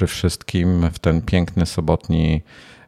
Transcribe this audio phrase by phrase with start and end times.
[0.00, 2.42] dobry wszystkim w ten piękny sobotni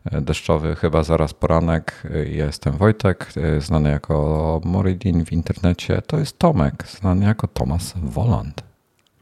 [0.04, 2.02] e, deszczowy, chyba zaraz poranek.
[2.26, 6.02] Jestem Wojtek, e, znany jako Moridin w internecie.
[6.06, 8.62] To jest Tomek, znany jako Tomas Woland.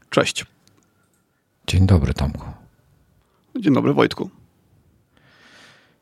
[0.09, 0.45] Cześć.
[1.67, 2.45] Dzień dobry, Tomku.
[3.59, 4.29] Dzień dobry, Wojtku.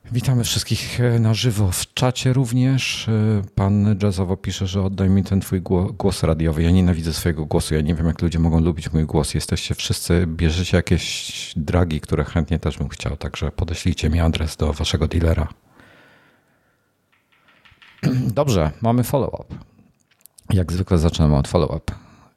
[0.05, 3.09] Witamy wszystkich e, na żywo w czacie również.
[3.09, 5.61] E, pan jazzowo pisze, że oddaj mi ten twój
[5.97, 6.63] głos radiowy.
[6.63, 7.75] Ja nienawidzę swojego głosu.
[7.75, 9.33] Ja nie wiem, jak ludzie mogą lubić mój głos.
[9.33, 13.17] Jesteście wszyscy, bierzecie jakieś dragi, które chętnie też bym chciał.
[13.17, 15.47] Także podeślijcie mi adres do waszego dealera.
[18.39, 19.55] Dobrze, mamy follow-up.
[20.53, 21.93] Jak zwykle zaczynamy od follow-up.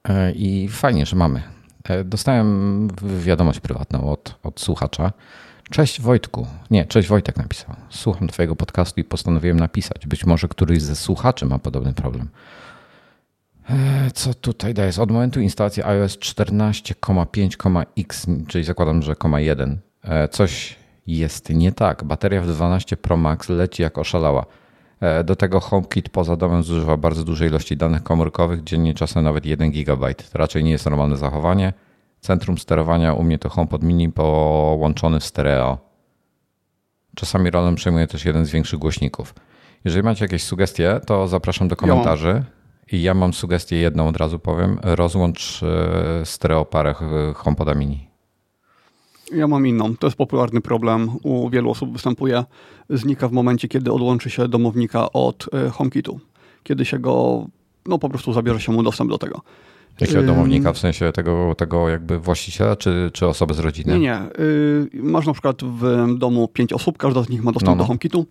[0.09, 1.43] E, I fajnie, że mamy.
[2.05, 5.13] Dostałem wiadomość prywatną od, od słuchacza
[5.71, 6.47] Cześć Wojtku.
[6.71, 7.77] Nie, cześć Wojtek napisał.
[7.89, 10.07] Słucham Twojego podcastu i postanowiłem napisać.
[10.07, 12.29] Być może któryś ze słuchaczy ma podobny problem.
[13.71, 14.93] E, co tutaj daje?
[15.01, 22.05] Od momentu instalacji iOS 14,5,x, czyli zakładam, że 1, e, coś jest nie tak.
[22.05, 24.47] Bateria w 12 Pro Max leci jak oszalała.
[25.01, 29.47] E, do tego HomeKit poza domem zużywa bardzo dużej ilości danych komórkowych, dziennie czasem nawet
[29.47, 30.15] 1 GB.
[30.15, 31.73] To raczej nie jest normalne zachowanie.
[32.23, 35.79] Centrum sterowania u mnie to HomePod Mini połączony w stereo.
[37.17, 39.35] Czasami rolę przejmuje też jeden z większych głośników.
[39.85, 42.45] Jeżeli macie jakieś sugestie, to zapraszam do komentarzy.
[42.93, 44.79] I ja mam sugestię jedną, od razu powiem.
[44.83, 46.95] Rozłącz e, stereoparę
[47.35, 48.09] HomePoda Mini.
[49.35, 49.97] Ja mam inną.
[49.97, 51.11] To jest popularny problem.
[51.23, 52.45] U wielu osób występuje.
[52.91, 56.21] Znika w momencie, kiedy odłączy się domownika od e, HomeKitu.
[56.63, 57.47] Kiedy się go,
[57.87, 59.43] no po prostu zabierze się mu dostęp do tego.
[60.01, 63.93] Jakiego domownika, w sensie tego, tego jakby właściciela, czy, czy osoby z rodziny?
[63.93, 64.21] Nie, nie.
[64.95, 67.83] Yy, masz na przykład w domu pięć osób, każda z nich ma dostęp no, no.
[67.83, 68.27] do HomeKitu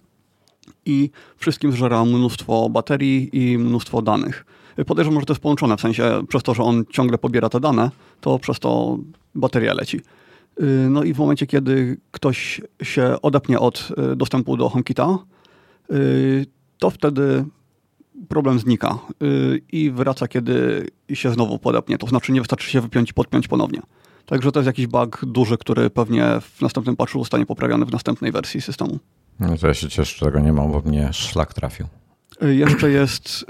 [0.86, 4.46] i wszystkim zżera mnóstwo baterii i mnóstwo danych.
[4.80, 7.60] Y, podejrzewam, że to jest połączone, w sensie przez to, że on ciągle pobiera te
[7.60, 8.98] dane, to przez to
[9.36, 10.02] bateria leci.
[10.60, 15.18] Yy, no i w momencie, kiedy ktoś się odepnie od dostępu do HomeKita,
[15.90, 16.46] yy,
[16.80, 17.46] to wtedy
[18.30, 21.98] problem znika y, i wraca, kiedy się znowu podepnie.
[21.98, 23.82] To znaczy nie wystarczy się wypiąć i podpiąć ponownie.
[24.26, 28.32] Także to jest jakiś bug duży, który pewnie w następnym patchu zostanie poprawiony w następnej
[28.32, 29.00] wersji systemu.
[29.40, 31.88] No to ja się cieszę, że tego nie ma, bo mnie szlak trafił.
[32.44, 33.46] Y, jeszcze jest.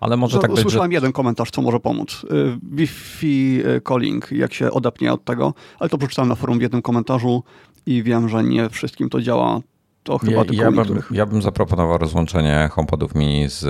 [0.00, 0.60] Ale może no, tak być.
[0.60, 0.94] Słyszałem że...
[0.94, 2.24] jeden komentarz, co może pomóc.
[2.24, 6.82] Y, Wi-Fi calling, jak się odepnie od tego, ale to przeczytałem na forum w jednym
[6.82, 7.42] komentarzu
[7.86, 9.60] i wiem, że nie wszystkim to działa
[10.02, 13.60] to chyba ja, tylko ja bym, ja bym zaproponował rozłączenie HomePodów mini z,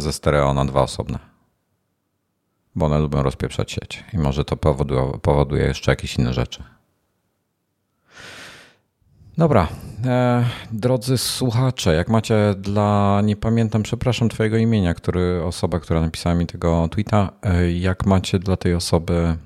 [0.00, 1.18] ze stereo na dwa osobne.
[2.74, 6.62] Bo one lubią rozpieprzać sieć i może to powoduje, powoduje jeszcze jakieś inne rzeczy.
[9.38, 9.68] Dobra,
[10.04, 16.34] e, drodzy słuchacze, jak macie dla, nie pamiętam, przepraszam twojego imienia, który, osoba, która napisała
[16.34, 19.36] mi tego tweeta, e, jak macie dla tej osoby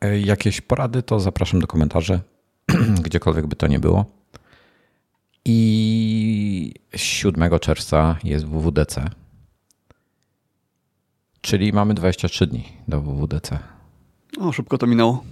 [0.00, 2.20] e, jakieś porady, to zapraszam do komentarzy,
[3.04, 4.17] gdziekolwiek by to nie było.
[5.50, 9.10] I 7 czerwca jest WWDC.
[11.40, 13.58] Czyli mamy 23 dni do WWDC.
[14.40, 15.24] O, szybko to minęło.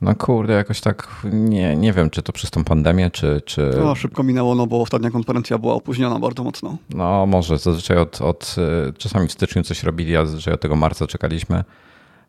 [0.00, 3.70] No kurde, jakoś tak nie, nie wiem, czy to przez tą pandemię, czy, czy...
[3.80, 6.76] No, szybko minęło, no bo ostatnia konferencja była opóźniona bardzo mocno.
[6.90, 8.56] No może, zazwyczaj od, od
[8.98, 11.64] czasami w styczniu coś robili, a zazwyczaj od tego marca czekaliśmy,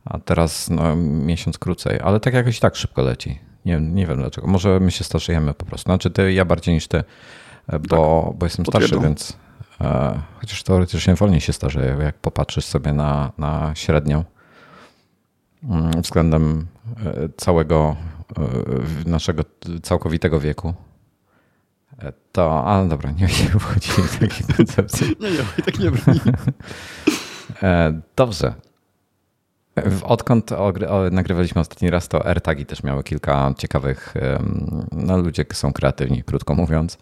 [0.06, 3.40] a teraz no, miesiąc krócej, ale tak jakoś tak szybko leci.
[3.66, 4.48] Nie, nie wiem dlaczego.
[4.48, 5.86] Może my się starzejemy po prostu.
[5.86, 7.04] Znaczy ty, ja bardziej niż ty,
[7.68, 9.38] bo, tak, bo jestem starszy, więc
[9.82, 14.24] e, chociaż teoretycznie wolniej się starzeję, jak popatrzysz sobie na, na średnią
[15.64, 16.68] mm, względem
[17.06, 17.96] e, całego
[19.06, 19.44] e, naszego
[19.84, 20.74] całkowitego wieku.
[22.00, 25.16] E, to, ale dobra, nie, nie wchodzimy w takiej koncepcji.
[25.20, 26.20] Nie, nie, tak nie brzmi.
[28.16, 28.54] Dobrze.
[30.04, 30.52] Odkąd
[31.12, 34.14] nagrywaliśmy ostatni raz, to AirTagi też miały kilka ciekawych,
[34.92, 36.98] no ludzie są kreatywni, krótko mówiąc.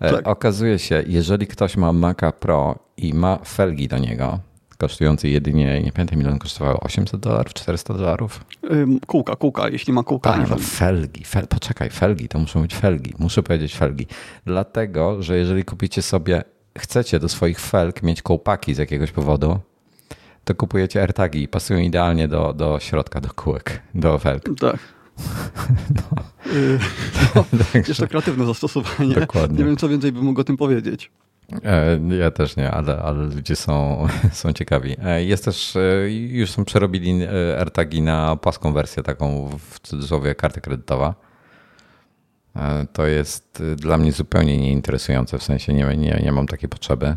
[0.00, 0.28] E, tak.
[0.28, 4.38] Okazuje się, jeżeli ktoś ma Maca Pro i ma felgi do niego,
[4.78, 8.44] kosztujące jedynie, nie pamiętam ile on kosztowało, 800 dolarów, 400 dolarów?
[9.06, 10.32] Kółka, kółka, jeśli ma kółka.
[10.32, 14.06] Tak, no felgi, fel, poczekaj, felgi, to muszą być felgi, muszę powiedzieć felgi.
[14.46, 16.42] Dlatego, że jeżeli kupicie sobie,
[16.78, 19.58] chcecie do swoich felg mieć kołpaki z jakiegoś powodu,
[20.44, 24.44] to kupujecie AirTagi i pasują idealnie do, do środka, do kółek, do felg.
[24.60, 24.78] Tak.
[25.94, 26.22] No.
[27.34, 27.44] no,
[27.98, 29.14] to kreatywne zastosowanie.
[29.14, 29.58] Dokładnie.
[29.58, 31.10] Nie wiem, co więcej bym mógł o tym powiedzieć.
[31.64, 34.96] E, ja też nie, ale, ale ludzie są, są ciekawi.
[35.04, 37.26] E, jest też, e, już są przerobili
[37.58, 41.14] AirTagi na płaską wersję, taką w cudzysłowie karty kredytowa.
[42.92, 47.16] To jest dla mnie zupełnie nieinteresujące, w sensie nie, nie, nie mam takiej potrzeby.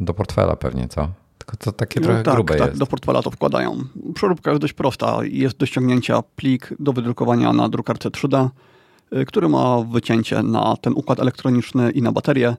[0.00, 1.12] Do portfela pewnie, co?
[1.46, 2.80] Tylko to takie trochę tak, grube tak, jest.
[2.80, 3.84] do portfela to wkładają.
[4.14, 5.18] Przeróbka jest dość prosta.
[5.24, 8.48] Jest do ściągnięcia plik do wydrukowania na drukarce 3D,
[9.12, 12.56] y, który ma wycięcie na ten układ elektroniczny i na baterię.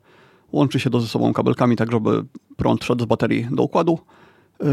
[0.52, 2.26] Łączy się do ze sobą kabelkami, tak żeby
[2.58, 4.00] prąd szedł z baterii do układu.
[4.64, 4.66] Y,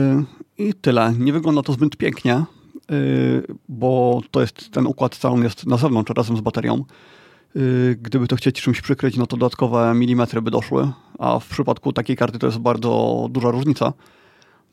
[0.58, 1.14] I tyle.
[1.19, 2.44] Nie wygląda to zbyt pięknie,
[2.90, 6.84] y, bo to jest ten układ cały jest na zewnątrz razem z baterią.
[8.03, 12.17] Gdyby to chcieć czymś przykryć, no to dodatkowe milimetry by doszły, a w przypadku takiej
[12.17, 13.93] karty to jest bardzo duża różnica.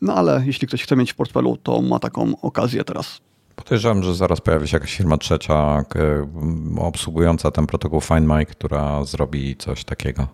[0.02, 3.22] No ale jeśli ktoś chce mieć w portfelu, to ma taką okazję teraz.
[3.56, 5.84] Podejrzewam, że zaraz pojawi się jakaś firma trzecia
[6.78, 10.28] obsługująca ten protokół FindMy, która zrobi coś takiego.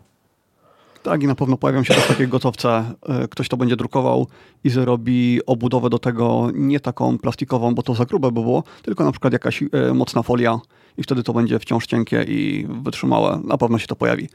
[1.04, 2.84] Tak, i na pewno pojawią się też takie gotowce.
[3.10, 4.28] E, ktoś to będzie drukował
[4.64, 9.04] i zrobi obudowę do tego nie taką plastikową, bo to za grube by było, tylko
[9.04, 10.60] na przykład jakaś e, mocna folia
[10.98, 13.42] i wtedy to będzie wciąż cienkie i wytrzymałe.
[13.44, 14.30] Na pewno się to pojawi.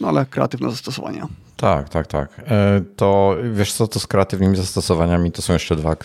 [0.00, 1.28] No ale kreatywne zastosowania.
[1.56, 2.42] Tak, tak, tak.
[2.46, 5.96] E, to wiesz co, to z kreatywnymi zastosowaniami to są jeszcze dwa,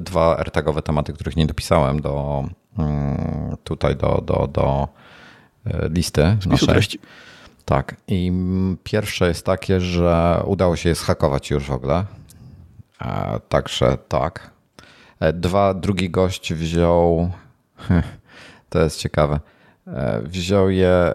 [0.00, 2.44] dwa AirTagowe tematy, których nie dopisałem do
[2.78, 4.88] mm, tutaj do, do, do
[5.90, 6.68] listy Spisu naszej.
[6.68, 6.98] treści.
[7.64, 7.96] Tak.
[8.08, 8.32] I
[8.84, 12.04] pierwsze jest takie, że udało się je zhakować już w ogóle.
[13.48, 14.50] Także tak.
[15.20, 17.30] E, dwa, drugi gość wziął.
[18.74, 19.40] To jest ciekawe.
[19.86, 21.14] E, wziął je,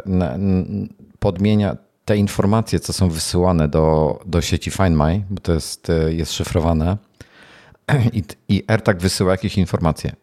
[1.20, 6.14] podmienia te informacje, co są wysyłane do, do sieci Find My, bo to jest, e,
[6.14, 6.98] jest szyfrowane.
[8.14, 10.16] I, I AirTag wysyła jakieś informacje.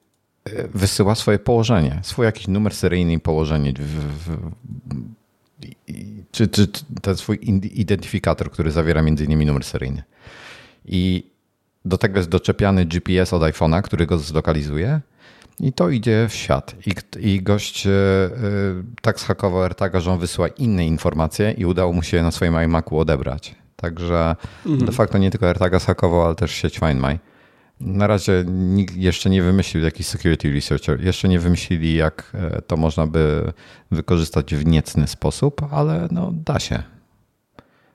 [0.75, 4.51] Wysyła swoje położenie, swój jakiś numer seryjny i położenie w, w,
[6.31, 6.69] czy, czy
[7.03, 7.39] ten swój
[7.75, 9.47] identyfikator, który zawiera m.in.
[9.47, 10.03] numer seryjny.
[10.85, 11.31] I
[11.85, 15.01] do tego jest doczepiany GPS od iPhone'a, który go zlokalizuje
[15.61, 16.75] i to idzie w świat.
[16.87, 16.93] I,
[17.33, 17.93] i gość yy,
[19.03, 22.99] tak zhakował AirTaga, że on wysyła inne informacje i udało mu się na swoim iMacu
[22.99, 23.55] odebrać.
[23.77, 24.37] Także
[24.67, 24.87] mhm.
[24.87, 27.19] de facto nie tylko AirTaga zhakował, ale też sieć Find My.
[27.81, 32.77] Na razie nikt jeszcze nie wymyślił, jakiś security researcher, jeszcze nie wymyślili, jak e, to
[32.77, 33.53] można by
[33.91, 36.83] wykorzystać w niecny sposób, ale no da się.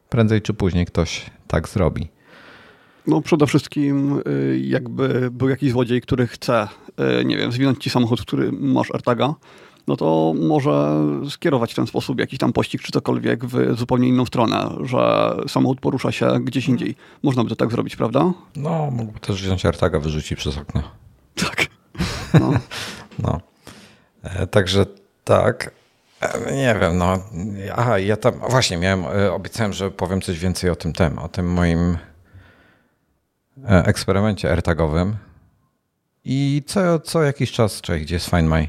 [0.10, 2.10] Prędzej czy później ktoś tak zrobi.
[3.08, 6.68] No przede wszystkim y, jakby był jakiś złodziej, który chce,
[7.22, 9.36] y, nie wiem, zwinąć ci samochód, który masz AirTaga,
[9.88, 14.26] no to może skierować w ten sposób jakiś tam pościg czy cokolwiek w zupełnie inną
[14.26, 16.96] stronę, że samochód porusza się gdzieś indziej.
[17.24, 18.34] Można by to tak zrobić, prawda?
[18.56, 20.84] No, mógłby też wziąć AirTaga, wyrzucić przez okno.
[21.36, 21.66] Tak.
[22.40, 22.52] No.
[23.20, 23.42] no.
[24.24, 24.86] E, także
[25.24, 25.72] tak.
[26.22, 27.18] E, nie wiem, no.
[27.76, 31.28] Aha, ja tam właśnie miałem, e, obiecałem, że powiem coś więcej o tym tem, o
[31.28, 31.98] tym moim
[33.68, 35.16] eksperymencie AirTagowym.
[36.26, 38.68] I co, co jakiś czas, czy gdzie jest Find My,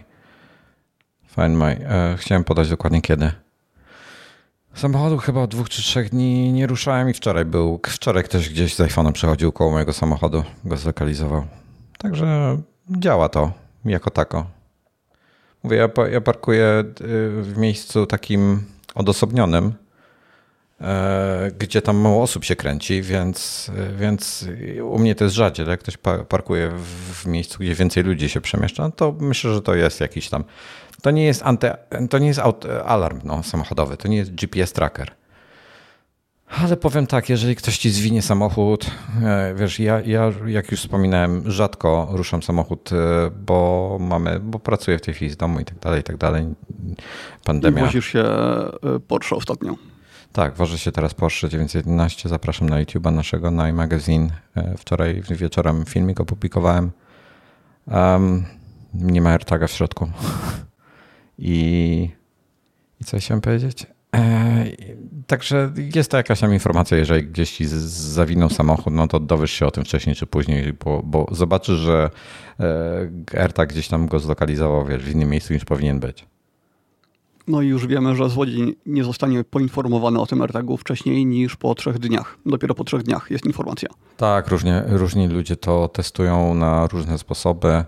[1.34, 1.88] Find My.
[1.88, 3.32] E, chciałem podać dokładnie kiedy.
[4.74, 7.80] Samochodu chyba od dwóch czy trzech dni nie ruszałem i wczoraj był.
[7.86, 11.44] Wczoraj ktoś gdzieś z iPhone'em przechodził koło mojego samochodu, go zlokalizował.
[11.98, 12.58] Także
[12.90, 13.52] działa to
[13.84, 14.46] jako tako.
[15.62, 18.64] Mówię, ja, ja parkuję y, w miejscu takim
[18.94, 19.72] odosobnionym, e,
[21.58, 24.46] gdzie tam mało osób się kręci, więc, więc
[24.82, 25.66] u mnie to jest rzadziej.
[25.68, 25.96] Jak ktoś
[26.28, 26.72] parkuje
[27.12, 30.44] w miejscu, gdzie więcej ludzi się przemieszcza, to myślę, że to jest jakiś tam
[31.02, 31.70] to nie jest, anty,
[32.10, 32.40] to nie jest
[32.84, 35.10] alarm no, samochodowy, to nie jest GPS tracker.
[36.62, 38.86] Ale powiem tak, jeżeli ktoś ci zwinie samochód,
[39.22, 44.98] e, wiesz, ja, ja jak już wspominałem, rzadko ruszam samochód, e, bo mamy, bo pracuję
[44.98, 46.46] w tej chwili z domu i tak dalej, i tak dalej.
[47.44, 47.84] Pandemia.
[47.84, 48.72] Wozisz się e,
[49.08, 49.74] Porsche ostatnio.
[50.32, 52.28] Tak, wożę się teraz Porsche 911.
[52.28, 54.30] Zapraszam na YouTube'a naszego, na iMagazine.
[54.78, 56.90] Wczoraj wieczorem filmik opublikowałem.
[57.86, 58.44] Um,
[58.94, 60.10] nie ma AirTaga w środku.
[61.38, 62.08] I,
[63.00, 63.86] i co chciałem powiedzieć?
[64.16, 64.64] E,
[65.26, 69.66] także jest to jakaś tam informacja, jeżeli gdzieś ci zawinął samochód, no to dowiesz się
[69.66, 72.10] o tym wcześniej czy później, bo, bo zobaczysz, że
[72.60, 76.26] e, AirTag gdzieś tam go zlokalizował wiesz, w innym miejscu niż powinien być.
[77.48, 81.74] No i już wiemy, że złodziej nie zostanie poinformowany o tym AirTagu wcześniej niż po
[81.74, 82.38] trzech dniach.
[82.46, 83.88] Dopiero po trzech dniach jest informacja.
[84.16, 87.84] Tak, różnie, różni ludzie to testują na różne sposoby.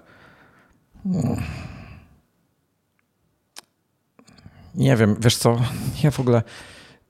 [4.75, 5.59] Nie wiem, wiesz co,
[6.05, 6.43] ja w ogóle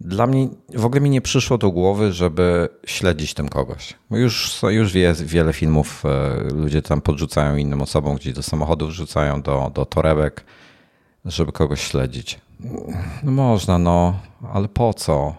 [0.00, 3.94] dla mnie w ogóle mi nie przyszło do głowy, żeby śledzić tym kogoś.
[4.10, 9.42] Już, już wie, wiele filmów e, ludzie tam podrzucają innym osobom, gdzieś do samochodów rzucają,
[9.42, 10.44] do, do torebek,
[11.24, 12.40] żeby kogoś śledzić.
[13.22, 14.18] No można, no,
[14.52, 15.34] ale po co?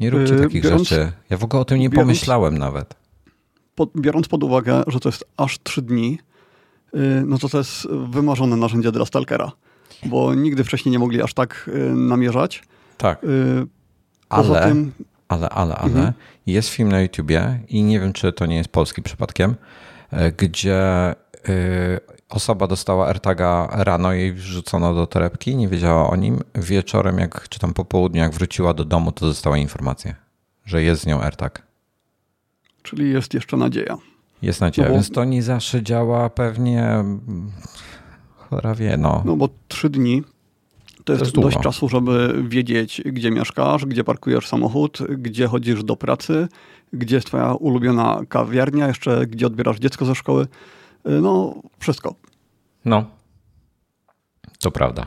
[0.00, 1.12] Nie róbcie yy, takich biorąc, rzeczy.
[1.30, 2.94] Ja w ogóle o tym nie biorąc, pomyślałem nawet.
[3.74, 6.18] Pod, biorąc pod uwagę, że to jest aż trzy dni,
[6.92, 9.52] yy, no to to jest wymarzone narzędzie dla stalkera
[10.06, 12.62] bo nigdy wcześniej nie mogli aż tak y, namierzać.
[12.98, 13.24] Tak.
[13.24, 13.66] Y,
[14.28, 14.92] ale, tym,
[15.28, 16.12] ale, ale, ale mhm.
[16.46, 19.54] jest film na YouTubie i nie wiem, czy to nie jest polski przypadkiem,
[20.36, 21.10] gdzie
[21.48, 22.00] y,
[22.34, 26.40] osoba dostała AirTaga rano, jej wrzucono do torebki, nie wiedziała o nim.
[26.54, 30.14] Wieczorem, jak, czy tam po południu, jak wróciła do domu, to dostała informację,
[30.64, 31.62] że jest z nią AirTag.
[32.82, 33.98] Czyli jest jeszcze nadzieja.
[34.42, 34.94] Jest nadzieja, no bo...
[34.94, 37.04] więc to nie zawsze działa pewnie
[38.36, 39.22] cholera wie, no.
[39.24, 40.22] No bo trzy dni
[41.04, 45.84] to jest, to jest dość czasu, żeby wiedzieć, gdzie mieszkasz, gdzie parkujesz samochód, gdzie chodzisz
[45.84, 46.48] do pracy,
[46.92, 50.46] gdzie jest twoja ulubiona kawiarnia, jeszcze gdzie odbierasz dziecko ze szkoły.
[51.04, 52.14] No, wszystko.
[52.84, 53.04] No,
[54.58, 55.06] to prawda.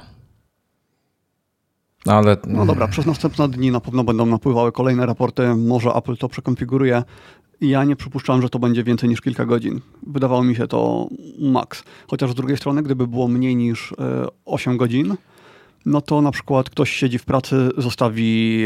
[2.05, 2.37] No, ale...
[2.47, 7.03] No dobra, przez następne dni na pewno będą napływały kolejne raporty, może Apple to przekonfiguruje.
[7.61, 9.81] Ja nie przypuszczam, że to będzie więcej niż kilka godzin.
[10.07, 11.07] Wydawało mi się to
[11.39, 11.83] maks.
[12.07, 13.93] Chociaż z drugiej strony, gdyby było mniej niż
[14.45, 15.15] 8 y, godzin,
[15.85, 18.65] no to na przykład ktoś siedzi w pracy, zostawi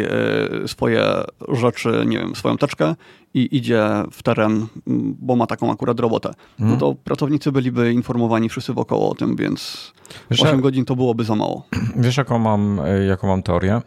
[0.64, 1.04] e, swoje
[1.48, 2.96] rzeczy, nie wiem, swoją teczkę
[3.34, 4.68] i idzie w teren,
[5.20, 6.34] bo ma taką akurat robotę.
[6.60, 6.80] No mhm.
[6.80, 9.92] to pracownicy byliby informowani wszyscy wokoło o tym, więc
[10.32, 11.66] wiesz, 8 godzin to byłoby za mało.
[11.96, 13.82] Wiesz, jaką mam, e, jaką mam teorię?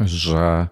[0.00, 0.68] Że,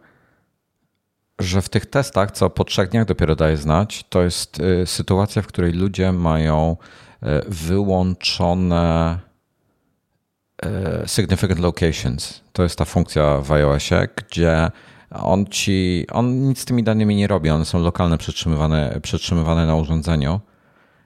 [1.38, 5.42] że w tych testach, co po trzech dniach dopiero daje znać, to jest e, sytuacja,
[5.42, 6.76] w której ludzie mają
[7.48, 9.25] wyłączone E,
[11.06, 12.40] significant Locations.
[12.52, 14.70] To jest ta funkcja w iOSie, gdzie
[15.10, 19.76] on ci, on nic z tymi danymi nie robi, one są lokalne, przetrzymywane, przetrzymywane na
[19.76, 20.40] urządzeniu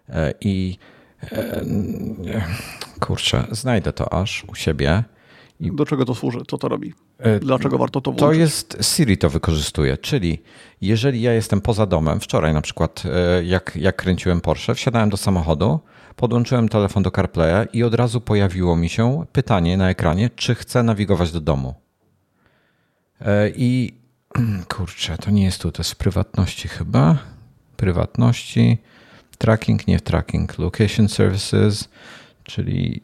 [0.08, 0.78] e, i
[1.32, 1.64] e,
[3.00, 5.04] kurczę, znajdę to aż u siebie.
[5.60, 6.40] I Do czego to służy?
[6.48, 6.94] Co to robi?
[7.40, 8.26] Dlaczego warto to włączyć?
[8.26, 10.42] To jest, Siri to wykorzystuje, czyli
[10.80, 13.02] jeżeli ja jestem poza domem, wczoraj na przykład
[13.42, 15.80] jak, jak kręciłem Porsche, wsiadałem do samochodu,
[16.20, 20.82] podłączyłem telefon do CarPlaya i od razu pojawiło mi się pytanie na ekranie, czy chcę
[20.82, 21.74] nawigować do domu.
[23.20, 23.94] E, I
[24.74, 27.18] kurczę, to nie jest tu, to jest w prywatności chyba.
[27.76, 28.78] Prywatności,
[29.38, 31.88] tracking, nie tracking, location services,
[32.42, 33.02] czyli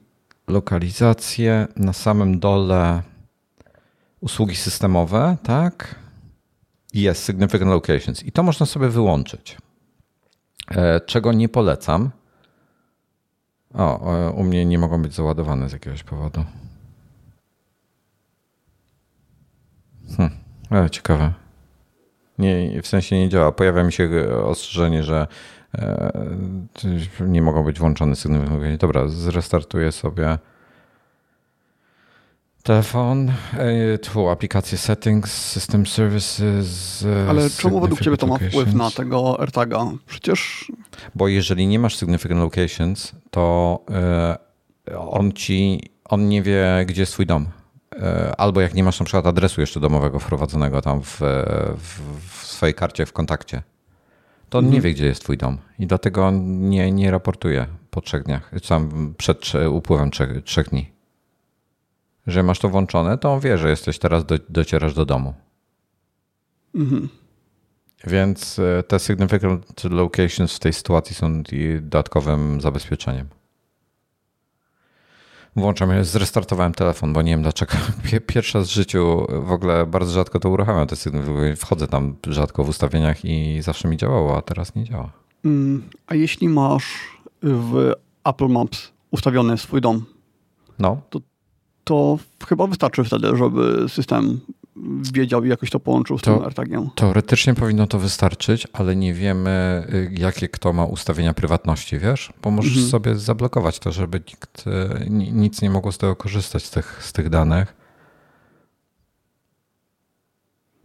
[0.48, 3.02] lokalizację na samym dole
[4.20, 5.94] usługi systemowe, tak?
[6.94, 9.56] Jest significant locations i to można sobie wyłączyć.
[10.70, 12.10] E, czego nie polecam,
[13.76, 16.44] o, u mnie nie mogą być załadowane z jakiegoś powodu.
[20.16, 20.30] Hm,
[20.70, 21.32] ale ciekawe.
[22.38, 23.52] Nie, w sensie nie działa.
[23.52, 24.10] Pojawia mi się
[24.44, 25.26] ostrzeżenie, że
[25.78, 26.12] e,
[27.20, 28.76] nie mogą być włączone sygnały.
[28.78, 30.38] Dobra, zrestartuję sobie
[32.66, 37.04] Telefon, e, tu aplikacje settings, system services.
[37.26, 39.86] E, Ale czemu według Ciebie to ma wpływ na tego AirTaga?
[40.06, 40.72] Przecież.
[41.14, 44.38] Bo jeżeli nie masz significant locations, to e,
[44.98, 47.46] on ci, on nie wie, gdzie jest Twój dom.
[48.38, 51.20] Albo jak nie masz na przykład adresu jeszcze domowego wprowadzonego tam w,
[51.76, 53.62] w, w swojej karcie w kontakcie,
[54.48, 54.74] to on mhm.
[54.74, 55.58] nie wie, gdzie jest Twój dom.
[55.78, 60.95] I dlatego nie, nie raportuje po trzech dniach, tam przed upływem trzech, trzech dni
[62.26, 65.34] że masz to włączone, to on wie, że jesteś teraz, do, docierasz do domu.
[66.74, 67.08] Mhm.
[68.06, 71.42] Więc e, te significant locations w tej sytuacji są
[71.80, 73.28] dodatkowym zabezpieczeniem.
[75.56, 77.72] Włączam, zrestartowałem telefon, bo nie wiem dlaczego.
[78.26, 80.86] Pierwsza z życiu w ogóle bardzo rzadko to uruchamiam.
[80.86, 80.96] Te
[81.56, 85.12] wchodzę tam rzadko w ustawieniach i zawsze mi działało, a teraz nie działa.
[85.44, 87.92] Mm, a jeśli masz w
[88.24, 90.04] Apple Maps ustawiony swój dom,
[90.78, 91.00] no.
[91.10, 91.20] to
[91.86, 94.40] to chyba wystarczy wtedy, żeby system
[95.12, 96.90] wiedział i jakoś to połączył z to, tym AirTagiem.
[96.94, 102.32] Teoretycznie powinno to wystarczyć, ale nie wiemy, y, jakie kto ma ustawienia prywatności, wiesz?
[102.42, 102.90] Bo możesz mhm.
[102.90, 107.12] sobie zablokować to, żeby nikt, y, nic nie mogło z tego korzystać, z tych, z
[107.12, 107.74] tych danych.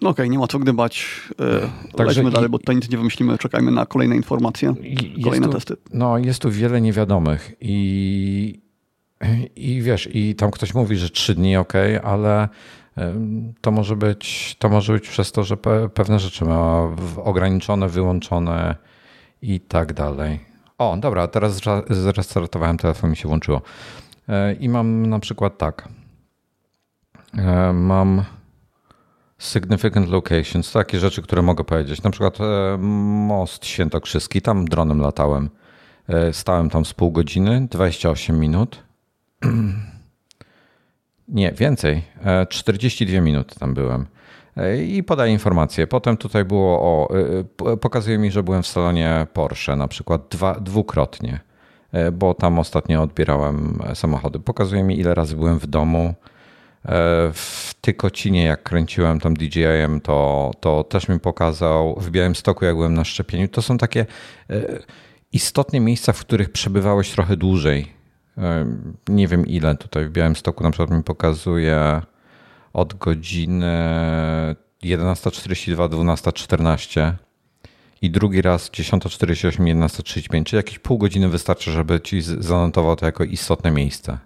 [0.02, 1.22] No okej, okay, nie ma co gdybać.
[1.40, 3.38] Yy, Także dalej, bo tutaj nic nie wymyślimy.
[3.38, 4.74] Czekajmy na kolejne informacje,
[5.24, 5.76] kolejne tu, testy.
[5.94, 8.71] No, jest tu wiele niewiadomych i
[9.56, 11.74] i wiesz, i tam ktoś mówi, że trzy dni ok,
[12.04, 12.50] ale
[13.62, 15.58] to może być, to może być przez to, że
[15.94, 18.76] pewne rzeczy ma ograniczone, wyłączone
[19.42, 20.40] i tak dalej.
[20.78, 23.62] O, dobra, teraz zrestartowałem telefon, mi się włączyło.
[24.30, 25.88] E, I mam na przykład tak.
[27.38, 28.24] E, mam
[29.40, 32.04] significant locations, takie rzeczy, które mogę powiedzieć.
[32.04, 32.78] Na przykład e,
[33.28, 35.50] most świętokrzyski, tam dronem latałem.
[36.32, 38.84] Stałem tam z pół godziny, 28 minut
[41.28, 42.04] Nie, więcej.
[42.50, 44.06] 42 e, minuty tam byłem.
[44.58, 45.88] E, I podaję informację.
[45.88, 47.10] Potem tutaj było o.
[47.72, 51.40] E, pokazuje mi, że byłem w salonie Porsche na przykład dwa, dwukrotnie,
[52.14, 54.40] bo tam ostatnio odbierałem samochody.
[54.40, 56.14] Pokazuje mi, ile razy byłem w domu.
[57.34, 62.00] w Tykocinie, jak kręciłem tam DJI-em, to, to też mi pokazał.
[62.00, 63.48] W Białymstoku, jak byłem na szczepieniu.
[63.48, 64.06] To są takie
[65.32, 68.01] istotne miejsca, w których przebywałeś trochę dłużej.
[69.10, 72.02] Nie wiem ile tutaj w Białymstoku na przykład mi pokazuje
[72.74, 73.66] od godziny
[74.84, 77.14] 11.42 12.14
[78.02, 83.24] i drugi raz 10.48 11.35, czyli jakieś pół godziny wystarczy, żeby ci zanotował to jako
[83.24, 84.18] istotne miejsce.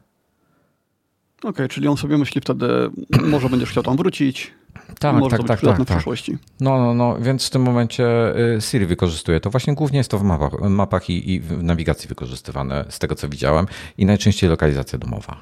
[1.37, 2.67] Okej, okay, czyli on sobie myśli wtedy,
[3.31, 4.53] może będziesz chciał tam wrócić.
[4.99, 6.37] Tak, może tak, tak, tak, tak, w przyszłości.
[6.59, 8.05] No, no, no, więc w tym momencie
[8.57, 9.49] y, Siri wykorzystuje to.
[9.49, 13.29] Właśnie głównie jest to w mapach, mapach i, i w nawigacji wykorzystywane, z tego co
[13.29, 13.65] widziałem,
[13.97, 15.37] i najczęściej lokalizacja domowa.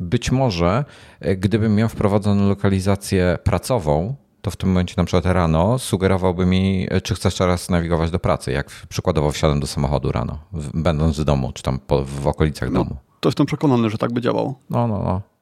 [0.00, 0.84] Być może,
[1.26, 6.86] y, gdybym miał wprowadzoną lokalizację pracową, to w tym momencie na przykład rano sugerowałby mi,
[6.96, 10.38] y, czy chcesz teraz nawigować do pracy, jak przykładowo wsiadłem do samochodu rano,
[10.74, 12.96] będąc w domu, czy tam po, w okolicach no, domu.
[13.20, 14.54] To jestem przekonany, że tak by działało.
[14.70, 15.37] No, no, no.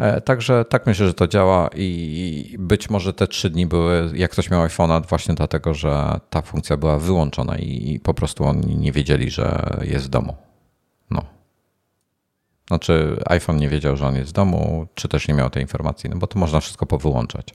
[0.00, 4.30] E, także tak myślę, że to działa i być może te trzy dni były, jak
[4.30, 8.92] ktoś miał iPhone'a, właśnie dlatego, że ta funkcja była wyłączona i po prostu oni nie
[8.92, 10.36] wiedzieli, że jest w domu.
[11.10, 11.22] No.
[12.68, 16.10] Znaczy iPhone nie wiedział, że on jest w domu, czy też nie miał tej informacji,
[16.10, 17.54] no bo to można wszystko powyłączać.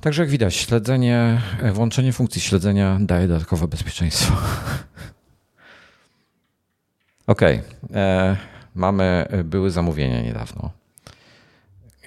[0.00, 4.34] Także jak widać, śledzenie, e, włączenie funkcji śledzenia daje dodatkowe bezpieczeństwo.
[7.26, 7.60] Okej.
[7.90, 8.51] Okay.
[8.76, 10.70] E, mamy, były zamówienia niedawno.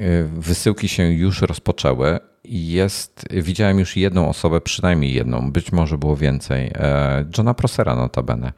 [0.02, 5.98] Y, wysyłki się już rozpoczęły i jest, widziałem już jedną osobę, przynajmniej jedną, być może
[5.98, 8.54] było więcej, e, Johna Prosera notabene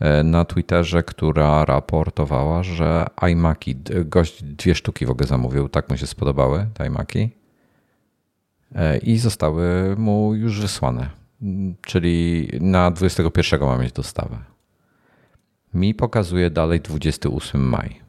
[0.00, 5.96] e, na Twitterze, która raportowała, że iMaki, gość dwie sztuki w ogóle zamówił, tak mu
[5.96, 7.30] się spodobały te iMaki.
[8.74, 11.10] E, i zostały mu już wysłane,
[11.82, 14.49] czyli na 21 ma mieć dostawę
[15.74, 18.00] mi pokazuje dalej 28 maj.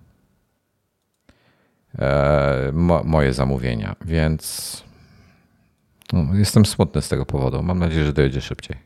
[2.00, 4.84] E, mo, moje zamówienia, więc
[6.14, 7.64] no, jestem smutny z tego powodu.
[7.64, 8.78] Mam nadzieję, że dojedzie szybciej.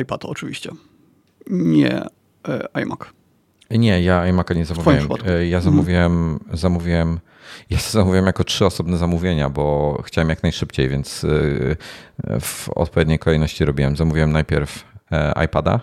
[0.00, 0.70] iPad oczywiście.
[1.50, 2.02] Nie
[2.48, 2.98] e, iMac.
[3.70, 5.08] Nie, ja iMac'a nie zamówiłem.
[5.26, 5.62] E, ja mhm.
[5.62, 6.56] zamówiłem, mhm.
[6.58, 7.20] zamówiłem,
[7.70, 13.64] ja zamówiłem jako trzy osobne zamówienia, bo chciałem jak najszybciej, więc e, w odpowiedniej kolejności
[13.64, 13.96] robiłem.
[13.96, 14.91] Zamówiłem najpierw
[15.44, 15.80] iPada.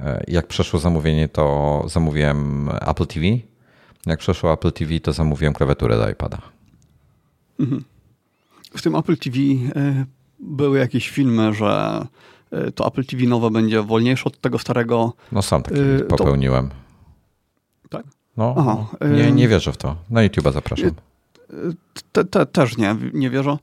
[0.00, 3.26] E, jak przeszło zamówienie, to zamówiłem Apple TV.
[4.06, 6.38] Jak przeszło Apple TV, to zamówiłem klawiaturę do iPada.
[7.60, 7.84] Mhm.
[8.76, 10.04] W tym Apple TV e,
[10.40, 12.02] były jakieś filmy, że
[12.74, 15.12] to Apple TV nowe będzie wolniejsze od tego starego.
[15.32, 16.70] No sam taki popełniłem.
[17.90, 18.06] Tak?
[18.36, 18.86] No, Aha.
[19.16, 19.96] nie, nie wierzę w to.
[20.10, 20.90] Na YouTube'a zapraszam.
[22.12, 23.58] Te, te, też nie, nie wierzę,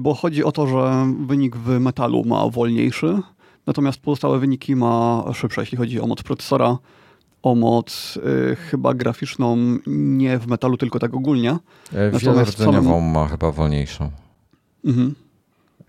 [0.00, 3.22] bo chodzi o to, że wynik w metalu ma wolniejszy,
[3.66, 6.78] Natomiast pozostałe wyniki ma szybsze, jeśli chodzi o moc procesora,
[7.42, 11.56] o moc y, chyba graficzną nie w metalu, tylko tak ogólnie.
[11.92, 13.10] E, Wielordzeniową samym...
[13.10, 14.10] ma chyba wolniejszą.
[14.84, 15.14] Mhm.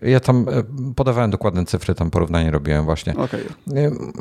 [0.00, 0.62] Ja tam e,
[0.94, 3.16] podawałem dokładne cyfry, tam porównanie robiłem właśnie.
[3.16, 3.44] Okay.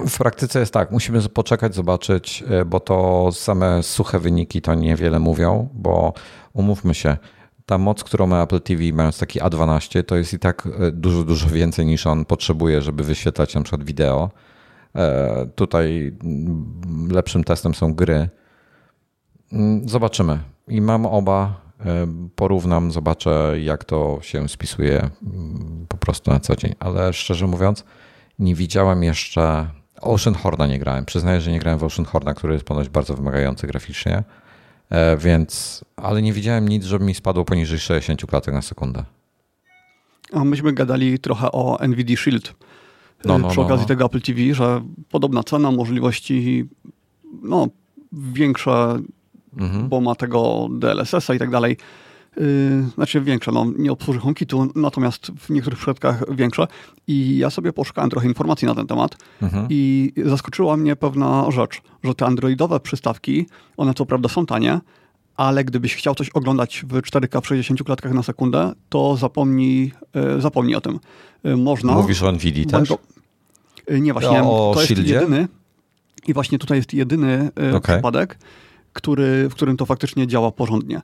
[0.07, 5.19] W praktyce jest tak, musimy poczekać, zobaczyć, e, bo to same suche wyniki to niewiele
[5.19, 6.13] mówią, bo
[6.53, 7.17] umówmy się,
[7.67, 11.23] ta moc, którą ma Apple TV, mając taki A12, to jest i tak e, dużo,
[11.23, 14.29] dużo więcej niż on potrzebuje, żeby wyświetlać na przykład wideo.
[14.95, 18.29] E, tutaj mm, lepszym testem są gry.
[19.51, 20.39] Mm, zobaczymy.
[20.67, 26.55] I mam oba, e, porównam, zobaczę, jak to się spisuje mm, po prostu na co
[26.55, 26.75] dzień.
[26.79, 27.83] Ale szczerze mówiąc,
[28.39, 29.69] nie widziałem jeszcze.
[30.01, 31.05] Ocean Horna nie grałem.
[31.05, 34.23] Przyznaję, że nie grałem w Ocean Horna, który jest ponoć bardzo wymagający graficznie.
[34.89, 39.03] E, więc, ale nie widziałem nic, żeby mi spadło poniżej 60 klatek na sekundę.
[40.33, 42.53] A myśmy gadali trochę o NVIDIA Shield
[43.25, 43.87] no, e, no, przy no, okazji no.
[43.87, 46.65] tego Apple TV, że podobna cena, możliwości
[47.41, 47.67] no,
[48.11, 48.99] większe,
[49.57, 49.89] mhm.
[49.89, 51.77] bo ma tego DLSS-a i tak dalej.
[52.37, 56.67] Yy, znaczy większe, no nie obsłuży HomeKitu, natomiast w niektórych przypadkach większe.
[57.07, 59.67] I ja sobie poszukałem trochę informacji na ten temat mhm.
[59.69, 63.47] i zaskoczyła mnie pewna rzecz, że te androidowe przystawki,
[63.77, 64.79] one co prawda są tanie,
[65.35, 70.41] ale gdybyś chciał coś oglądać w 4K w 60 klatkach na sekundę, to zapomnij, yy,
[70.41, 70.99] zapomnij o tym.
[71.43, 71.93] Yy, można.
[71.93, 72.89] Mówisz o NVIDII też?
[73.89, 74.43] Yy, nie, właśnie.
[74.43, 75.47] O to jest jedyny.
[76.27, 77.95] I właśnie tutaj jest jedyny okay.
[77.95, 78.37] przypadek,
[78.93, 81.01] który, w którym to faktycznie działa porządnie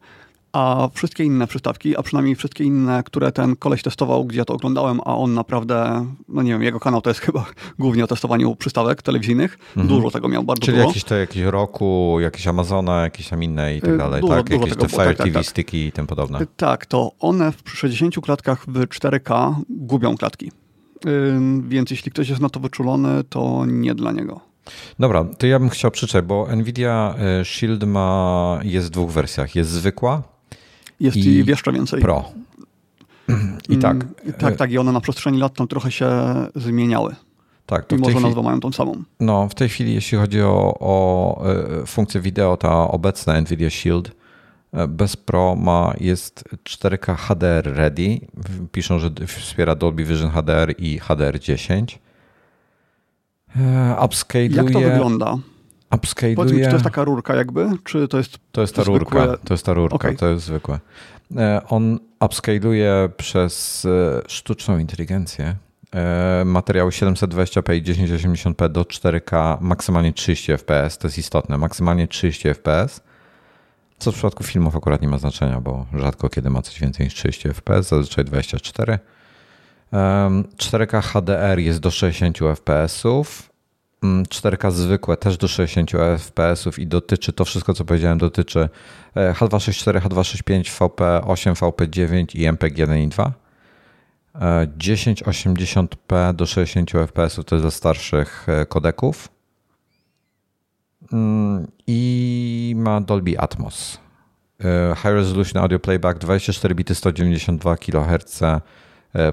[0.53, 4.53] a wszystkie inne przystawki, a przynajmniej wszystkie inne, które ten koleś testował, gdzie ja to
[4.53, 7.45] oglądałem, a on naprawdę, no nie wiem, jego kanał to jest chyba
[7.79, 9.57] głównie o testowaniu przystawek telewizyjnych.
[9.77, 9.87] Mhm.
[9.87, 10.87] Dużo tego miał, bardzo Czyli dużo.
[10.87, 14.45] jakieś to jakieś Roku, jakieś Amazona, jakieś tam inne i tak y, dalej, dużo, tak?
[14.45, 16.41] Dużo jakieś tego, te Fire tak, tak, TV tak, Sticky i tym podobne.
[16.41, 20.51] Y, tak, to one w 60 klatkach w 4K gubią klatki.
[21.05, 21.11] Yy,
[21.67, 24.39] więc jeśli ktoś jest na to wyczulony, to nie dla niego.
[24.99, 29.55] Dobra, to ja bym chciał przeczytać, bo Nvidia Shield ma, jest w dwóch wersjach.
[29.55, 30.32] Jest zwykła
[31.03, 32.01] jest i, jeszcze więcej.
[32.01, 32.31] Pro.
[33.69, 33.95] I tak.
[33.95, 34.71] Mm, tak, tak.
[34.71, 36.09] I one na przestrzeni lat tam trochę się
[36.55, 37.15] zmieniały.
[37.65, 39.03] Tak, to I może nazwę mają tą samą.
[39.19, 41.43] No, w tej chwili, jeśli chodzi o, o
[41.81, 44.11] e, funkcję wideo, ta obecna Nvidia Shield
[44.73, 48.19] e, bez Pro ma, jest 4K HDR ready.
[48.71, 51.85] Piszą, że wspiera Dolby Vision HDR i HDR10.
[54.05, 54.55] Upscaleuje.
[54.55, 55.37] Jak to wygląda?
[55.93, 56.35] Upscaleuje.
[56.35, 59.37] Powiedz mi, czy to jest taka rurka jakby, czy to jest To jest ta rurka,
[59.45, 60.15] to jest ta rurka, okay.
[60.15, 60.79] to jest zwykłe.
[61.37, 63.87] E, on upscaleuje przez
[64.27, 65.55] sztuczną inteligencję.
[65.95, 72.49] E, materiały 720p i 1080p do 4K, maksymalnie 30 fps, to jest istotne, maksymalnie 30
[72.49, 73.01] fps,
[73.99, 77.13] co w przypadku filmów akurat nie ma znaczenia, bo rzadko kiedy ma coś więcej niż
[77.13, 78.99] 30 fps, zazwyczaj 24.
[80.57, 83.03] 4K HDR jest do 60 fps,
[84.03, 88.69] 4K zwykłe też do 60 fps i dotyczy, to wszystko co powiedziałem dotyczy
[89.15, 93.33] H264, H265, VP8, VP9 i MPEG 1 i 2.
[94.77, 99.29] 1080p do 60 fps to jest ze starszych e, kodeków
[101.13, 103.99] mm, i ma Dolby Atmos.
[104.63, 108.61] E, High Resolution Audio Playback 24 bity 192 kHz e,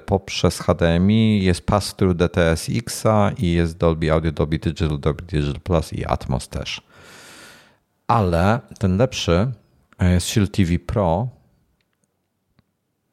[0.05, 3.03] poprzez HDMI, jest pass-through DTS-X
[3.37, 6.81] i jest Dolby Audio, Dolby Digital, Dolby Digital Plus i Atmos też.
[8.07, 9.51] Ale ten lepszy
[9.99, 11.27] jest Shield TV Pro,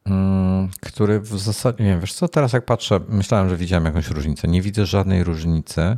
[0.08, 4.08] Mm, który w zasadzie, nie wiem, wiesz co, teraz jak patrzę, myślałem, że widziałem jakąś
[4.08, 4.48] różnicę.
[4.48, 5.96] Nie widzę żadnej różnicy.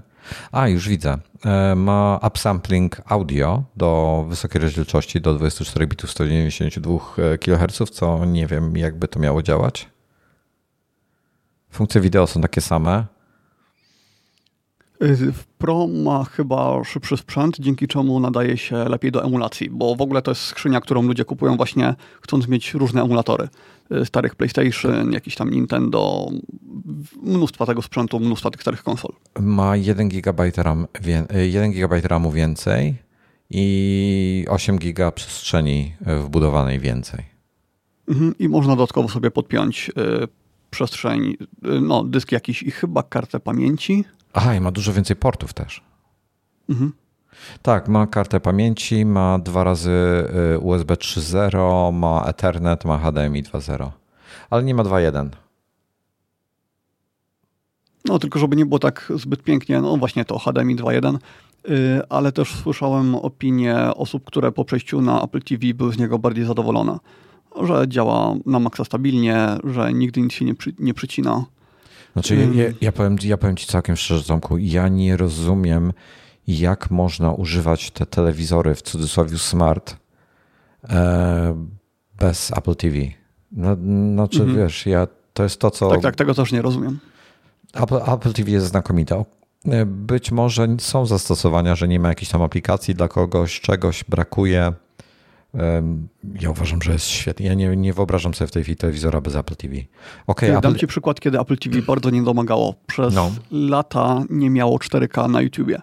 [0.53, 1.19] A, już widzę.
[1.45, 6.99] E, ma upsampling audio do wysokiej rozdzielczości, do 24 bitów 192
[7.41, 9.89] kHz, co nie wiem, jakby to miało działać.
[11.71, 13.07] Funkcje wideo są takie same.
[15.03, 20.01] Y, Pro ma chyba szybszy sprzęt, dzięki czemu nadaje się lepiej do emulacji, bo w
[20.01, 23.49] ogóle to jest skrzynia, którą ludzie kupują właśnie chcąc mieć różne emulatory.
[23.93, 26.31] Y, starych PlayStation, jakiś tam Nintendo,
[27.23, 29.13] mnóstwa tego sprzętu, mnóstwa tych starych konsol.
[29.41, 30.87] Ma 1 GB, RAM,
[31.53, 32.95] 1 GB RAMu więcej
[33.51, 37.25] i 8 GB przestrzeni wbudowanej więcej.
[38.09, 39.91] Mhm, I można dodatkowo sobie podpiąć
[40.25, 40.40] y,
[40.71, 45.83] przestrzeń, no dysk jakiś i chyba kartę pamięci Aha, i ma dużo więcej portów też.
[46.69, 46.93] Mhm.
[47.63, 49.91] Tak, ma kartę pamięci, ma dwa razy
[50.55, 53.91] y, USB 3.0, ma Ethernet, ma HDMI 2.0,
[54.51, 55.29] ale nie ma 2.1.
[58.05, 61.17] No, tylko żeby nie było tak zbyt pięknie, no właśnie to HDMI 2.1,
[61.69, 66.19] y, ale też słyszałem opinię osób, które po przejściu na Apple TV były z niego
[66.19, 66.99] bardziej zadowolone,
[67.63, 71.45] że działa na maksa stabilnie, że nigdy nic się nie, przy, nie przycina.
[72.13, 75.93] Znaczy, ja, ja, powiem, ja powiem ci całkiem szczerze, Tomku, ja nie rozumiem,
[76.47, 79.97] jak można używać te telewizory w cudzysłowie smart
[80.89, 81.67] e,
[82.19, 82.97] bez Apple TV.
[83.53, 83.77] No,
[84.15, 84.59] znaczy, mhm.
[84.59, 85.91] wiesz, ja, to jest to, co...
[85.91, 86.99] Tak, tak, tego też nie rozumiem.
[87.75, 89.25] Apple, Apple TV jest znakomite.
[89.67, 94.73] E, być może są zastosowania, że nie ma jakiejś tam aplikacji dla kogoś, czegoś brakuje
[96.41, 97.47] ja uważam, że jest świetnie.
[97.47, 99.75] Ja nie, nie wyobrażam sobie w tej chwili telewizora bez Apple TV.
[100.27, 100.61] Okay, Apple...
[100.61, 102.75] Dam ci przykład, kiedy Apple TV bardzo nie domagało.
[102.87, 103.31] Przez no.
[103.51, 105.81] lata nie miało 4K na YouTubie.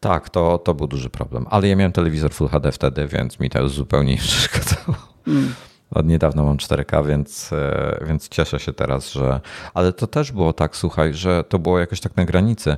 [0.00, 1.46] Tak, to, to był duży problem.
[1.50, 4.96] Ale ja miałem telewizor Full HD wtedy, więc mi to już zupełnie nie przeszkadzało.
[5.26, 5.54] Mm.
[5.90, 9.40] Od niedawna mam 4K, więc, e, więc cieszę się teraz, że.
[9.74, 12.76] Ale to też było tak, słuchaj, że to było jakoś tak na granicy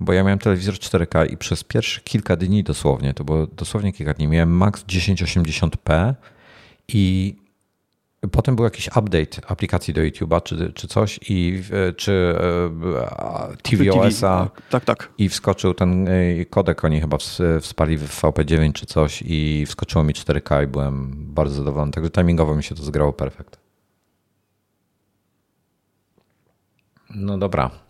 [0.00, 4.14] bo ja miałem telewizor 4K i przez pierwsze kilka dni dosłownie, to było dosłownie kilka
[4.14, 6.14] dni, miałem max 1080p
[6.88, 7.34] i
[8.32, 11.62] potem był jakiś update aplikacji do YouTube'a czy, czy coś i
[11.96, 12.34] czy
[13.52, 15.10] e, tvOS-a tak, tak.
[15.18, 17.18] i wskoczył ten e, kodek, oni chyba
[17.60, 22.56] wsparli w VP9 czy coś i wskoczyło mi 4K i byłem bardzo zadowolony, także timingowo
[22.56, 23.58] mi się to zgrało perfekt.
[27.14, 27.87] No dobra.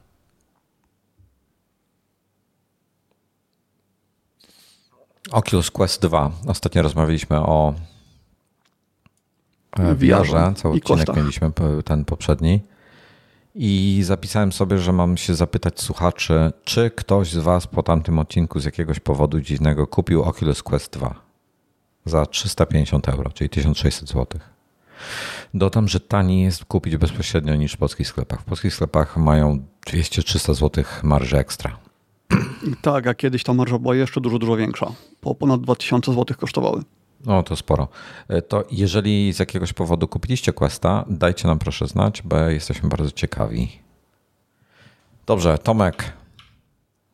[5.31, 6.31] Oculus Quest 2.
[6.47, 7.75] Ostatnio rozmawialiśmy o
[9.79, 10.53] e, VR-ze.
[10.57, 11.17] Cały odcinek kosztach.
[11.17, 11.53] mieliśmy,
[11.85, 12.61] ten poprzedni.
[13.55, 18.61] I zapisałem sobie, że mam się zapytać słuchaczy, czy ktoś z Was po tamtym odcinku
[18.61, 21.15] z jakiegoś powodu dziwnego kupił Oculus Quest 2
[22.05, 24.27] za 350 euro, czyli 1600 zł.
[25.55, 28.41] Dodam, że taniej jest kupić bezpośrednio niż w polskich sklepach.
[28.41, 31.88] W polskich sklepach mają 200-300 zł marży ekstra.
[32.83, 34.93] Tak, a kiedyś ta marża była jeszcze dużo, dużo większa.
[35.21, 36.83] Po ponad 2000 zł kosztowały.
[37.27, 37.89] No to sporo.
[38.29, 43.11] E, to jeżeli z jakiegoś powodu kupiliście Questa, dajcie nam proszę znać, bo jesteśmy bardzo
[43.11, 43.69] ciekawi.
[45.27, 46.13] Dobrze, Tomek.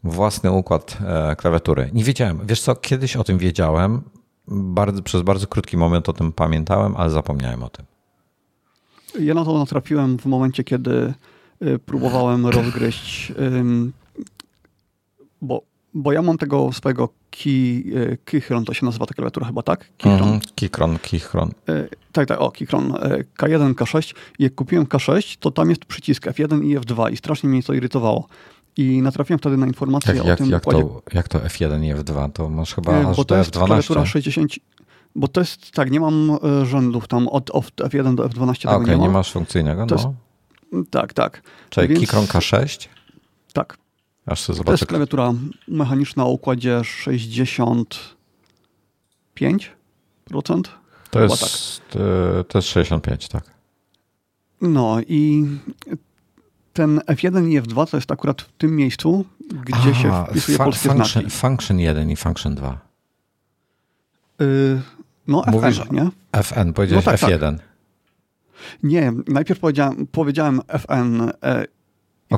[0.05, 1.91] Własny układ e, klawiatury.
[1.93, 2.41] Nie wiedziałem.
[2.47, 4.03] Wiesz co, kiedyś o tym wiedziałem.
[4.49, 7.87] Bardzo, przez bardzo krótki moment o tym pamiętałem, ale zapomniałem o tym.
[9.21, 11.15] Ja na to natrafiłem w momencie, kiedy
[11.63, 13.33] y, próbowałem rozgryźć,
[15.45, 15.63] bo,
[15.95, 19.89] bo ja mam tego swojego key, y, Keychron, to się nazywa ta klawiatura chyba, tak?
[19.99, 20.29] Keychron.
[20.29, 21.51] Mm, Keychron, Keychron.
[21.69, 22.93] Y, tak, tak, o, Keychron.
[23.39, 24.15] K1, K6.
[24.39, 28.29] Jak kupiłem K6, to tam jest przycisk F1 i F2 i strasznie mnie to irytowało.
[28.77, 31.95] I natrafiłem wtedy na informację jak, o jak, tym jak To, jak to F1 i
[31.95, 32.33] F2?
[32.33, 33.67] To masz chyba aż bo to jest F12.
[33.67, 34.53] klawiatura 60,
[35.15, 38.77] bo to jest, tak, nie mam e, rzędów tam od, od F1 do F12 tego
[38.77, 39.03] okay, nie ma.
[39.03, 40.15] nie masz funkcyjnego, to no.
[40.73, 41.43] Jest, tak, tak.
[41.71, 42.89] Czyli Więc, Keychron K6?
[43.53, 43.79] Tak.
[44.27, 44.67] Aż sobie zobaczę.
[44.67, 45.33] To jest klawiatura
[45.69, 47.97] mechaniczna o układzie 65%.
[51.11, 52.03] To jest, tak.
[52.41, 53.45] E, to jest 65, tak.
[54.61, 55.47] No i
[56.73, 59.25] ten F1 i F2 to jest akurat w tym miejscu,
[59.65, 61.31] gdzie Aha, się wpisuje polskie function, znaki.
[61.31, 62.79] Function 1 i Function 2.
[64.41, 64.81] Yy,
[65.27, 66.11] no Mówisz FN, nie?
[66.43, 67.59] FN, powiedziałeś no tak, F1.
[67.59, 67.75] Tak.
[68.83, 71.65] Nie, najpierw powiedziałem, powiedziałem FN e,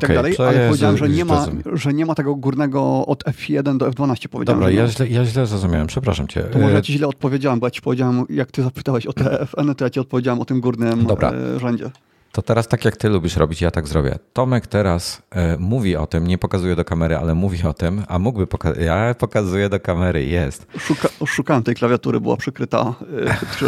[0.01, 3.05] i okay, tak dalej, ale jest, powiedziałem, że nie, ma, że nie ma tego górnego
[3.05, 4.27] od F1 do F12.
[4.27, 6.43] Powiedziałem, Dobra, ja źle, ja źle zrozumiałem, przepraszam cię.
[6.43, 9.45] To może ja ci źle odpowiedziałem, bo ja ci powiedziałem, jak ty zapytałeś o te
[9.45, 11.31] FN, to ja ci odpowiedziałem o tym górnym Dobra.
[11.31, 11.91] E, rzędzie.
[12.37, 14.19] To teraz tak jak ty lubisz robić, ja tak zrobię.
[14.33, 18.19] Tomek teraz e, mówi o tym, nie pokazuje do kamery, ale mówi o tym, a
[18.19, 18.83] mógłby pokazać.
[18.83, 20.67] Ja pokazuję do kamery, jest.
[20.79, 22.93] Szuka, szukałem tej klawiatury, była przykryta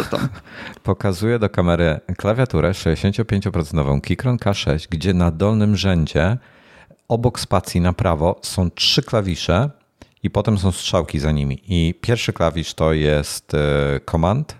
[0.02, 0.18] e,
[0.82, 6.36] Pokazuję do kamery klawiaturę 65% Keychron K6, gdzie na dolnym rzędzie
[7.08, 9.70] obok spacji na prawo są trzy klawisze
[10.22, 11.62] i potem są strzałki za nimi.
[11.68, 14.56] I pierwszy klawisz to jest e, Command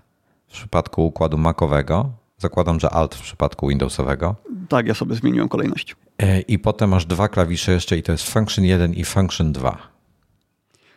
[0.49, 4.37] w przypadku układu Macowego, Zakładam, że Alt w przypadku Windowsowego.
[4.69, 5.97] Tak, ja sobie zmieniłem kolejność.
[6.19, 9.79] E, I potem masz dwa klawisze jeszcze i to jest Function 1 i Function 2.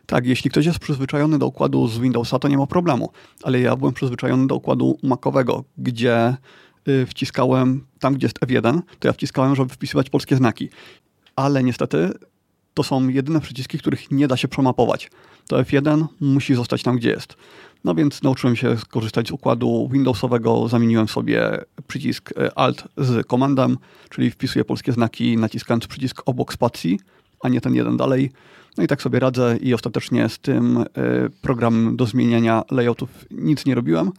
[0.06, 3.12] Tak, jeśli ktoś jest przyzwyczajony do układu z Windowsa, to nie ma problemu.
[3.44, 6.36] Ale ja byłem przyzwyczajony do układu Macowego, gdzie
[6.88, 10.70] y, wciskałem tam, gdzie jest F1, to ja wciskałem, żeby wpisywać polskie znaki.
[11.36, 12.12] Ale niestety
[12.74, 15.12] to są jedyne przyciski, których nie da się przemapować.
[15.48, 17.36] To F1 musi zostać tam, gdzie jest.
[17.84, 23.78] No więc nauczyłem się korzystać z układu Windowsowego, zamieniłem sobie przycisk e, Alt z komandem,
[24.10, 27.00] czyli wpisuję polskie znaki naciskając przycisk obok spacji,
[27.42, 28.32] a nie ten jeden dalej.
[28.78, 30.86] No i tak sobie radzę i ostatecznie z tym e,
[31.42, 34.12] programem do zmieniania layoutów nic nie robiłem.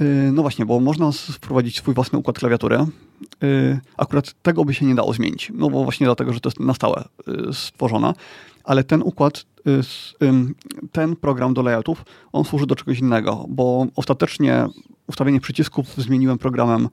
[0.00, 2.78] E, no właśnie, bo można wprowadzić swój własny układ klawiatury.
[3.96, 6.74] Akurat tego by się nie dało zmienić, no bo właśnie dlatego, że to jest na
[6.74, 7.04] stałe
[7.52, 8.14] stworzone,
[8.64, 9.44] ale ten układ
[10.92, 14.66] ten program do layoutów, on służy do czegoś innego, bo ostatecznie
[15.06, 16.88] ustawienie przycisków zmieniłem programem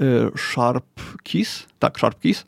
[0.00, 0.04] y,
[0.36, 2.46] Sharp Keys, tak, Sharp Keys,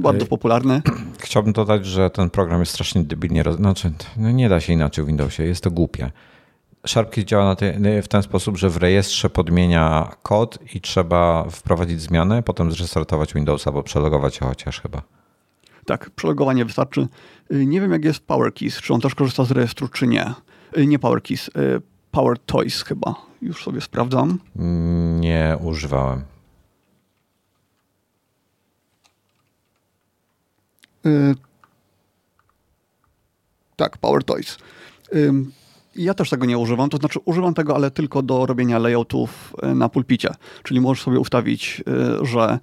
[0.00, 0.82] bardzo popularny.
[1.18, 3.56] Chciałbym dodać, że ten program jest strasznie debilnie, roz...
[3.56, 6.10] znaczy, no nie da się inaczej w Windowsie, jest to głupie.
[6.86, 7.56] SharpKeys działa
[8.02, 13.70] w ten sposób, że w rejestrze podmienia kod i trzeba wprowadzić zmianę, potem zrestartować Windowsa
[13.70, 15.02] albo przelogować się chociaż chyba.
[15.86, 17.08] Tak, przelogowanie wystarczy.
[17.52, 20.34] Y, nie wiem, jak jest PowerKeys, czy on też korzysta z rejestru, czy nie.
[20.78, 21.50] Y, nie PowerKeys, y,
[22.10, 23.14] Power Toys chyba.
[23.42, 24.38] Już sobie sprawdzam.
[25.20, 26.22] Nie używałem.
[33.76, 34.58] Tak, Power Toys.
[35.96, 39.88] Ja też tego nie używam, to znaczy używam tego, ale tylko do robienia layoutów na
[39.88, 40.28] pulpicie.
[40.62, 41.84] Czyli możesz sobie ustawić,
[42.22, 42.58] że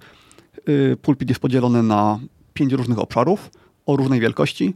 [1.02, 2.18] pulpit jest podzielony na
[2.54, 3.50] pięć różnych obszarów
[3.86, 4.74] o różnej wielkości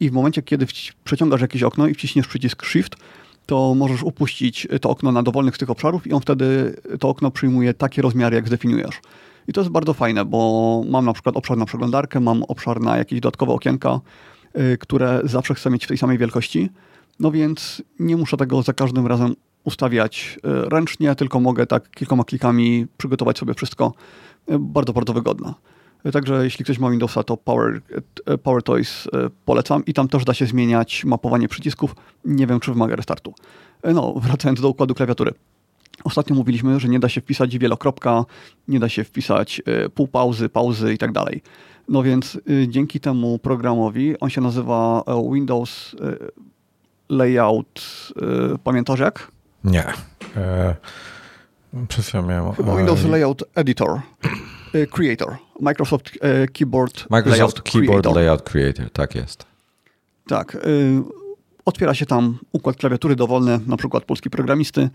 [0.00, 0.66] i w momencie, kiedy
[1.04, 2.96] przeciągasz jakieś okno i wciśniesz przycisk Shift,
[3.46, 7.30] to możesz upuścić to okno na dowolnych z tych obszarów i on wtedy to okno
[7.30, 9.00] przyjmuje takie rozmiary, jak zdefiniujesz.
[9.48, 12.96] I to jest bardzo fajne, bo mam na przykład obszar na przeglądarkę, mam obszar na
[12.96, 14.00] jakieś dodatkowe okienka,
[14.58, 16.70] y, które zawsze chcę mieć w tej samej wielkości.
[17.20, 22.24] No więc nie muszę tego za każdym razem ustawiać y, ręcznie, tylko mogę tak kilkoma
[22.24, 23.92] klikami przygotować sobie wszystko.
[24.50, 25.54] Y, bardzo, bardzo wygodne.
[26.12, 27.80] Także jeśli ktoś ma Windowsa, to Power,
[28.42, 31.94] Power Toys e, polecam i tam też da się zmieniać mapowanie przycisków.
[32.24, 33.34] Nie wiem, czy wymaga restartu.
[33.82, 35.32] E, no, wracając do układu klawiatury.
[36.04, 38.24] Ostatnio mówiliśmy, że nie da się wpisać wielokropka,
[38.68, 41.42] nie da się wpisać e, półpauzy, pauzy i tak dalej.
[41.88, 45.96] No więc dzięki temu programowi, on się nazywa Windows
[47.08, 47.80] Layout,
[48.64, 49.32] pamiętasz jak?
[49.64, 49.84] Nie.
[50.36, 50.76] E,
[51.88, 52.52] przez miałem...
[52.76, 54.00] Windows Layout Editor.
[54.82, 55.36] Y, creator.
[55.60, 58.14] Microsoft y, Keyboard Microsoft Layout Keyboard Creator.
[58.14, 59.46] Layout Creator, tak jest.
[60.26, 60.54] Tak.
[60.54, 60.58] Y,
[61.64, 64.90] otwiera się tam układ klawiatury dowolny, na przykład polski programisty.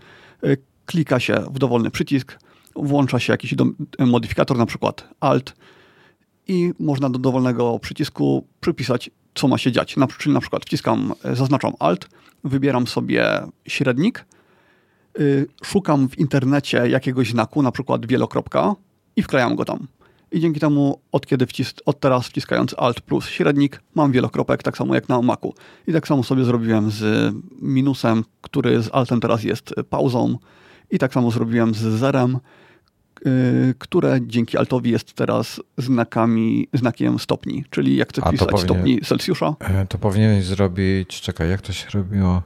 [0.86, 2.38] Klika się w dowolny przycisk,
[2.76, 3.54] włącza się jakiś
[3.98, 5.54] modyfikator, na przykład Alt
[6.48, 9.96] i można do dowolnego przycisku przypisać co ma się dziać.
[9.96, 12.08] Na, czyli na przykład wciskam, zaznaczam Alt,
[12.44, 13.26] wybieram sobie
[13.68, 14.24] średnik,
[15.64, 18.74] szukam w internecie jakiegoś znaku, na przykład wielokropka
[19.16, 19.86] i wklejam go tam.
[20.32, 24.76] I dzięki temu od kiedy wcis od teraz wciskając Alt plus średnik mam wielokropek, tak
[24.76, 25.54] samo jak na Macu.
[25.86, 30.38] I tak samo sobie zrobiłem z minusem, który z Altem teraz jest pauzą.
[30.90, 32.38] I tak samo zrobiłem z zerem,
[33.24, 37.64] yy, które dzięki Altowi jest teraz znakami, znakiem stopni.
[37.70, 39.54] Czyli jak chcę wpisać powinien, stopni Celsjusza.
[39.60, 42.42] E, to powinieneś zrobić, czekaj, jak to się robiło?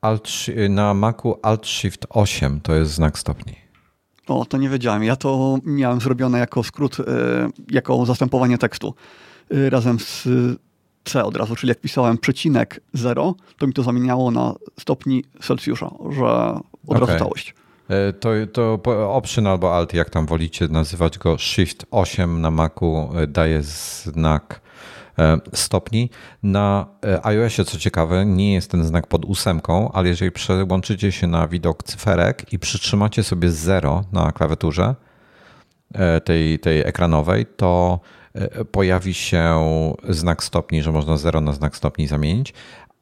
[0.00, 0.28] Alt,
[0.68, 3.61] na Macu Alt Shift 8 to jest znak stopni.
[4.28, 5.04] O, to nie wiedziałem.
[5.04, 7.04] Ja to miałem zrobione jako skrót, y,
[7.70, 8.94] jako zastępowanie tekstu
[9.52, 10.28] y, razem z
[11.04, 15.90] C od razu, czyli jak pisałem przecinek 0, to mi to zamieniało na stopni Celsjusza,
[16.10, 16.24] że
[16.86, 17.54] od razu całość.
[17.88, 18.80] E, to, to
[19.14, 24.71] Option albo Alt, jak tam wolicie nazywać go, Shift 8 na Macu daje znak E,
[25.54, 26.10] stopni.
[26.42, 31.26] Na e, iOSie, co ciekawe, nie jest ten znak pod ósemką, ale jeżeli przełączycie się
[31.26, 34.94] na widok cyferek i przytrzymacie sobie 0 na klawiaturze
[35.94, 38.00] e, tej, tej ekranowej, to
[38.72, 39.60] pojawi się
[40.08, 42.54] znak stopni, że można 0 na znak stopni zamienić.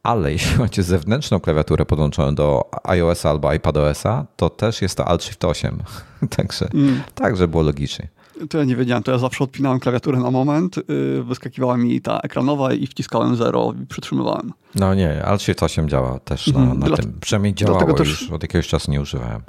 [0.02, 5.24] Ale jeśli macie zewnętrzną klawiaturę podłączoną do iOS albo iPadOS-a, to też jest to Alt
[5.24, 5.82] Shift 8.
[6.36, 7.02] także, mm.
[7.14, 8.08] tak, żeby było logicznie.
[8.48, 12.20] To ja nie wiedziałem, to ja zawsze odpinałem klawiaturę na moment, yy, wyskakiwała mi ta
[12.20, 14.52] ekranowa i wciskałem 0 i przytrzymywałem.
[14.74, 16.78] No nie, Alt Shift 8 działa też na, mhm.
[16.78, 17.18] na Dla, tym.
[17.20, 19.42] Przynajmniej działało też, już od jakiegoś czasu nie używałem.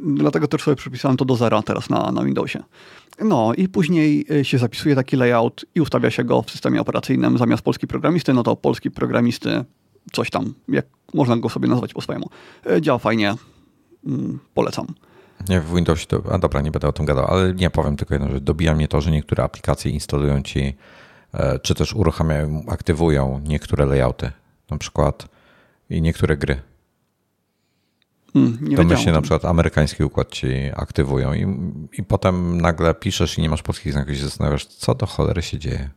[0.00, 2.62] Dlatego też sobie przypisałem to do zera teraz na, na Windowsie.
[3.20, 7.38] No i później y, się zapisuje taki layout i ustawia się go w systemie operacyjnym
[7.38, 9.64] zamiast polski programisty, no to polski programisty
[10.12, 12.30] coś tam, jak można go sobie nazwać po swojemu.
[12.70, 13.34] Y, działa fajnie,
[14.06, 14.86] mm, polecam.
[15.48, 18.14] Nie, w Windowsie to, a dobra, nie będę o tym gadał, ale nie powiem tylko
[18.14, 20.76] jedno, że dobija mnie to, że niektóre aplikacje instalują ci,
[21.34, 24.30] e, czy też uruchamiają, aktywują niektóre layouty,
[24.70, 25.28] na przykład
[25.90, 26.62] i niektóre gry.
[28.32, 31.46] Hmm, nie Domyślnie na przykład amerykański układ ci aktywują i,
[31.92, 35.42] i potem nagle piszesz i nie masz polskich znaków i się zastanawiasz, co do cholery
[35.42, 35.90] się dzieje.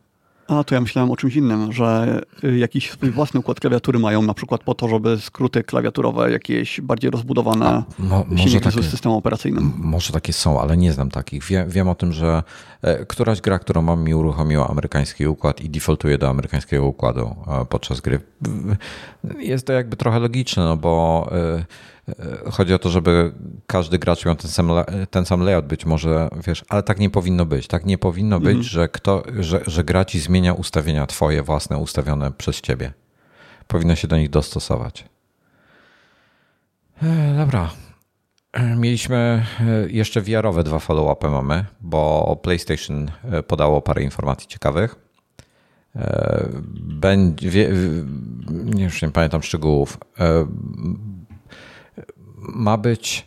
[0.48, 4.22] A, to ja myślałem o czymś innym, że y, jakiś swój własny układ klawiatury mają,
[4.22, 8.90] na przykład po to, żeby skróty klawiaturowe jakieś bardziej rozbudowane A, mo, może takie, z
[8.90, 9.72] systemem operacyjnym.
[9.78, 11.44] Może takie są, ale nie znam takich.
[11.44, 12.42] Wiem, wiem o tym, że
[12.82, 17.64] e, któraś gra, którą mam, mi uruchomiła amerykański układ i defaultuje do amerykańskiego układu e,
[17.64, 18.20] podczas gry.
[19.38, 21.64] Jest to jakby trochę logiczne, no bo E,
[22.52, 23.32] chodzi o to, żeby
[23.66, 24.70] każdy gracz miał ten sam,
[25.10, 27.66] ten sam layout być może, wiesz, ale tak nie powinno być.
[27.66, 28.62] Tak nie powinno być, mhm.
[28.62, 32.92] że, kto, że, że gra ci zmienia ustawienia twoje własne, ustawione przez ciebie.
[33.66, 35.04] Powinno się do nich dostosować.
[37.02, 37.70] E, dobra.
[38.52, 39.46] E, mieliśmy
[39.88, 43.10] jeszcze VR-owe dwa follow-upy mamy, bo PlayStation
[43.46, 44.96] podało parę informacji ciekawych.
[46.80, 47.68] Będzie,
[48.50, 49.98] nie, już nie pamiętam szczegółów
[52.36, 53.26] ma być.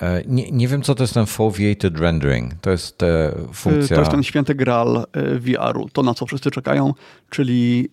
[0.00, 2.54] E, nie, nie wiem, co to jest ten foveated rendering.
[2.60, 3.96] To jest e, funkcja.
[3.96, 5.88] To jest ten święty graal e, VR-u.
[5.88, 6.94] To, na co wszyscy czekają,
[7.30, 7.88] czyli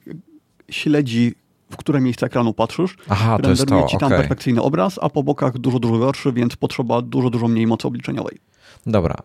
[0.71, 1.35] śledzi,
[1.71, 2.97] w które miejsce ekranu patrzysz.
[3.09, 3.87] Aha, to jest to.
[3.87, 4.19] ci tam okay.
[4.19, 8.37] perfekcyjny obraz, a po bokach dużo, dużo gorszy, więc potrzeba dużo, dużo mniej mocy obliczeniowej.
[8.85, 9.15] Dobra.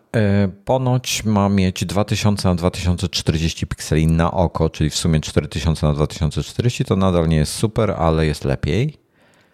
[0.65, 6.85] Ponoć ma mieć 2000 na 2040 pikseli na oko, czyli w sumie 4000 na 2040.
[6.85, 8.97] To nadal nie jest super, ale jest lepiej.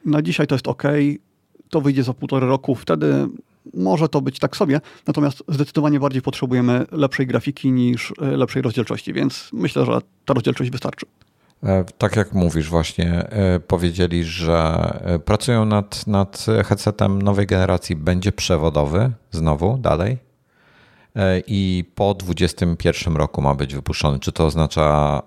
[0.05, 0.83] Na dzisiaj to jest ok
[1.69, 3.27] to wyjdzie za półtorej roku, wtedy
[3.73, 9.13] może to być tak sobie, natomiast zdecydowanie bardziej potrzebujemy lepszej grafiki niż e, lepszej rozdzielczości,
[9.13, 11.05] więc myślę, że ta rozdzielczość wystarczy.
[11.63, 14.89] E, tak jak mówisz, właśnie e, powiedzieli, że
[15.25, 20.25] pracują nad, nad headsetem nowej generacji, będzie przewodowy znowu dalej
[21.47, 24.19] i po 2021 roku ma być wypuszczony.
[24.19, 25.21] Czy to oznacza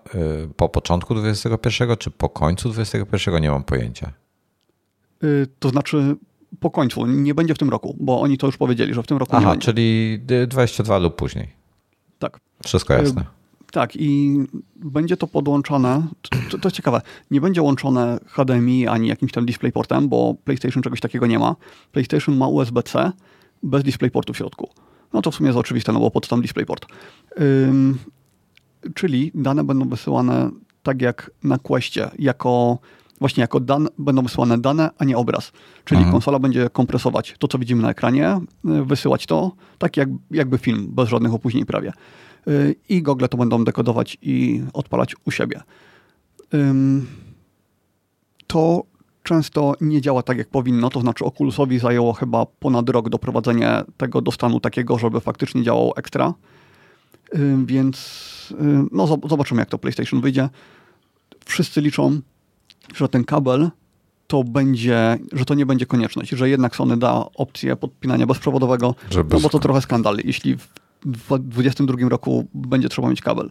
[0.56, 3.42] po początku 2021, czy po końcu 2021?
[3.42, 4.12] Nie mam pojęcia.
[5.58, 6.16] To znaczy
[6.60, 9.18] po końcu, nie będzie w tym roku, bo oni to już powiedzieli, że w tym
[9.18, 9.64] roku Aha, nie będzie.
[9.64, 10.18] czyli
[10.48, 11.48] 22 lub później.
[12.18, 12.40] Tak.
[12.64, 13.24] Wszystko jasne.
[13.72, 14.38] Tak, i
[14.76, 16.06] będzie to podłączone.
[16.50, 17.00] To, to, jest ciekawe.
[17.30, 21.56] Nie będzie łączone HDMI ani jakimś tam DisplayPortem, bo PlayStation czegoś takiego nie ma.
[21.92, 23.12] PlayStation ma USB-C
[23.62, 24.70] bez DisplayPortu w środku.
[25.12, 26.86] No to w sumie jest oczywiste, no bo pod tam DisplayPort.
[27.40, 27.98] Ym,
[28.94, 30.50] czyli dane będą wysyłane
[30.82, 32.78] tak jak na Questie, jako
[33.20, 35.52] właśnie jako dan, będą wysyłane dane, a nie obraz.
[35.84, 36.12] Czyli mhm.
[36.12, 38.40] konsola będzie kompresować to, co widzimy na ekranie,
[38.80, 41.92] y, wysyłać to, tak jak, jakby film, bez żadnych opóźnień prawie.
[42.48, 45.60] Y, I gogle to będą dekodować i odpalać u siebie.
[48.46, 48.82] To
[49.22, 54.20] często nie działa tak, jak powinno, to znaczy Oculusowi zajęło chyba ponad rok doprowadzenie tego
[54.20, 56.34] do stanu takiego, żeby faktycznie działał ekstra.
[57.64, 58.54] Więc
[58.92, 60.48] no, zobaczymy, jak to PlayStation wyjdzie.
[61.44, 62.20] Wszyscy liczą,
[62.94, 63.70] że ten kabel
[64.26, 69.34] to będzie, że to nie będzie konieczność, że jednak Sony da opcję podpinania bezprzewodowego, Żeby
[69.34, 70.68] no bo to trochę skandal, jeśli w
[71.04, 73.50] 2022 roku będzie trzeba mieć kabel.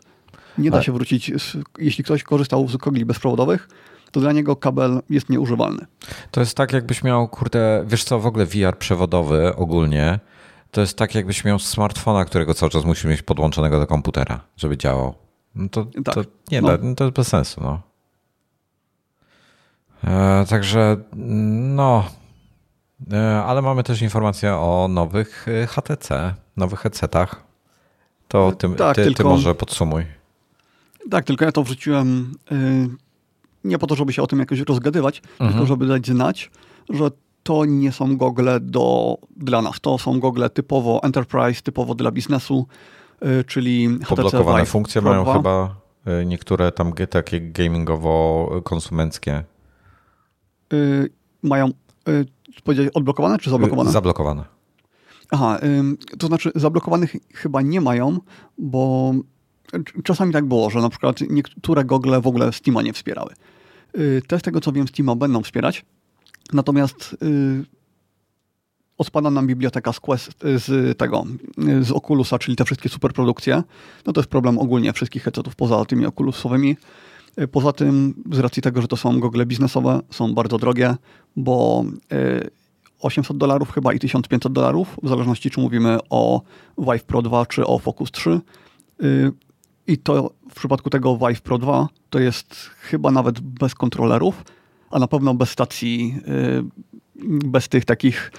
[0.57, 1.31] Nie da się wrócić,
[1.79, 3.69] jeśli ktoś korzystał z kogli bezprzewodowych,
[4.11, 5.85] to dla niego kabel jest nieużywalny.
[6.31, 10.19] To jest tak, jakbyś miał, kurde, wiesz co, w ogóle VR przewodowy ogólnie,
[10.71, 14.77] to jest tak, jakbyś miał smartfona, którego cały czas musisz mieć podłączonego do komputera, żeby
[14.77, 15.13] działał.
[15.55, 16.15] No to, tak.
[16.15, 16.21] to
[16.51, 16.67] nie no.
[16.67, 17.86] da, to jest bez sensu, no.
[20.03, 20.97] E, także,
[21.75, 22.03] no,
[23.11, 27.43] e, ale mamy też informację o nowych e, HTC, nowych headsetach.
[28.27, 30.05] To ty, tak, ty, tylko, ty może podsumuj.
[31.11, 32.33] Tak, tylko ja to wrzuciłem
[33.63, 35.51] nie po to, żeby się o tym jakoś rozgadywać, mhm.
[35.51, 36.51] tylko żeby dać znać,
[36.89, 37.09] że
[37.43, 39.79] to nie są gogle do, dla nas.
[39.81, 42.67] To są gogle typowo enterprise, typowo dla biznesu,
[43.47, 45.33] czyli HTC Poblokowane Vive funkcje Pro mają 2.
[45.33, 45.75] chyba
[46.25, 49.43] niektóre tam takie gamingowo-konsumenckie
[50.73, 51.09] y,
[51.43, 52.25] mają y,
[52.63, 53.91] powiedzieć odblokowane czy zablokowane?
[53.91, 54.43] Zablokowane.
[55.31, 55.59] Aha,
[56.13, 58.19] y, to znaczy zablokowanych chyba nie mają,
[58.57, 59.13] bo
[60.03, 63.33] czasami tak było, że na przykład niektóre gogle w ogóle Steama nie wspierały.
[63.97, 65.85] Y, te z tego co wiem Steama będą wspierać,
[66.53, 67.65] natomiast y,
[68.97, 71.25] odpada nam biblioteka z, Quest, z tego,
[71.81, 73.63] z Oculusa, czyli te wszystkie superprodukcje.
[74.05, 76.77] No to jest problem ogólnie wszystkich headsetów poza tymi Oculusowymi.
[77.51, 80.95] Poza tym, z racji tego, że to są gogle biznesowe, są bardzo drogie,
[81.35, 81.85] bo
[82.99, 86.41] 800 e, dolarów chyba i 1500 dolarów, w zależności czy mówimy o
[86.77, 88.31] Vive Pro 2 czy o Focus 3.
[88.31, 88.41] E,
[89.87, 94.43] I to w przypadku tego Vive Pro 2 to jest chyba nawet bez kontrolerów,
[94.91, 96.63] a na pewno bez stacji, e,
[97.25, 98.31] bez tych takich,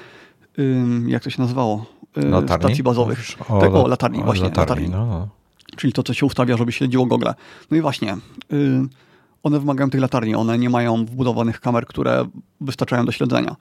[1.07, 1.86] jak to się nazywało?
[2.16, 2.64] Latarni?
[2.64, 3.18] Stacji bazowych.
[3.49, 4.44] O, tak, o latarni, właśnie.
[4.44, 4.88] Latarni, latarni.
[4.88, 5.38] No
[5.79, 7.35] czyli to, co się ustawia, żeby śledziło gogle.
[7.70, 8.16] No i właśnie,
[8.51, 8.89] yy,
[9.43, 12.26] one wymagają tych latarni, one nie mają wbudowanych kamer, które
[12.61, 13.57] wystarczają do śledzenia.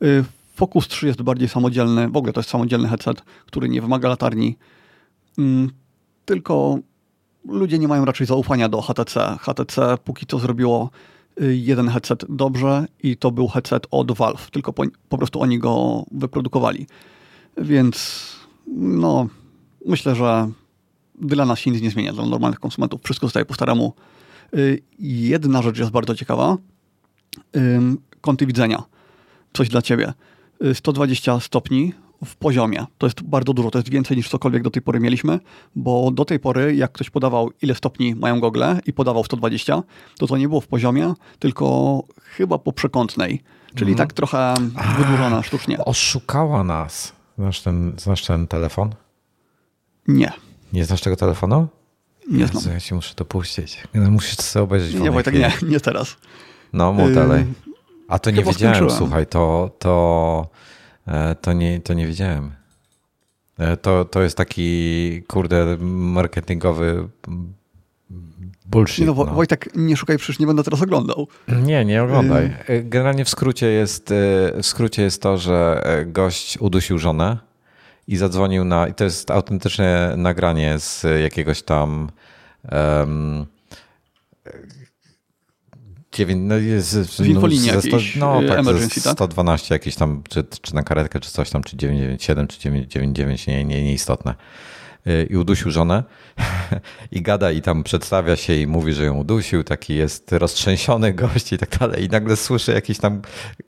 [0.00, 4.08] Yy, Focus 3 jest bardziej samodzielny, w ogóle to jest samodzielny headset, który nie wymaga
[4.08, 4.56] latarni,
[5.38, 5.44] yy,
[6.24, 6.78] tylko
[7.48, 9.36] ludzie nie mają raczej zaufania do HTC.
[9.40, 10.90] HTC póki co zrobiło
[11.42, 15.58] y, jeden headset dobrze i to był headset od Valve, tylko po, po prostu oni
[15.58, 16.86] go wyprodukowali.
[17.56, 18.26] Więc
[18.76, 19.26] no,
[19.86, 20.50] myślę, że
[21.20, 23.92] dla nas się nic nie zmienia, dla normalnych konsumentów wszystko zostaje po staremu.
[24.54, 26.56] Y, jedna rzecz jest bardzo ciekawa.
[28.20, 28.82] Kąty widzenia.
[29.52, 30.12] Coś dla ciebie.
[30.74, 31.92] 120 y, stopni
[32.24, 32.86] w poziomie.
[32.98, 35.40] To jest bardzo dużo, to jest więcej niż cokolwiek do tej pory mieliśmy,
[35.76, 39.82] bo do tej pory, jak ktoś podawał, ile stopni mają gogle i podawał 120,
[40.18, 43.42] to to nie było w poziomie, tylko chyba po przekątnej,
[43.74, 44.08] czyli mhm.
[44.08, 44.54] tak trochę
[44.98, 45.84] wydłużona sztucznie.
[45.84, 47.12] Oszukała nas.
[47.38, 48.94] Znasz ten, znasz ten telefon?
[50.08, 50.32] Nie.
[50.72, 51.68] Nie znasz tego telefonu?
[52.30, 52.74] Nie znam.
[52.74, 53.82] ja ci muszę to puścić.
[53.94, 54.94] Musisz sobie obejrzeć.
[54.94, 56.16] Nie, bo tak nie, nie teraz.
[56.72, 57.44] No, mów dalej.
[58.08, 60.48] A to nie wiedziałem, słuchaj, to, to,
[61.06, 62.52] e, to, nie, to nie wiedziałem.
[63.58, 67.08] E, to, to jest taki, kurde, marketingowy
[68.66, 69.06] bullshit.
[69.06, 69.24] No, no.
[69.24, 71.28] Wojtek, nie szukaj, przecież nie będę teraz oglądał.
[71.48, 72.56] Nie, nie oglądaj.
[72.66, 74.08] E, generalnie w skrócie jest,
[74.62, 77.49] w skrócie jest to, że gość udusił żonę
[78.10, 78.88] i zadzwonił na.
[78.88, 82.10] I to jest autentyczne nagranie z jakiegoś tam.
[82.72, 83.46] Um,
[86.36, 87.70] no jest, z infolinii
[88.16, 89.70] no, no, tak, emergency, 112 tak?
[89.70, 93.84] jakieś tam, czy, czy na karetkę, czy coś tam, czy 997, czy 999, nie, nie,
[93.84, 94.34] nieistotne.
[95.06, 96.04] Y, i udusił żonę
[97.12, 101.52] i gada i tam przedstawia się i mówi, że ją udusił, taki jest roztrzęsiony gość
[101.52, 103.22] i tak dalej i nagle słyszę jakieś tam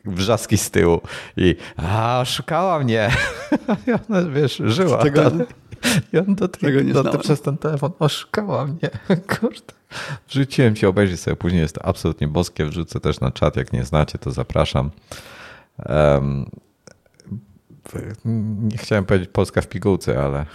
[0.04, 1.00] wrzaski z tyłu
[1.36, 3.10] i a, szukała mnie.
[3.86, 5.02] I ona, wiesz, żyła.
[5.02, 5.22] Tego,
[6.12, 8.90] I on do tego nie do, przez ten telefon oszukała mnie.
[9.08, 9.72] Kurde.
[10.28, 13.84] Wrzuciłem ci, obejrzeć sobie później, jest to absolutnie boskie, wrzucę też na czat, jak nie
[13.84, 14.90] znacie, to zapraszam.
[15.88, 16.50] Um,
[18.24, 20.46] nie chciałem powiedzieć Polska w pigułce, ale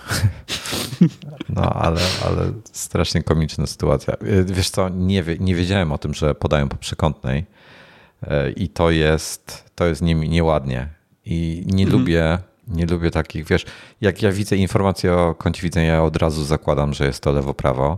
[1.50, 4.14] no, ale, ale strasznie komiczna sytuacja.
[4.46, 7.46] Wiesz co, nie, nie wiedziałem o tym, że podają po przekątnej
[8.22, 10.90] e, i to jest, to jest nie, nieładnie
[11.26, 12.02] i nie mhm.
[12.02, 13.66] lubię nie lubię takich, wiesz,
[14.02, 17.98] jak ja widzę informacje o kącie widzenia, ja od razu zakładam, że jest to lewo-prawo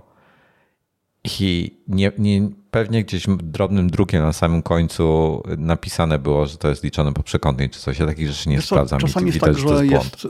[1.39, 6.83] i nie, nie, pewnie gdzieś drobnym drukiem na samym końcu napisane było, że to jest
[6.83, 7.99] liczone po przekątnej czy coś.
[7.99, 8.99] Ja takich rzeczy nie Wiesz sprawdzam.
[8.99, 10.25] Czasami jest tak, że jest,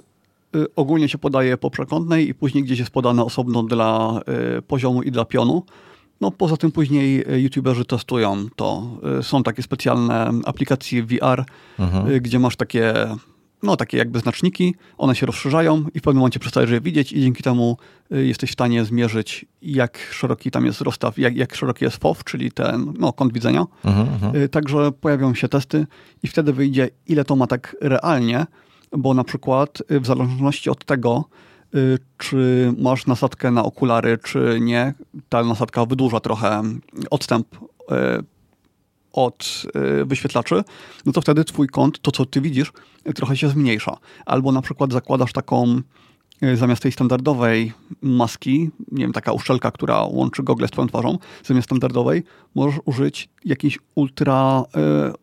[0.55, 4.19] y, ogólnie się podaje po przekątnej i później gdzieś jest podane osobno dla
[4.57, 5.63] y, poziomu i dla pionu.
[6.21, 8.87] No poza tym później y, youtuberzy testują to.
[9.21, 11.45] Są takie specjalne aplikacje VR,
[11.79, 12.21] mhm.
[12.21, 12.93] gdzie masz takie
[13.63, 17.21] no takie jakby znaczniki, one się rozszerzają i w pewnym momencie przestajesz je widzieć i
[17.21, 17.77] dzięki temu
[18.09, 22.51] jesteś w stanie zmierzyć, jak szeroki tam jest rozstaw, jak, jak szeroki jest FOV, czyli
[22.51, 23.65] ten no, kąt widzenia.
[23.85, 24.49] Mhm, mhm.
[24.49, 25.87] Także pojawią się testy
[26.23, 28.45] i wtedy wyjdzie, ile to ma tak realnie,
[28.91, 31.25] bo na przykład w zależności od tego,
[32.17, 34.93] czy masz nasadkę na okulary, czy nie,
[35.29, 36.63] ta nasadka wydłuża trochę
[37.09, 37.47] odstęp
[39.13, 39.63] od
[40.01, 40.63] y, wyświetlaczy,
[41.05, 42.71] no to wtedy twój kąt, to co ty widzisz,
[43.15, 43.97] trochę się zmniejsza.
[44.25, 45.81] Albo na przykład zakładasz taką
[46.43, 51.17] y, zamiast tej standardowej maski, nie wiem, taka uszczelka, która łączy gogle z twoją twarzą,
[51.43, 52.23] zamiast standardowej
[52.55, 54.63] możesz użyć jakiejś ultra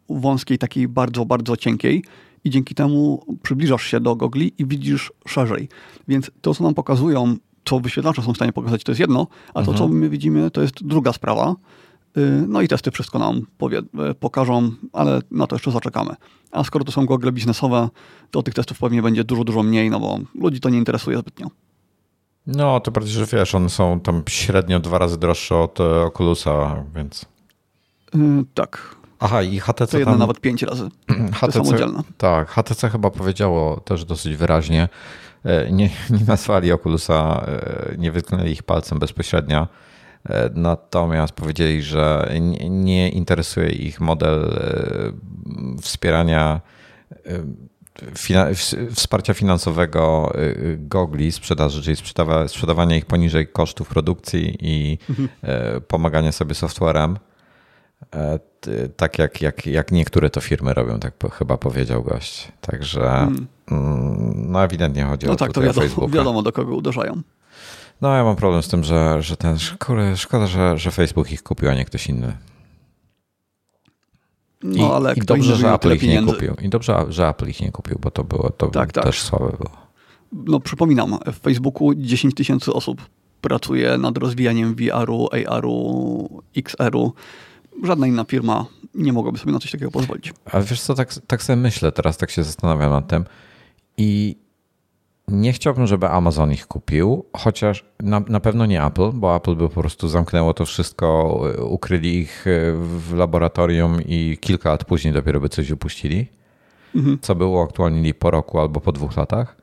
[0.08, 2.04] y, wąskiej, takiej bardzo, bardzo cienkiej
[2.44, 5.68] i dzięki temu przybliżasz się do gogli i widzisz szerzej.
[6.08, 9.52] Więc to, co nam pokazują, co wyświetlacze są w stanie pokazać, to jest jedno, a
[9.52, 9.78] to, mhm.
[9.78, 11.54] co my widzimy, to jest druga sprawa.
[12.16, 16.14] Y, no i testy wszystko nam powie, y, pokażą, ale na to jeszcze zaczekamy.
[16.50, 17.88] A skoro to są gogle biznesowe,
[18.30, 21.46] to tych testów pewnie będzie dużo, dużo mniej, no bo ludzi to nie interesuje zbytnio.
[22.46, 26.84] No, to bardziej, że wiesz, one są tam średnio dwa razy droższe od e, Oculusa,
[26.94, 27.24] więc...
[28.14, 28.96] Yy, tak.
[29.18, 30.18] Aha, i HTC to jedno tam...
[30.18, 30.88] nawet pięć razy.
[31.40, 31.86] HTC.
[32.18, 34.88] Tak, HTC chyba powiedziało też dosyć wyraźnie,
[35.44, 39.66] e, nie, nie nazwali Oculusa, e, nie wytknęli ich palcem bezpośrednio,
[40.54, 42.32] natomiast powiedzieli, że
[42.70, 46.60] nie interesuje ich model e, wspierania
[47.26, 48.54] e,
[48.94, 50.32] wsparcia finansowego
[50.78, 51.96] gogli sprzedaży, czyli
[52.46, 55.28] sprzedawania ich poniżej kosztów produkcji i mhm.
[55.88, 57.18] pomagania sobie softwarem.
[58.96, 62.52] Tak jak, jak, jak niektóre to firmy robią, tak chyba powiedział gość.
[62.60, 63.46] Także mhm.
[63.70, 64.52] mm.
[64.52, 67.22] no ewidentnie chodzi no o tak, to wiadomo, wiadomo do kogo uderzają.
[68.00, 71.42] No ja mam problem z tym, że, że ten, szkoda, szkoda że, że Facebook ich
[71.42, 72.36] kupił, a nie ktoś inny.
[74.62, 76.54] I, no, ale i dobrze, że Apple ich nie kupił.
[76.62, 79.04] I dobrze, że Apple ich nie kupił, bo to było to tak, tak.
[79.04, 79.70] też słabe było.
[80.32, 83.02] No przypominam, w Facebooku 10 tysięcy osób
[83.40, 87.12] pracuje nad rozwijaniem VR-u, AR-u, XR-u.
[87.84, 90.32] Żadna inna firma nie mogłaby sobie na coś takiego pozwolić.
[90.52, 93.24] Ale wiesz co, tak, tak sobie myślę teraz, tak się zastanawiam nad tym
[93.96, 94.36] i
[95.28, 99.68] nie chciałbym, żeby Amazon ich kupił, chociaż na, na pewno nie Apple, bo Apple by
[99.68, 105.48] po prostu zamknęło to wszystko, ukryli ich w laboratorium i kilka lat później dopiero by
[105.48, 106.28] coś upuścili.
[106.94, 107.18] Mhm.
[107.20, 109.56] Co było aktualnie po roku albo po dwóch latach.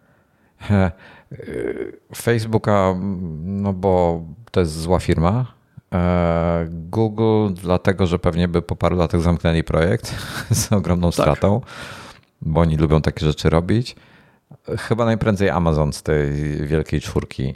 [2.15, 2.95] Facebooka,
[3.43, 5.45] no bo to jest zła firma.
[5.93, 10.15] E, Google, dlatego że pewnie by po paru latach zamknęli projekt
[10.61, 11.13] z ogromną tak.
[11.13, 11.61] stratą,
[12.41, 13.95] bo oni lubią takie rzeczy robić.
[14.77, 16.31] Chyba najprędzej Amazon z tej
[16.67, 17.53] wielkiej czwórki.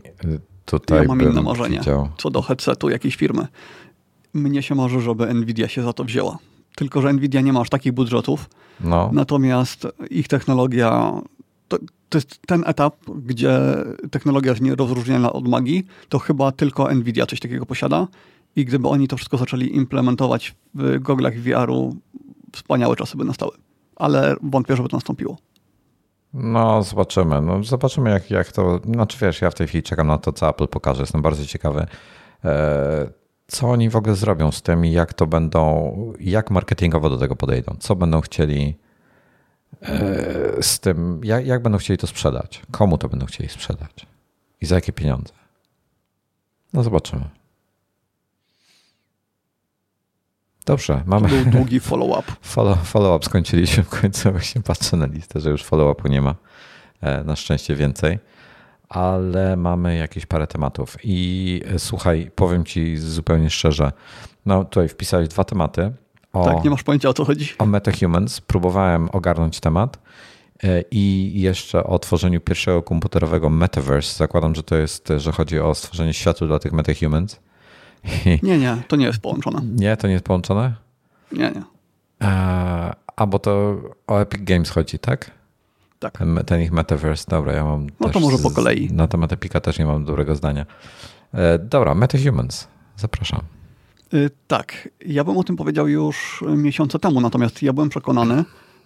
[0.65, 2.09] Tutaj ja mam inne marzenie widział.
[2.17, 3.47] co do headsetu jakiejś firmy.
[4.33, 6.37] Mnie się marzy, żeby Nvidia się za to wzięła.
[6.75, 8.49] Tylko, że Nvidia nie ma aż takich budżetów.
[8.79, 9.09] No.
[9.13, 11.11] Natomiast ich technologia
[11.67, 11.77] to,
[12.09, 12.95] to, jest ten etap,
[13.25, 13.59] gdzie
[14.11, 18.07] technologia jest nierozróżniana od magii, to chyba tylko Nvidia coś takiego posiada.
[18.55, 21.95] I gdyby oni to wszystko zaczęli implementować w goglach VR-u,
[22.53, 23.51] wspaniałe czasy by nastały.
[23.95, 25.37] Ale wątpię, żeby to nastąpiło.
[26.33, 27.41] No, zobaczymy.
[27.41, 28.79] No, zobaczymy, jak, jak to.
[28.93, 31.01] Znaczy, wiesz, ja w tej chwili czekam na to, co Apple pokaże.
[31.01, 31.87] Jestem bardzo ciekawy,
[32.45, 33.09] e,
[33.47, 37.35] co oni w ogóle zrobią z tym i jak to będą, jak marketingowo do tego
[37.35, 37.75] podejdą.
[37.79, 38.77] Co będą chcieli
[39.81, 42.61] e, z tym, jak, jak będą chcieli to sprzedać.
[42.71, 44.05] Komu to będą chcieli sprzedać
[44.61, 45.33] i za jakie pieniądze.
[46.73, 47.36] No, zobaczymy.
[50.67, 51.29] Dobrze, mamy.
[51.29, 52.31] To był długi follow-up.
[52.41, 54.31] Follow, follow-up skończyliśmy w końcu.
[54.31, 56.35] Właśnie patrzę na listę, że już follow-upu nie ma.
[57.01, 58.19] E, na szczęście więcej.
[58.89, 60.97] Ale mamy jakieś parę tematów.
[61.03, 63.91] I e, słuchaj, powiem ci zupełnie szczerze.
[64.45, 65.91] No tutaj wpisałeś dwa tematy.
[66.33, 67.53] O, tak, nie masz pojęcia o co chodzi.
[67.59, 68.41] O MetaHumans.
[68.41, 69.99] Próbowałem ogarnąć temat.
[70.63, 74.17] E, I jeszcze o tworzeniu pierwszego komputerowego metaverse.
[74.17, 77.39] Zakładam, że to jest, że chodzi o stworzenie światu dla tych metahumans.
[78.43, 79.61] Nie, nie, to nie jest połączone.
[79.75, 80.75] Nie, to nie jest połączone?
[81.31, 81.63] Nie, nie.
[82.19, 85.31] A, a bo to o Epic Games chodzi, tak?
[85.99, 86.17] Tak.
[86.17, 87.87] Ten, ten ich metaverse, dobra, ja mam.
[87.99, 88.93] No to może po kolei.
[88.93, 90.65] Na temat Epika też nie mam dobrego zdania.
[91.33, 93.41] E, dobra, MetaHumans, zapraszam.
[94.13, 98.43] Y, tak, ja bym o tym powiedział już miesiące temu, natomiast ja byłem przekonany,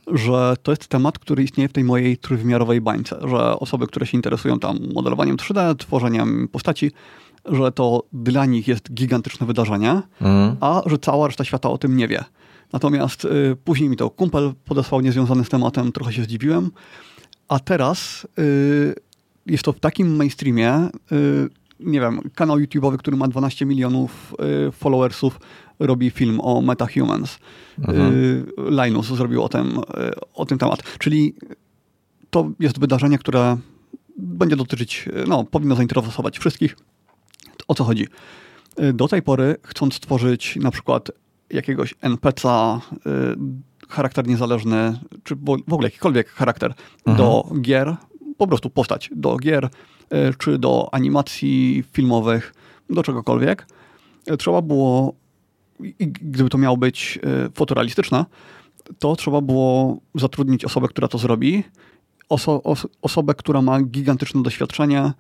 [0.08, 4.18] że to jest temat, który istnieje w tej mojej trójwymiarowej bańce, że osoby, które się
[4.18, 6.92] interesują tam modelowaniem 3D, tworzeniem postaci,
[7.46, 10.56] że to dla nich jest gigantyczne wydarzenie, mm.
[10.60, 12.24] a że cała reszta świata o tym nie wie.
[12.74, 16.72] Natomiast y, później mi to kumpel podesłał niezwiązany z tematem, trochę się zdziwiłem.
[17.48, 18.96] A teraz y,
[19.46, 24.36] jest to w takim mainstreamie, y, nie wiem, kanał YouTube'owy, który ma 12 milionów
[24.68, 25.40] y, followersów,
[25.80, 27.40] robi film o MetaHumans.
[27.80, 28.14] Mhm.
[28.14, 29.82] Y, Linus zrobił o tym, y,
[30.34, 30.84] o tym temat.
[31.00, 31.36] Czyli
[32.30, 33.58] to jest wydarzenie, które
[34.18, 36.76] będzie dotyczyć, no, powinno zainteresować wszystkich.
[37.68, 38.08] O co chodzi?
[38.94, 41.12] Do tej pory, chcąc stworzyć na przykład
[41.50, 42.82] jakiegoś NPC-a,
[43.90, 47.18] charakter niezależny, czy w ogóle jakikolwiek charakter mhm.
[47.18, 47.96] do gier,
[48.38, 49.70] po prostu postać do gier,
[50.38, 52.54] czy do animacji filmowych,
[52.90, 53.68] do czegokolwiek,
[54.40, 55.14] trzeba było,
[56.00, 57.20] gdyby to miało być
[57.54, 58.26] fotorealistyczne,
[59.00, 61.64] to trzeba było zatrudnić osobę, która to zrobi,
[62.30, 65.12] oso os osobę, która ma gigantyczne doświadczenie.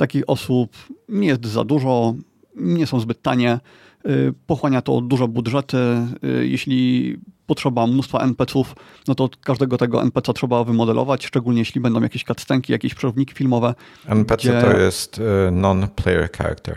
[0.00, 0.76] Takich osób
[1.08, 2.14] nie jest za dużo,
[2.56, 3.60] nie są zbyt tanie.
[4.06, 5.76] Y, pochłania to duże budżety.
[6.24, 8.74] Y, jeśli potrzeba mnóstwa NPC-ów,
[9.08, 13.74] no to każdego tego NPC trzeba wymodelować, szczególnie jeśli będą jakieś cutscenki, jakieś przełowniki filmowe.
[14.06, 14.60] NPC gdzie...
[14.60, 16.76] to jest y, non-player character.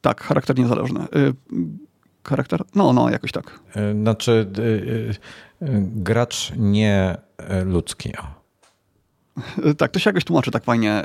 [0.00, 1.06] Tak, charakter niezależny
[2.24, 2.62] charakter?
[2.74, 3.60] No, no, jakoś tak.
[4.02, 4.50] Znaczy,
[5.80, 7.16] gracz nie
[7.64, 8.12] ludzki.
[9.78, 11.02] Tak, to się jakoś tłumaczy tak fajnie.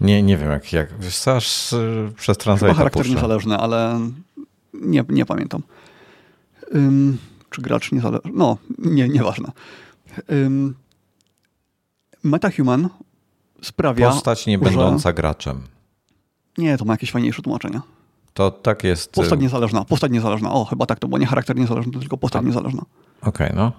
[0.00, 1.74] Nie, nie wiem, jak, jak wiesz co, aż
[2.16, 3.14] przez translator charakter puszczę.
[3.14, 4.00] niezależny, ale
[4.74, 5.62] nie, nie pamiętam.
[7.50, 8.30] czy gracz niezależny?
[8.34, 9.52] No, nie, nieważne.
[12.24, 12.88] MetaHuman
[13.62, 15.14] sprawia, Postać nie będąca że...
[15.14, 15.60] graczem.
[16.58, 17.80] Nie, to ma jakieś fajniejsze tłumaczenie.
[18.34, 19.12] To tak jest.
[19.12, 20.52] Postać niezależna, postać niezależna.
[20.52, 21.18] O, chyba tak to było.
[21.18, 22.46] Nie charakter niezależny, tylko postać tak.
[22.46, 22.82] niezależna.
[23.22, 23.72] Okej, okay, no.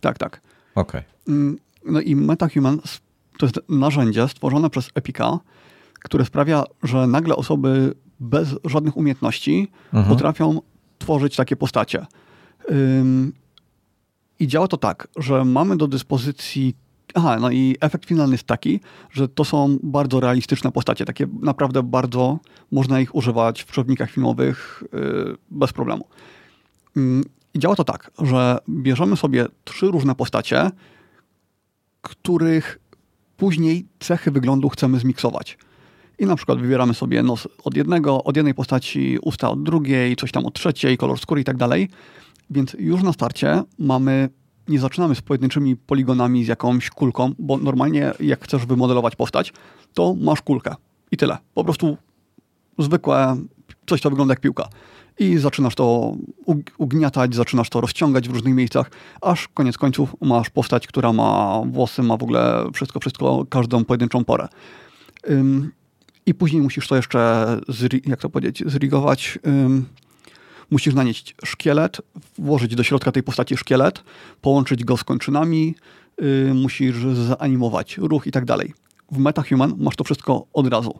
[0.00, 0.40] Tak, tak.
[0.74, 1.02] Okej.
[1.26, 1.56] Okay.
[1.84, 2.80] No i MetaHuman
[3.38, 5.38] to jest narzędzie stworzone przez Epika,
[6.06, 10.14] które sprawia, że nagle osoby bez żadnych umiejętności mhm.
[10.14, 10.60] potrafią
[10.98, 12.06] tworzyć takie postacie.
[12.70, 13.32] Ym,
[14.38, 16.74] I działa to tak, że mamy do dyspozycji
[17.14, 18.80] Aha, no i efekt finalny jest taki,
[19.10, 22.38] że to są bardzo realistyczne postacie, takie naprawdę bardzo
[22.72, 26.04] można ich używać w przewodnikach filmowych yy, bez problemu.
[27.54, 30.70] I działa to tak, że bierzemy sobie trzy różne postacie,
[32.02, 32.78] których
[33.36, 35.58] później cechy wyglądu chcemy zmiksować.
[36.18, 40.32] I na przykład wybieramy sobie nos od jednego, od jednej postaci, usta od drugiej, coś
[40.32, 41.88] tam od trzeciej, kolor skóry i tak dalej.
[42.50, 44.28] Więc już na starcie mamy
[44.68, 49.52] nie zaczynamy z pojedynczymi poligonami z jakąś kulką, bo normalnie jak chcesz wymodelować postać,
[49.94, 50.74] to masz kulkę
[51.10, 51.38] i tyle.
[51.54, 51.96] Po prostu
[52.78, 53.36] zwykłe
[53.86, 54.68] coś, co wygląda jak piłka.
[55.18, 56.16] I zaczynasz to
[56.78, 58.90] ugniatać, zaczynasz to rozciągać w różnych miejscach,
[59.22, 64.24] aż koniec końców masz postać, która ma włosy, ma w ogóle wszystko, wszystko, każdą pojedynczą
[64.24, 64.48] porę.
[66.26, 67.46] I później musisz to jeszcze,
[68.06, 69.38] jak to powiedzieć, zrigować,
[70.70, 72.00] musisz nanieść szkielet,
[72.38, 74.02] włożyć do środka tej postaci szkielet,
[74.40, 75.74] połączyć go z kończynami,
[76.18, 78.74] yy, musisz zaanimować ruch i tak dalej.
[79.12, 80.94] W MetaHuman masz to wszystko od razu.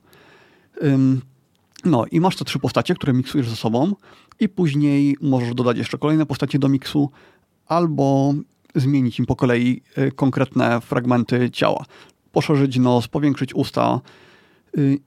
[1.85, 3.95] No i masz te trzy postacie, które miksujesz ze sobą
[4.41, 7.11] i później możesz dodać jeszcze kolejne postacie do miksu
[7.67, 8.35] albo
[8.75, 11.85] zmienić im po kolei yy, konkretne fragmenty ciała.
[12.33, 14.01] Poszerzyć nos, powiększyć usta, Y,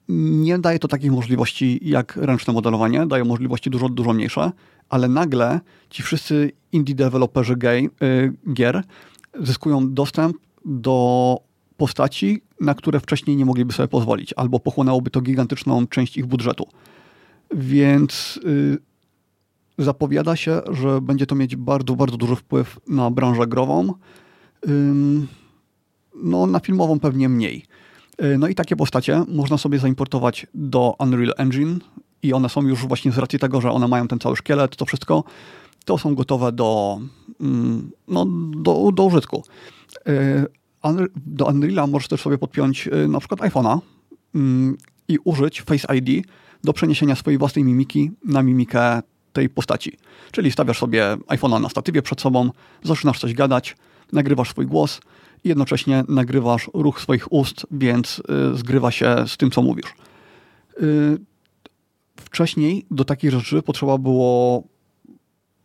[0.09, 4.51] nie daje to takich możliwości jak ręczne modelowanie, daje możliwości dużo, dużo mniejsze,
[4.89, 8.83] ale nagle ci wszyscy indie deweloperzy y, gier
[9.39, 11.37] zyskują dostęp do
[11.77, 16.65] postaci, na które wcześniej nie mogliby sobie pozwolić, albo pochłonęłoby to gigantyczną część ich budżetu.
[17.55, 18.77] Więc y,
[19.77, 23.93] zapowiada się, że będzie to mieć bardzo, bardzo duży wpływ na branżę grową.
[26.15, 27.65] no, na filmową pewnie mniej.
[28.19, 31.79] E, no i takie postacie można sobie zaimportować do Unreal Engine
[32.23, 34.85] i one są już właśnie z racji tego, że one mają ten cały szkielet, to
[34.85, 35.23] wszystko,
[35.85, 36.99] to są gotowe do,
[37.41, 39.43] mm, no, do, do użytku.
[40.07, 40.45] E,
[41.15, 43.79] do Unreala możesz też sobie podpiąć e, na przykład iPhone'a
[44.35, 46.27] mm, i użyć Face ID
[46.63, 49.01] do przeniesienia swojej własnej mimiki na mimikę
[49.33, 49.97] tej postaci.
[50.31, 52.49] Czyli stawiasz sobie iPhone'a na statywie przed sobą,
[52.83, 53.75] zaczynasz coś gadać,
[54.13, 55.01] nagrywasz swój głos,
[55.43, 58.21] i jednocześnie nagrywasz ruch swoich ust, więc
[58.53, 59.93] y, zgrywa się z tym, co mówisz.
[60.81, 61.17] Y,
[62.15, 64.63] wcześniej do takich rzeczy potrzeba było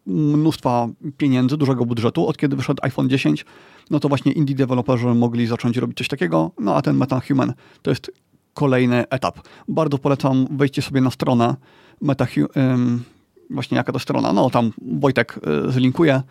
[0.07, 2.27] mnóstwa pieniędzy, dużego budżetu.
[2.27, 3.45] Od kiedy wyszedł iPhone 10,
[3.91, 7.53] no to właśnie indie deweloperzy mogli zacząć robić coś takiego, no a ten MetaHuman
[7.83, 8.11] to jest
[8.55, 9.49] kolejny etap.
[9.69, 11.57] Bardzo polecam wejście sobie na stronę
[12.01, 13.01] MetaHuman,
[13.51, 16.23] właśnie jaka to strona, no tam Wojtek y, zlinkuje,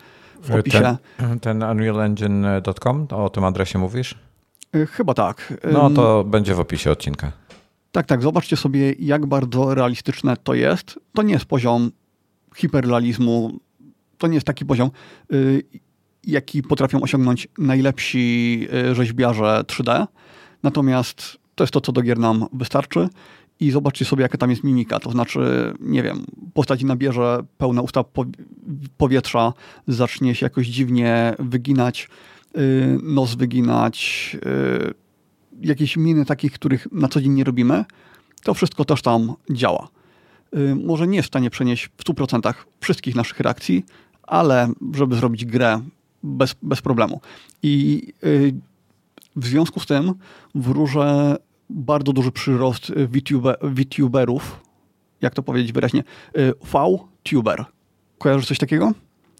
[0.44, 0.96] w opisie.
[1.16, 4.14] Ten, ten unrealengine.com, o tym adresie mówisz?
[4.76, 5.54] Y, chyba tak.
[5.72, 7.32] No to będzie w opisie odcinka.
[7.92, 8.22] Tak, tak.
[8.22, 11.00] Zobaczcie sobie, jak bardzo realistyczne to jest.
[11.14, 11.90] To nie jest poziom
[12.56, 13.58] hiperrealizmu.
[14.18, 14.90] To nie jest taki poziom,
[15.32, 15.62] y,
[16.24, 20.06] jaki potrafią osiągnąć najlepsi y, rzeźbiarze 3D.
[20.62, 23.08] Natomiast to jest to, co do gier nam wystarczy
[23.60, 25.00] i zobaczcie sobie, jaka tam jest mimika.
[25.00, 26.24] To znaczy, nie wiem,
[26.54, 28.04] postać nabierze pełne usta
[28.96, 29.52] powietrza,
[29.88, 32.08] zacznie się jakoś dziwnie wyginać,
[32.56, 34.94] y, nos wyginać, y,
[35.60, 37.84] jakieś miny takich, których na co dzień nie robimy,
[38.42, 39.88] to wszystko też tam działa.
[40.56, 43.84] Y, może nie jest w stanie przenieść w 100% wszystkich naszych reakcji,
[44.22, 45.80] ale żeby zrobić grę
[46.22, 47.20] bez, bez problemu.
[47.62, 48.02] I
[49.36, 50.14] w związku z tym
[50.54, 51.36] wróżę
[51.70, 54.60] bardzo duży przyrost VTuber, VTuberów,
[55.20, 56.04] jak to powiedzieć wyraźnie,
[56.38, 57.64] y, V-tuber.
[58.18, 58.92] Kojarzysz coś takiego?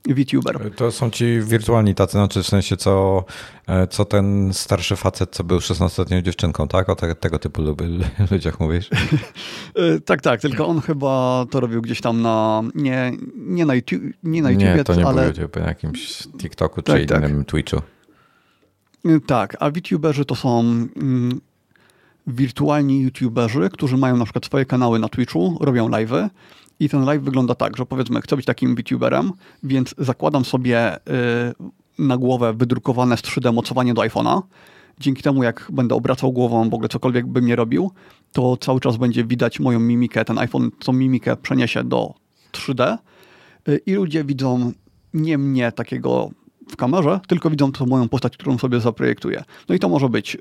[0.08, 0.70] VTuber.
[0.76, 3.24] To są ci wirtualni tacy, znaczy w sensie co,
[3.66, 6.88] e, co ten starszy facet, co był 16-letnią dziewczynką, tak?
[6.88, 7.62] O te, tego typu
[8.30, 8.90] ludziach mówisz?
[10.06, 14.42] Tak, tak, tylko on chyba to robił gdzieś tam na, nie, nie na, YouTube, nie
[14.42, 15.26] na YouTube, nie, to nie ale...
[15.26, 17.22] YouTube, na jakimś TikToku tak, czy tak.
[17.22, 17.76] innym Twitchu.
[19.04, 21.40] E, tak, a VTuberzy to są mm,
[22.26, 26.28] wirtualni YouTuberzy, którzy mają na przykład swoje kanały na Twitchu, robią live'y
[26.80, 31.00] i ten live wygląda tak, że powiedzmy, chcę być takim VTuberem, więc zakładam sobie y,
[31.98, 34.42] na głowę wydrukowane z 3D mocowanie do iPhone'a.
[35.00, 37.90] Dzięki temu, jak będę obracał głową, w ogóle cokolwiek bym nie robił,
[38.32, 40.24] to cały czas będzie widać moją mimikę.
[40.24, 42.14] Ten iPhone tą mimikę przeniesie do
[42.52, 42.98] 3D
[43.68, 44.72] y, i ludzie widzą
[45.14, 46.30] nie mnie takiego
[46.68, 49.44] w kamerze, tylko widzą tą moją postać, którą sobie zaprojektuję.
[49.68, 50.38] No i to może być y,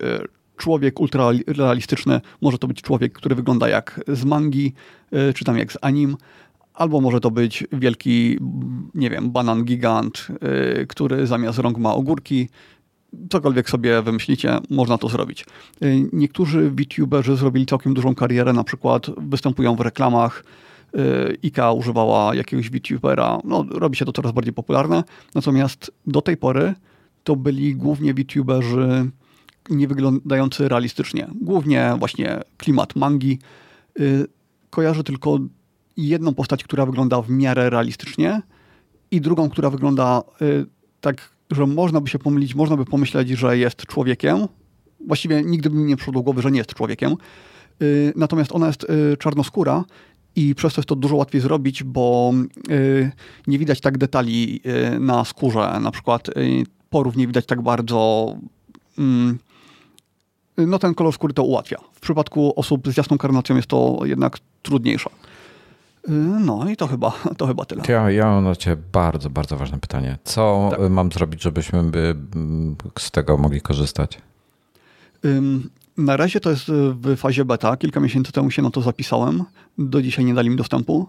[0.63, 4.73] człowiek ultrarealistyczny, może to być człowiek, który wygląda jak z mangi,
[5.29, 6.17] y, czy tam jak z anim,
[6.73, 8.37] albo może to być wielki,
[8.95, 10.27] nie wiem, banan gigant,
[10.81, 12.49] y, który zamiast rąk ma ogórki.
[13.29, 15.45] Cokolwiek sobie wymyślicie, można to zrobić.
[15.83, 20.43] Y, niektórzy VTuberzy zrobili całkiem dużą karierę, na przykład występują w reklamach,
[21.43, 25.03] IKEA używała jakiegoś VTubera, no robi się to coraz bardziej popularne,
[25.35, 26.73] natomiast do tej pory
[27.23, 29.11] to byli głównie VTuberzy
[29.69, 31.27] nie wyglądający realistycznie.
[31.41, 33.39] Głównie właśnie klimat mangi.
[33.99, 34.25] Y,
[34.69, 35.39] kojarzę tylko
[35.97, 38.41] jedną postać, która wygląda w miarę realistycznie
[39.11, 40.65] i drugą, która wygląda y,
[41.01, 44.47] tak, że można by się pomylić, można by pomyśleć, że jest człowiekiem.
[45.07, 47.15] Właściwie nigdy by mi nie przyszło do głowy, że nie jest człowiekiem.
[47.81, 48.85] Y, natomiast ona jest
[49.19, 49.83] czarnoskóra
[50.35, 52.33] i przez to jest to dużo łatwiej zrobić, bo
[53.47, 54.61] nie widać tak detali
[54.99, 55.79] na skórze.
[55.81, 56.27] Na przykład
[56.89, 58.35] porów nie widać tak bardzo
[58.97, 59.39] mm,
[60.57, 61.77] no ten kolor skóry to ułatwia.
[61.93, 65.09] W przypadku osób z jasną karnacją jest to jednak trudniejsze.
[66.09, 67.83] Y, no i to chyba, to chyba tyle.
[67.87, 70.17] Ja, ja mam na Ciebie bardzo, bardzo ważne pytanie.
[70.23, 70.89] Co tak.
[70.89, 72.15] mam zrobić, żebyśmy by
[72.99, 74.17] z tego mogli korzystać?
[75.97, 77.77] Na razie to jest w fazie beta.
[77.77, 79.43] Kilka miesięcy temu się na to zapisałem.
[79.77, 81.07] Do dzisiaj nie dali mi dostępu.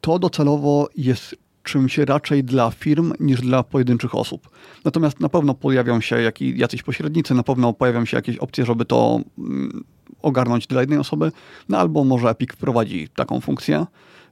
[0.00, 4.50] To docelowo jest czymś raczej dla firm niż dla pojedynczych osób.
[4.84, 8.84] Natomiast na pewno pojawią się jakiś, jacyś pośrednicy, na pewno pojawią się jakieś opcje, żeby
[8.84, 9.84] to mm,
[10.22, 11.32] ogarnąć dla jednej osoby,
[11.68, 13.86] no albo może Epic wprowadzi taką funkcję.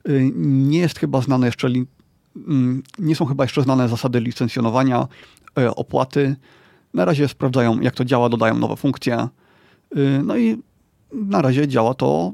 [0.08, 1.68] Y, nie jest chyba znane jeszcze,
[2.36, 5.08] mm, nie są chyba jeszcze znane zasady licencjonowania,
[5.58, 6.36] y, opłaty.
[6.94, 9.28] Na razie sprawdzają, jak to działa, dodają nowe funkcje.
[9.96, 10.62] Y, no i
[11.12, 12.32] na razie działa to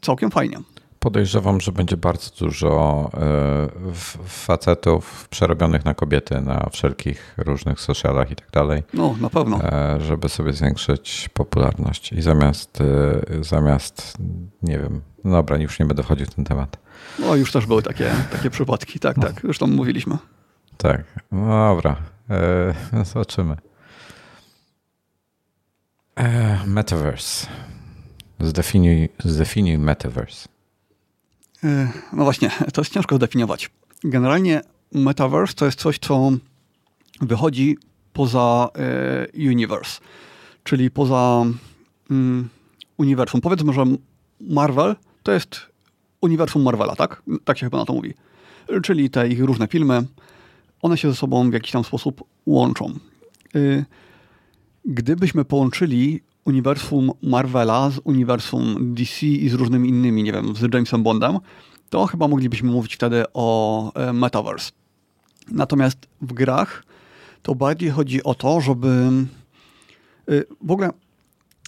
[0.00, 0.58] całkiem fajnie.
[1.06, 3.68] Podejrzewam, że będzie bardzo dużo e,
[4.24, 8.82] facetów przerobionych na kobiety na wszelkich różnych socialach i tak dalej.
[8.94, 9.62] No, na pewno.
[9.62, 12.12] E, żeby sobie zwiększyć popularność.
[12.12, 14.18] I zamiast, e, zamiast
[14.62, 16.76] nie wiem, no dobra, już nie będę chodził w ten temat.
[17.18, 20.16] No, już też były takie, takie przypadki, tak, tak, już tam mówiliśmy.
[20.76, 21.96] Tak, no dobra,
[22.30, 23.56] e, zobaczymy.
[26.66, 27.46] metaverse.
[28.40, 30.55] Zdefiniuj, zdefiniuj metaverse.
[31.66, 33.70] E, no właśnie, to jest ciężko zdefiniować.
[34.04, 34.60] Generalnie
[34.92, 36.30] metaverse to jest coś, co
[37.20, 37.78] wychodzi
[38.12, 40.00] poza e, universe,
[40.64, 41.44] czyli poza
[42.10, 42.48] mm,
[42.96, 43.40] uniwersum.
[43.40, 43.84] Powiedzmy, że
[44.40, 45.60] Marvel to jest
[46.20, 47.22] uniwersum Marvela, tak?
[47.44, 48.14] Tak się chyba na to mówi.
[48.82, 50.06] Czyli te ich różne filmy,
[50.82, 52.86] one się ze sobą w jakiś tam sposób łączą.
[53.54, 53.84] E,
[54.84, 61.02] gdybyśmy połączyli uniwersum Marvela z uniwersum DC i z różnymi innymi, nie wiem, z Jamesem
[61.02, 61.38] Bondem,
[61.90, 64.70] to chyba moglibyśmy mówić wtedy o e, metaverse.
[65.50, 66.82] Natomiast w grach
[67.42, 68.88] to bardziej chodzi o to, żeby
[70.28, 70.90] e, w ogóle...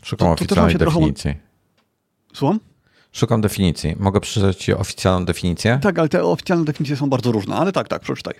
[0.02, 1.30] Szukam to, to oficjalnej definicji.
[1.30, 1.38] Trochę...
[2.32, 2.60] Słucham?
[3.12, 3.96] Szukam definicji.
[3.98, 5.78] Mogę przeczytać oficjalną definicję?
[5.82, 8.34] Tak, ale te oficjalne definicje są bardzo różne, ale tak, tak, przeczytaj.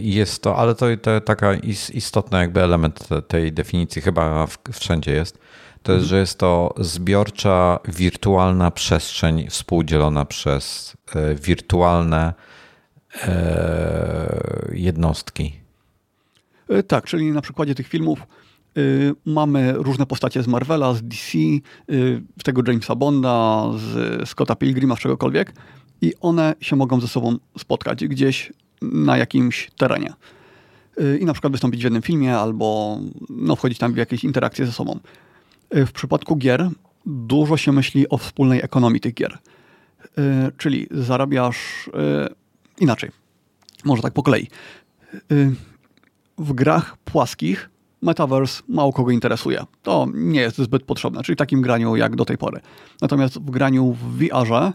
[0.00, 1.54] Jest to, ale to, to taka
[1.94, 5.38] istotny jakby element tej definicji chyba wszędzie jest.
[5.82, 12.34] To jest, że jest to zbiorcza, wirtualna przestrzeń współdzielona przez e, wirtualne
[13.22, 15.52] e, jednostki.
[16.68, 18.18] E, tak, czyli na przykładzie tych filmów
[19.24, 21.38] mamy różne postacie z Marvela, z DC,
[22.40, 25.52] z tego Jamesa Bonda, z Scotta Pilgrima, z czegokolwiek.
[26.00, 28.52] I one się mogą ze sobą spotkać gdzieś
[28.82, 30.12] na jakimś terenie.
[31.20, 32.98] i na przykład wystąpić w jednym filmie albo
[33.30, 34.98] no, wchodzić tam w jakieś interakcje ze sobą.
[35.70, 36.70] W przypadku gier
[37.06, 39.38] dużo się myśli o wspólnej ekonomii tych gier.
[40.56, 41.90] Czyli zarabiasz
[42.80, 43.10] inaczej.
[43.84, 44.48] Może tak po kolei.
[46.38, 47.70] W grach płaskich
[48.02, 49.64] Metaverse mało kogo interesuje.
[49.82, 52.60] To nie jest zbyt potrzebne, czyli w takim graniu jak do tej pory.
[53.02, 54.72] Natomiast w graniu w VR-ze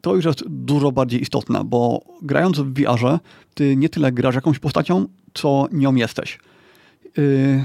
[0.00, 3.18] to już jest dużo bardziej istotne, bo grając w VR-ze,
[3.54, 6.38] ty nie tyle grasz jakąś postacią, co nią jesteś.
[7.16, 7.64] Yy,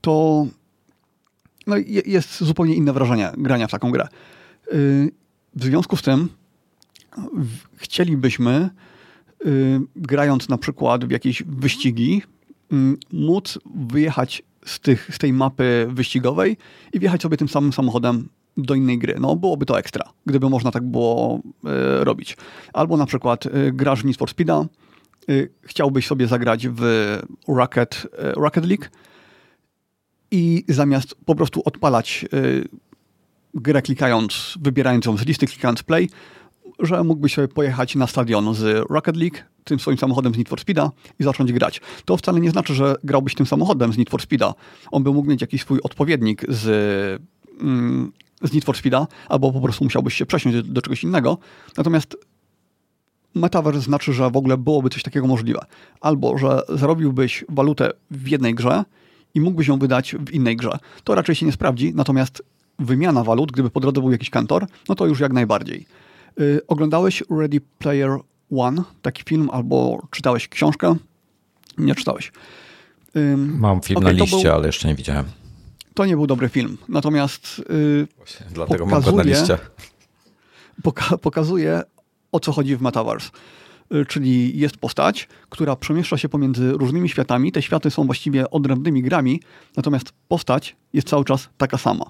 [0.00, 0.46] to
[1.66, 4.08] no, jest zupełnie inne wrażenie grania w taką grę.
[4.72, 5.10] Yy,
[5.54, 6.28] w związku z tym
[7.76, 8.70] chcielibyśmy,
[9.44, 12.22] yy, grając na przykład w jakieś wyścigi,
[12.74, 16.56] Mm, móc wyjechać z, tych, z tej mapy wyścigowej
[16.92, 19.16] i wjechać sobie tym samym samochodem do innej gry.
[19.20, 22.36] No, byłoby to ekstra, gdyby można tak było y, robić.
[22.72, 24.66] Albo na przykład y, grasz w Need for Speeda,
[25.30, 26.82] y, chciałbyś sobie zagrać w
[27.48, 28.84] Rocket, Rocket League
[30.30, 32.26] i zamiast po prostu odpalać
[33.54, 36.08] grę klikając, wybierając ją z listy, klikając play,
[36.78, 40.60] że mógłbyś sobie pojechać na stadion z Rocket League, tym swoim samochodem z Need for
[40.60, 41.80] Speeda i zacząć grać.
[42.04, 44.54] To wcale nie znaczy, że grałbyś tym samochodem z Need for Speeda.
[44.90, 46.66] On by mógł mieć jakiś swój odpowiednik z,
[47.60, 48.12] mm,
[48.42, 51.38] z Need for Speeda, albo po prostu musiałbyś się przesiąść do, do czegoś innego.
[51.76, 52.16] Natomiast
[53.34, 55.60] Metaverse znaczy, że w ogóle byłoby coś takiego możliwe.
[56.00, 58.84] Albo, że zarobiłbyś walutę w jednej grze
[59.34, 60.78] i mógłbyś ją wydać w innej grze.
[61.04, 62.42] To raczej się nie sprawdzi, natomiast
[62.78, 65.86] wymiana walut, gdyby po drodze był jakiś kantor, no to już jak najbardziej.
[66.38, 68.18] Yy, oglądałeś Ready Player
[68.56, 70.96] One, taki film, albo czytałeś książkę?
[71.78, 72.32] Nie czytałeś.
[73.36, 75.24] Mam film okay, na liście, był, ale jeszcze nie widziałem.
[75.94, 76.78] To nie był dobry film.
[76.88, 79.58] Natomiast yy, Właśnie, dlatego pokazuje, mam go na liście.
[80.82, 81.82] Poka pokazuje,
[82.32, 83.30] o co chodzi w Metaverse.
[83.90, 87.52] Yy, czyli jest postać, która przemieszcza się pomiędzy różnymi światami.
[87.52, 89.40] Te światy są właściwie odrębnymi grami,
[89.76, 92.04] natomiast postać jest cały czas taka sama.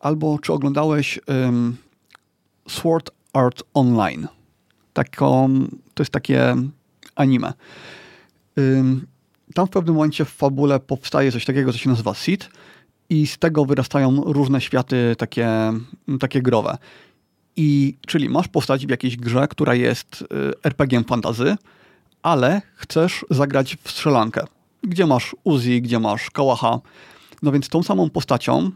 [0.00, 1.20] Albo czy oglądałeś
[2.68, 4.28] Sword Art Online?
[5.04, 5.48] taką,
[5.94, 6.56] to jest takie
[7.14, 7.52] anime.
[9.54, 12.50] Tam w pewnym momencie w fabule powstaje coś takiego, co się nazywa Seed
[13.10, 15.48] i z tego wyrastają różne światy takie,
[16.20, 16.78] takie growe.
[17.56, 20.26] I, czyli masz postać w jakiejś grze, która jest y,
[20.62, 21.56] RPG-iem fantazy,
[22.22, 24.44] ale chcesz zagrać w strzelankę,
[24.82, 26.80] gdzie masz Uzi, gdzie masz Kałacha.
[27.42, 28.70] No więc tą samą postacią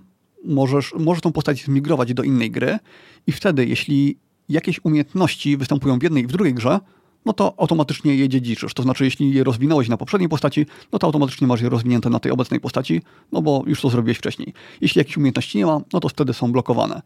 [0.44, 2.78] możesz, możesz tą postać zmigrować do innej gry
[3.26, 4.16] i wtedy, jeśli
[4.48, 6.80] jakieś umiejętności występują w jednej i w drugiej grze,
[7.24, 8.74] no to automatycznie je dziedziczysz.
[8.74, 12.20] To znaczy, jeśli je rozwinąłeś na poprzedniej postaci, no to automatycznie masz je rozwinięte na
[12.20, 13.02] tej obecnej postaci,
[13.32, 14.54] no bo już to zrobiłeś wcześniej.
[14.80, 17.02] Jeśli jakichś umiejętności nie ma, no to wtedy są blokowane.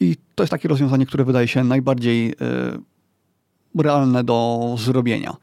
[0.00, 2.34] I to jest takie rozwiązanie, które wydaje się najbardziej y,
[3.82, 5.36] realne do zrobienia.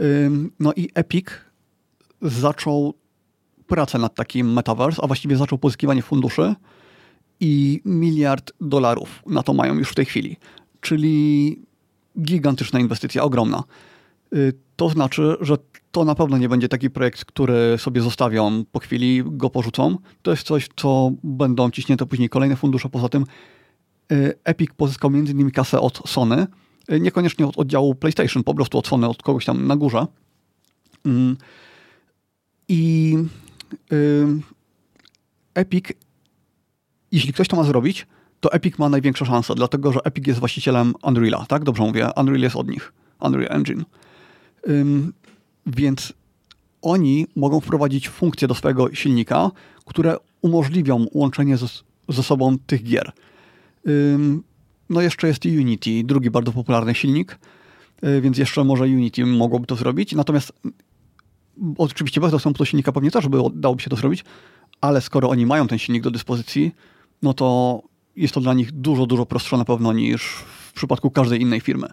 [0.00, 0.30] Y,
[0.60, 1.26] no i Epic
[2.22, 2.94] zaczął
[3.66, 6.54] pracę nad takim metaverse, a właściwie zaczął pozyskiwanie funduszy
[7.40, 10.36] i miliard dolarów na to mają już w tej chwili
[10.80, 11.56] czyli
[12.18, 13.64] gigantyczna inwestycja, ogromna.
[14.34, 15.56] Y, to znaczy, że
[15.90, 19.98] to na pewno nie będzie taki projekt, który sobie zostawią po chwili, go porzucą.
[20.22, 22.88] To jest coś, co będą ciśnięte później kolejne fundusze.
[22.88, 23.24] Poza tym
[24.12, 25.50] y, Epic pozyskał m.in.
[25.50, 26.46] kasę od Sony,
[26.92, 30.06] y, niekoniecznie od oddziału PlayStation, po prostu od Sony, od kogoś tam na górze.
[31.04, 31.36] Mm.
[32.68, 33.16] I
[35.54, 35.84] Epic,
[37.12, 38.06] jeśli ktoś to ma zrobić,
[38.40, 41.64] to Epic ma największą szansę, dlatego że Epic jest właścicielem Unreala, tak?
[41.64, 43.84] Dobrze mówię, Unreal jest od nich, Unreal Engine.
[44.68, 45.12] Ym,
[45.66, 46.12] więc
[46.82, 49.50] oni mogą wprowadzić funkcje do swojego silnika,
[49.86, 51.66] które umożliwią łączenie ze,
[52.08, 53.12] ze sobą tych gier.
[53.88, 54.42] Ym,
[54.90, 57.38] no jeszcze jest Unity, drugi bardzo popularny silnik,
[58.02, 60.12] yy, więc jeszcze może Unity mogłoby to zrobić.
[60.12, 60.52] Natomiast
[61.78, 64.24] oczywiście bez dostępu do silnika pewnie też by dałoby się to zrobić,
[64.80, 66.72] ale skoro oni mają ten silnik do dyspozycji,
[67.22, 67.82] no to
[68.16, 70.22] jest to dla nich dużo, dużo prostsze na pewno niż
[70.68, 71.88] w przypadku każdej innej firmy.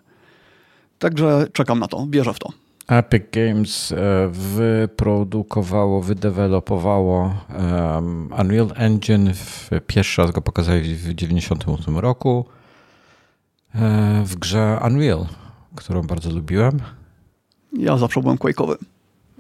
[0.99, 2.49] Także czekam na to, wierzę w to.
[2.88, 3.95] Epic Games e,
[4.32, 9.34] wyprodukowało, wydevelopowało um, Unreal Engine.
[9.34, 12.45] W, pierwszy raz go pokazali w 1998 roku
[13.76, 15.26] e, w grze Unreal,
[15.76, 16.80] którą bardzo lubiłem.
[17.74, 18.76] Ja zawsze byłem Quake'owy.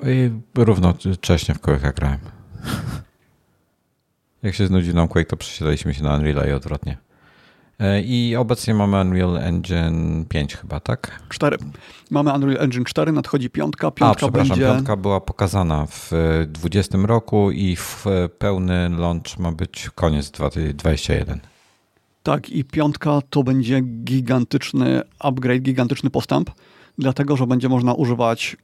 [0.05, 2.19] I równocześnie w Quake'a grałem.
[4.47, 6.97] Jak się znudził nam Quake, to przesiadaliśmy się na Unreal i odwrotnie.
[7.79, 11.21] E, I obecnie mamy Unreal Engine 5 chyba, tak?
[11.29, 11.57] 4.
[12.11, 13.91] Mamy Unreal Engine 4, nadchodzi piątka.
[13.91, 14.73] Piątka A, przepraszam, będzie...
[14.73, 16.11] piątka była pokazana w
[16.47, 18.05] 2020 roku i w
[18.39, 21.39] pełny launch ma być koniec 2021.
[22.23, 26.51] Tak, i piątka to będzie gigantyczny upgrade, gigantyczny postęp,
[26.97, 28.57] dlatego że będzie można używać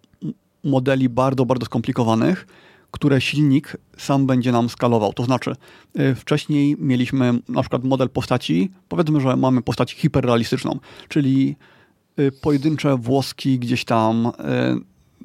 [0.63, 2.47] modeli bardzo, bardzo skomplikowanych,
[2.93, 5.13] które silnik sam będzie nam skalował.
[5.13, 5.55] To znaczy,
[5.99, 10.79] y, wcześniej mieliśmy na przykład model postaci, powiedzmy, że mamy postać hiperrealistyczną,
[11.09, 11.55] czyli
[12.19, 14.31] y, pojedyncze włoski gdzieś tam y,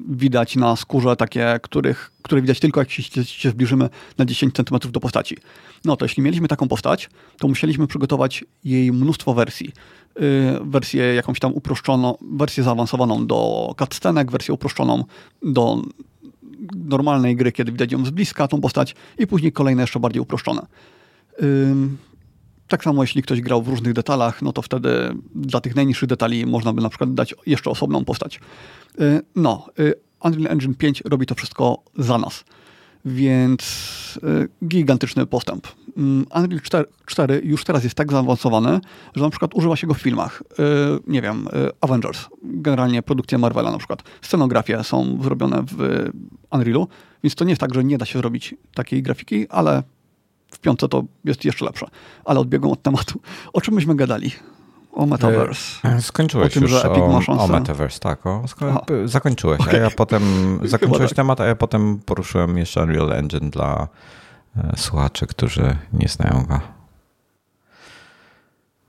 [0.07, 4.99] widać na skórze takie, których, które widać tylko jak się, zbliżymy na 10 cm do
[4.99, 5.37] postaci.
[5.85, 7.09] No to jeśli mieliśmy taką postać,
[7.39, 9.71] to musieliśmy przygotować jej mnóstwo wersji.
[10.61, 15.03] wersję jakąś tam uproszczoną, wersję zaawansowaną do cutscenek, wersję uproszczoną
[15.41, 15.81] do
[16.75, 20.61] normalnej gry, kiedy widać ją z bliska, tą postać, i później kolejne jeszcze bardziej uproszczone.
[22.67, 24.89] Tak samo jeśli ktoś grał w różnych detalach, no to wtedy
[25.35, 28.39] dla tych najniższych detali można by na przykład dać jeszcze osobną postać.
[29.01, 29.93] Y, no, y,
[30.23, 32.43] Unreal Engine 5 robi to wszystko za nas,
[33.05, 34.19] więc
[34.63, 35.67] y, gigantyczny postęp.
[35.97, 38.79] Mm, Unreal 4, 4 już teraz jest tak zaawansowany,
[39.15, 40.43] że na przykład używa się go w filmach.
[41.07, 41.47] Nie wiem,
[41.81, 44.03] Avengers, generalnie produkcja Marvela na przykład.
[44.21, 46.09] Scenografie są zrobione w
[46.51, 46.87] Unrealu,
[47.23, 49.83] więc to nie jest tak, że nie da się zrobić takiej grafiki, ale
[50.51, 51.87] w piątce to jest jeszcze lepsze.
[52.25, 53.19] Ale odbiegłem od tematu.
[53.53, 54.31] O czym myśmy gadali?
[54.99, 55.87] O Metaverse.
[55.89, 57.43] E, skończyłeś o tym, już że Epic o, ma szansę.
[57.43, 58.25] o Metaverse, tak.
[58.25, 59.73] O, sko- zakończyłeś, okay.
[59.73, 60.23] a ja potem
[60.63, 61.15] zakończyłeś tak.
[61.15, 63.87] temat, a ja potem poruszyłem jeszcze Unreal Engine dla
[64.57, 66.59] e, słuchaczy, którzy nie znają go.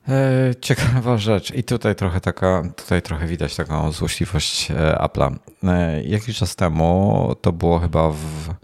[0.09, 5.37] E, ciekawa rzecz i tutaj trochę taka, tutaj trochę widać taką złośliwość e, Apple'a.
[5.65, 8.55] E, jakiś czas temu, to było chyba w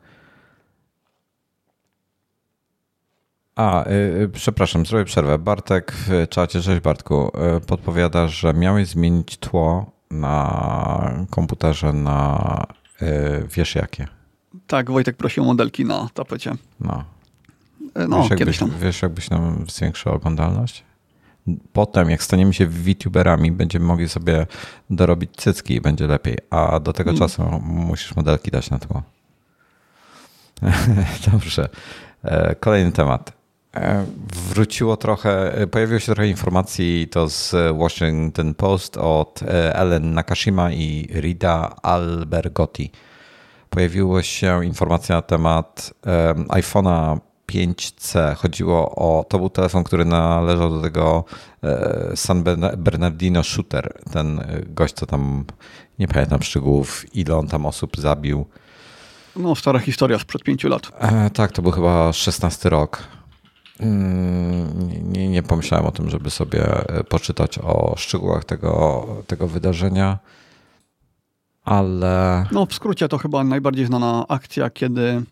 [3.57, 3.85] A,
[4.19, 5.39] yy, przepraszam, zrobię przerwę.
[5.39, 12.67] Bartek w czacie, cześć Bartku, yy, podpowiada, że miałeś zmienić tło na komputerze na
[13.01, 13.09] yy,
[13.55, 14.09] wiesz jakie.
[14.67, 16.53] Tak, Wojtek prosił o modelki na tapecie.
[16.81, 17.05] No.
[18.09, 18.71] No, wiesz, kiedyś tam.
[18.81, 20.85] Wiesz, jakbyś nam zwiększył oglądalność?
[21.73, 24.47] Potem, jak staniemy się VTuberami, będziemy mogli sobie
[24.91, 26.39] dorobić cycki i będzie lepiej.
[26.51, 27.19] A do tego hmm.
[27.19, 29.03] czasu musisz modelki dać na tło.
[31.33, 31.69] Dobrze.
[32.61, 33.36] Kolejny temat.
[33.77, 34.07] E,
[34.49, 40.73] wróciło trochę, e, pojawiło się trochę informacji to z Washington Post od e, Ellen Nakashima
[40.73, 42.91] i Rida Albergotti.
[43.71, 45.95] Pojawiła się informacja na temat
[46.49, 47.19] iPhone'a
[47.53, 48.37] 5C.
[48.37, 51.25] Chodziło o, to był telefon, który należał do tego
[52.15, 52.45] San
[52.77, 53.99] Bernardino Shooter.
[54.13, 55.45] Ten gość, co tam,
[55.99, 58.47] nie pamiętam szczegółów, ile on tam osób zabił.
[59.37, 60.83] No, stara historia sprzed pięciu lat.
[60.99, 63.16] E, tak, to był chyba 16 rok.
[63.81, 70.19] Mm, nie, nie pomyślałem o tym, żeby sobie e, poczytać o szczegółach tego, tego wydarzenia,
[71.65, 72.47] ale.
[72.53, 75.23] No, w skrócie to chyba najbardziej znana akcja, kiedy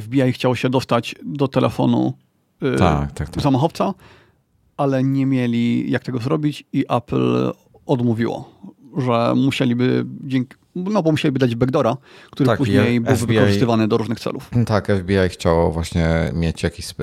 [0.00, 2.12] FBI chciało się dostać do telefonu
[2.62, 3.42] y, tak, tak, tak.
[3.42, 3.94] zamachowca,
[4.76, 7.52] ale nie mieli jak tego zrobić i Apple
[7.86, 8.50] odmówiło,
[8.96, 11.96] że musieliby dzięki, no bo musieliby dać backdora,
[12.30, 14.50] który tak, później był FBI, wykorzystywany do różnych celów.
[14.66, 16.94] Tak, FBI chciało właśnie mieć jakiś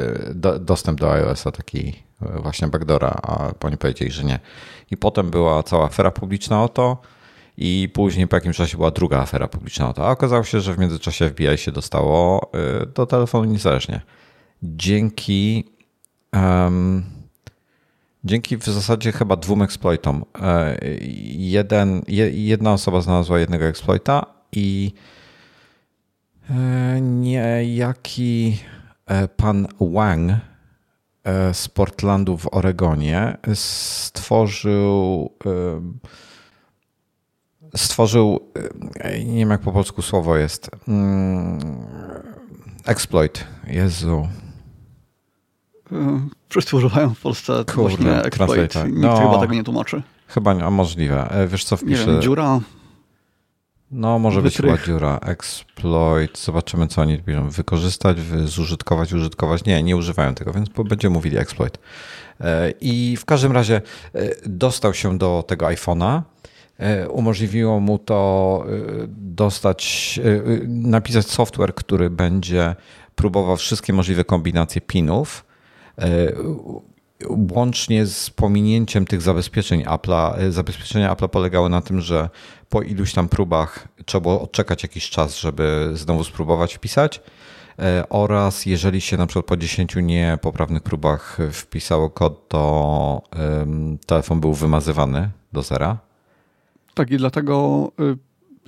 [0.60, 4.40] dostęp do iOS-a, taki e, właśnie backdora, a oni powiedzieli, że nie.
[4.92, 6.98] I potem była cała afera publiczna o to
[7.58, 10.08] i później po jakimś czasie była druga afera publiczna o to.
[10.08, 14.02] A okazało się, że w międzyczasie FBI się dostało e, do telefonu niezależnie.
[14.64, 15.64] Dzięki
[16.34, 17.19] um,
[18.24, 20.26] Dzięki w zasadzie chyba dwóm exploitom.
[20.42, 20.78] E,
[21.36, 22.02] jeden,
[22.32, 24.94] jedna osoba znalazła jednego exploita i
[26.50, 28.58] e, niejaki
[29.06, 30.32] e, pan Wang
[31.54, 35.30] z Portlandu w Oregonie stworzył
[37.76, 38.40] stworzył
[39.26, 41.60] nie wiem jak po polsku słowo jest mm,
[42.86, 43.48] exploit.
[43.68, 44.28] Jezu
[46.50, 48.76] Wszyscy używają w Polsce Kurde, właśnie exploit.
[48.76, 50.02] Nikt no, chyba tego nie tłumaczy.
[50.28, 51.32] Chyba nie, a możliwe.
[51.32, 52.06] E, wiesz co wpiszę?
[52.06, 52.60] Nie wiem, dziura?
[53.92, 54.72] No, może Wytrych.
[54.72, 55.20] być chyba dziura.
[55.22, 56.40] Exploit.
[56.40, 57.50] Zobaczymy, co oni piszą.
[57.50, 59.66] Wykorzystać, zużytkować, użytkować.
[59.66, 61.78] Nie, nie używają tego, więc będziemy mówili exploit.
[62.42, 63.82] E, I w każdym razie
[64.14, 66.22] e, dostał się do tego iPhone'a.
[67.10, 68.66] Umożliwiło mu to
[69.08, 70.20] dostać,
[70.68, 72.76] napisać software, który będzie
[73.16, 75.46] próbował wszystkie możliwe kombinacje pinów,
[77.28, 80.38] łącznie z pominięciem tych zabezpieczeń Apple'a.
[80.38, 82.30] E, zabezpieczenia Apple'a polegały na tym, że
[82.70, 87.22] po iluś tam próbach trzeba było odczekać jakiś czas, żeby znowu spróbować wpisać
[87.80, 93.22] e, oraz jeżeli się na przykład po 10 niepoprawnych próbach wpisało kod, to
[94.06, 95.98] telefon był wymazywany do zera.
[96.94, 97.92] Tak i dlatego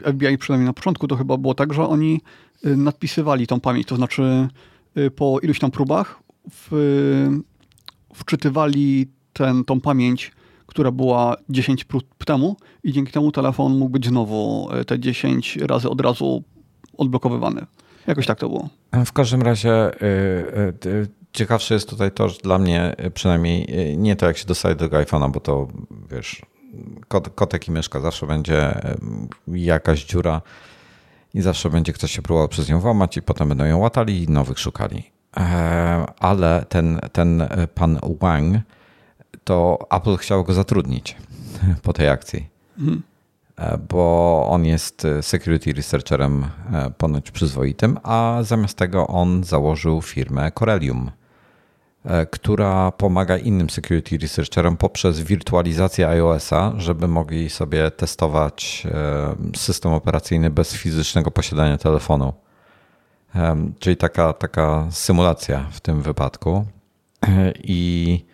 [0.05, 2.21] FBI przynajmniej na początku to chyba było tak, że oni
[2.63, 4.47] nadpisywali tą pamięć, to znaczy
[5.15, 6.19] po iluś tam próbach
[6.51, 6.69] w,
[8.13, 10.31] wczytywali ten, tą pamięć,
[10.65, 15.57] która była 10 prób temu i dzięki temu telefon mógł być znowu e, te 10
[15.57, 16.43] razy od razu
[16.97, 17.65] odblokowywany.
[18.07, 18.69] Jakoś tak to było.
[19.05, 19.91] W każdym razie
[21.33, 23.67] ciekawsze jest tutaj to, że dla mnie przynajmniej
[23.97, 25.67] nie to, jak się dostaje do iPhone'a, bo to
[26.11, 26.41] wiesz,
[27.35, 28.81] kotek i myszka zawsze będzie
[29.47, 30.41] jakaś dziura
[31.33, 34.27] i zawsze będzie ktoś się próbował przez nią włamać i potem będą ją łatali i
[34.27, 35.11] nowych szukali.
[35.37, 38.57] E, ale ten, ten pan Wang,
[39.43, 41.17] to Apple chciał go zatrudnić
[41.83, 42.49] po tej akcji.
[42.79, 43.01] Mhm.
[43.89, 51.11] Bo on jest security researcherem e, ponoć przyzwoitym, a zamiast tego on założył firmę Corellium
[52.05, 59.93] E, która pomaga innym security researcherom poprzez wirtualizację iOS-a, żeby mogli sobie testować e, system
[59.93, 62.33] operacyjny bez fizycznego posiadania telefonu.
[63.35, 66.65] E, czyli taka, taka symulacja w tym wypadku.
[67.63, 68.25] I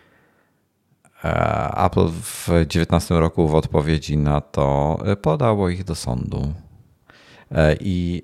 [1.78, 6.54] Apple w 2019 roku w odpowiedzi na to podało ich do sądu.
[7.80, 8.24] I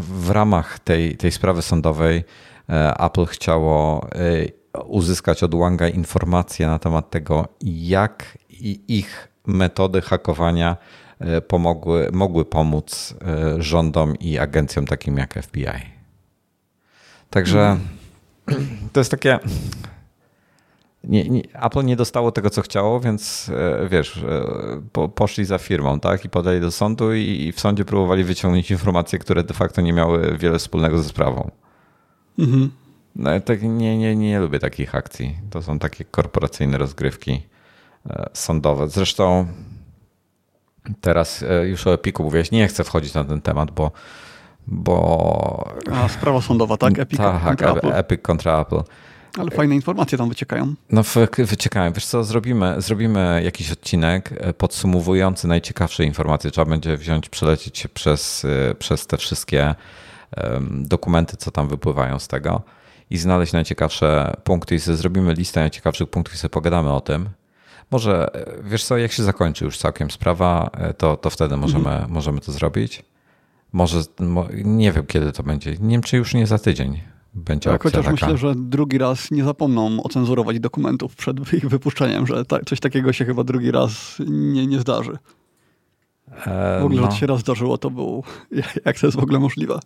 [0.00, 2.24] w ramach tej, tej sprawy sądowej
[2.68, 4.06] E, Apple chciało
[4.74, 8.38] e, uzyskać od Wanga informacje na temat tego, jak
[8.88, 10.76] ich metody hakowania e,
[11.48, 13.14] pomogły, mogły pomóc
[13.58, 15.66] rządom i agencjom takim jak FBI.
[17.30, 17.78] Także
[18.92, 19.38] to jest takie.
[21.04, 23.50] Nie, nie, Apple nie dostało tego, co chciało, więc
[23.90, 24.24] wiesz,
[24.92, 26.24] po, poszli za firmą, tak?
[26.24, 29.92] I podali do sądu, i, i w sądzie próbowali wyciągnąć informacje, które de facto nie
[29.92, 31.50] miały wiele wspólnego ze sprawą.
[32.38, 32.70] Mhm.
[33.16, 35.38] No, tak nie, nie, nie lubię takich akcji.
[35.50, 37.42] To są takie korporacyjne rozgrywki
[38.10, 38.88] e, sądowe.
[38.88, 39.46] Zresztą
[41.00, 43.90] teraz e, już o Epiku mówiłeś, nie chcę wchodzić na ten temat, bo
[44.68, 45.70] bo...
[45.92, 46.98] A, sprawa sądowa, tak?
[46.98, 47.92] Epic tak, kontra Apple.
[47.92, 48.82] Epic kontra Apple.
[49.38, 50.74] Ale fajne informacje tam wyciekają.
[50.90, 51.02] No
[51.38, 51.92] wyciekają.
[51.92, 56.50] Wiesz co, zrobimy, zrobimy jakiś odcinek e, podsumowujący najciekawsze informacje.
[56.50, 58.46] Trzeba będzie wziąć, przelecieć się przez,
[58.78, 59.74] przez te wszystkie
[60.70, 62.62] dokumenty, co tam wypływają z tego
[63.10, 67.28] i znaleźć najciekawsze punkty i sobie zrobimy listę najciekawszych punktów i sobie pogadamy o tym.
[67.90, 68.30] Może,
[68.64, 72.12] wiesz co, jak się zakończy już całkiem sprawa, to, to wtedy możemy, mhm.
[72.12, 73.02] możemy to zrobić.
[73.72, 74.00] Może,
[74.64, 75.70] nie wiem kiedy to będzie.
[75.80, 77.00] Nie wiem, czy już nie za tydzień
[77.34, 78.12] będzie tak, Chociaż taka.
[78.12, 83.12] myślę, że drugi raz nie zapomną ocenzurować dokumentów przed ich wypuszczeniem, że tak, coś takiego
[83.12, 85.18] się chyba drugi raz nie, nie zdarzy.
[86.80, 87.06] W ogóle, no.
[87.06, 88.24] że to się raz zdarzyło, to był,
[88.86, 89.78] jak to jest w ogóle możliwe.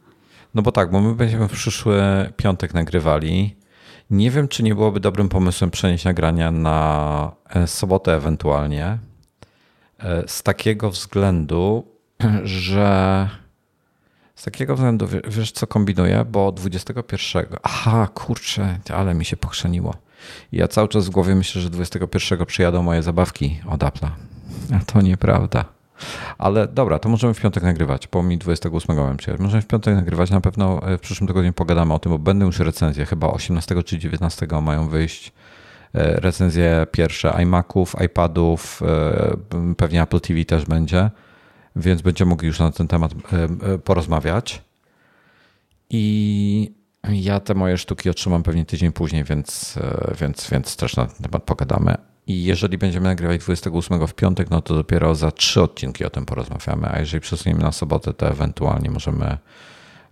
[0.54, 2.02] No bo tak, bo my będziemy w przyszły
[2.36, 3.56] piątek nagrywali.
[4.10, 8.98] Nie wiem, czy nie byłoby dobrym pomysłem przenieść nagrania na e, sobotę ewentualnie.
[9.98, 11.86] E, z takiego względu,
[12.44, 13.28] że
[14.34, 17.46] z takiego względu, wiesz co kombinuję, bo 21.
[17.62, 19.94] Aha, kurczę, ale mi się pochrzeniło.
[20.52, 24.10] Ja cały czas w głowie myślę, że 21 przyjadą moje zabawki od Apple'a.
[24.74, 25.79] A to nieprawda.
[26.38, 29.40] Ale dobra, to możemy w piątek nagrywać, bo mi 28 mam przyjechać.
[29.40, 32.46] Możemy w piątek nagrywać, na pewno e, w przyszłym tygodniu pogadamy o tym, bo będą
[32.46, 35.32] już recenzje, chyba 18 czy 19 mają wyjść
[35.94, 41.10] e, recenzje pierwsze iMaców, iPadów, e, pewnie Apple TV też będzie,
[41.76, 43.14] więc będziemy mogli już na ten temat
[43.84, 44.62] porozmawiać.
[45.90, 46.72] I
[47.10, 49.78] ja te moje sztuki otrzymam pewnie tydzień później, więc,
[50.20, 52.09] więc, więc też na ten temat pogadamy.
[52.30, 56.26] I jeżeli będziemy nagrywać 28 w piątek, no to dopiero za trzy odcinki o tym
[56.26, 59.38] porozmawiamy, a jeżeli przesuniemy na sobotę, to ewentualnie możemy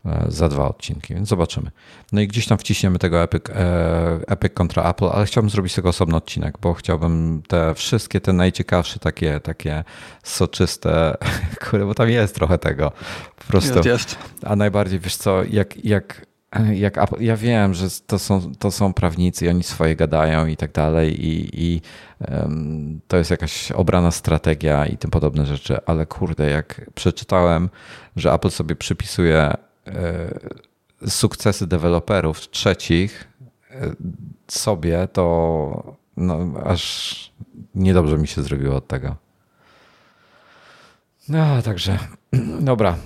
[0.05, 1.71] e, za dwa odcinki, więc zobaczymy.
[2.13, 5.77] No i gdzieś tam wciśniemy tego Epic, e, Epic kontra Apple, ale chciałbym zrobić z
[5.77, 9.85] tego osobny odcinek, bo chciałbym te wszystkie te najciekawsze takie, takie
[10.23, 11.17] soczyste,
[11.71, 12.93] kurde, bo tam jest trochę tego
[13.37, 13.75] po prostu.
[13.75, 14.19] Jest, jest.
[14.43, 16.28] A najbardziej, wiesz co, jak, jak
[16.75, 20.73] jak ja wiem, że to są, to są prawnicy i oni swoje gadają i tak
[20.73, 21.81] dalej i, i
[22.31, 27.69] um, to jest jakaś obrana strategia i tym podobne rzeczy, ale kurde, jak przeczytałem,
[28.17, 29.57] że Apple sobie przypisuje e,
[31.07, 33.29] sukcesy deweloperów trzecich
[33.71, 33.91] e,
[34.49, 37.33] sobie, to no, aż
[37.75, 39.17] niedobrze mi się zrobiło od tego.
[41.29, 41.99] No, także
[42.61, 42.97] dobra.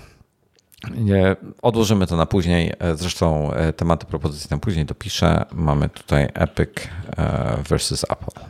[0.90, 2.72] Nie, odłożymy to na później.
[2.78, 5.44] E, zresztą e, tematy propozycji na później dopiszę.
[5.52, 6.70] Mamy tutaj Epic
[7.16, 8.40] e, versus Apple.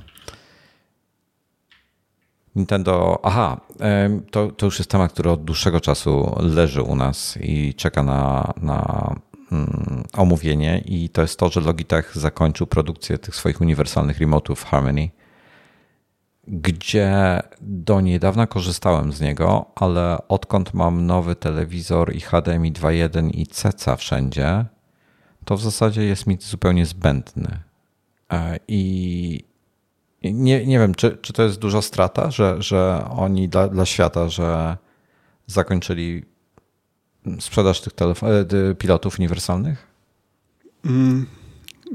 [2.56, 3.60] Nintendo, aha,
[4.30, 8.52] to, to już jest temat, który od dłuższego czasu leży u nas i czeka na,
[8.62, 9.10] na
[9.52, 15.10] mm, omówienie i to jest to, że Logitech zakończył produkcję tych swoich uniwersalnych remote'ów Harmony
[16.46, 23.46] gdzie do niedawna korzystałem z niego, ale odkąd mam nowy telewizor i HDMI 2.1 i
[23.46, 24.64] CECA wszędzie,
[25.44, 27.60] to w zasadzie jest mi zupełnie zbędny.
[28.32, 29.44] E, I
[30.24, 34.28] nie, nie wiem, czy, czy to jest duża strata, że, że oni dla, dla świata,
[34.28, 34.76] że
[35.46, 36.24] zakończyli
[37.40, 39.86] sprzedaż tych e, pilotów uniwersalnych?
[40.84, 41.26] Mm,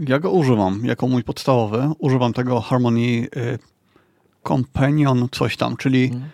[0.08, 1.90] ja go używam jako mój podstawowy.
[2.00, 3.60] Używam tego Harmony y,
[4.48, 6.30] Companion coś tam, czyli mhm.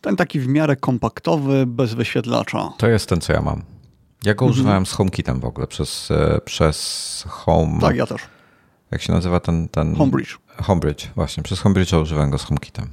[0.00, 2.72] ten taki w miarę kompaktowy, bez wyświetlacza.
[2.78, 3.62] To jest ten, co ja mam.
[4.24, 4.50] Ja go mhm.
[4.50, 7.80] używałem z HomeKitem w ogóle przez, e, przez Home.
[7.80, 8.22] Tak, ja też.
[8.90, 9.68] Jak się nazywa ten.
[9.68, 9.94] ten...
[9.96, 10.38] Homebridge.
[10.56, 11.42] Homebridge, właśnie.
[11.42, 12.88] Przez Homebridge używałem go z HomeKitem.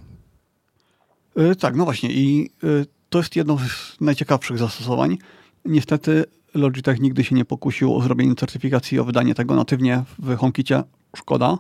[1.36, 2.12] Yy, tak, no właśnie.
[2.12, 5.18] I yy, to jest jedno z najciekawszych zastosowań.
[5.66, 10.38] Niestety Logitech nigdy się nie pokusił o zrobienie certyfikacji i o wydanie tego natywnie w
[10.38, 10.84] HomeKicie.
[11.16, 11.58] Szkoda.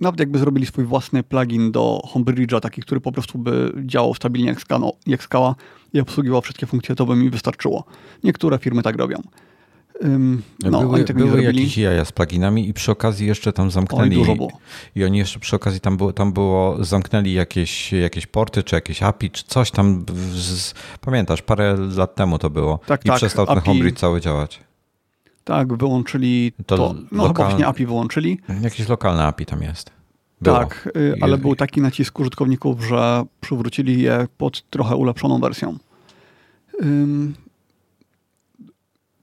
[0.00, 4.48] Nawet jakby zrobili swój własny plugin do Homebridge'a, taki, który po prostu by działał stabilnie
[4.48, 5.54] jak, skano, jak skała
[5.92, 7.84] i obsługiwał wszystkie funkcje, to by mi wystarczyło.
[8.24, 9.22] Niektóre firmy tak robią.
[10.70, 14.20] No, były były jakieś jaja z pluginami i przy okazji jeszcze tam zamknęli.
[14.20, 14.50] Oj, było.
[14.94, 19.02] I oni jeszcze przy okazji tam było, tam było zamknęli jakieś, jakieś porty, czy jakieś
[19.02, 20.04] API, czy coś tam.
[20.34, 22.78] Z, pamiętasz, parę lat temu to było.
[22.86, 24.65] Tak, I tak, przestał ten Homebridge cały działać.
[25.46, 26.76] Tak, wyłączyli to.
[26.76, 27.34] to no lokal...
[27.34, 28.40] chyba właśnie API wyłączyli.
[28.60, 29.90] Jakieś lokalne API tam jest.
[30.40, 30.58] Było.
[30.58, 31.40] Tak, y, ale I...
[31.40, 35.78] był taki nacisk użytkowników, że przywrócili je pod trochę ulepszoną wersją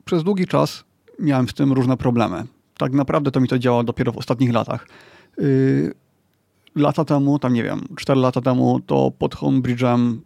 [0.06, 0.84] przez długi czas
[1.20, 2.44] miałem z tym różne problemy.
[2.78, 4.88] Tak naprawdę to mi to działa dopiero w ostatnich latach.
[5.38, 5.94] Yy,
[6.76, 10.18] lata temu, tam nie wiem, 4 lata temu, to pod Homebridge'em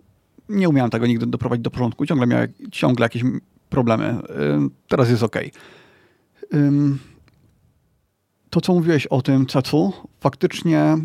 [0.49, 2.05] nie umiałem tego nigdy doprowadzić do porządku.
[2.05, 3.23] Ciągle miałem ciągle jakieś
[3.69, 4.19] problemy.
[4.87, 5.35] Teraz jest ok.
[8.49, 10.97] To, co mówiłeś o tym cecu, faktycznie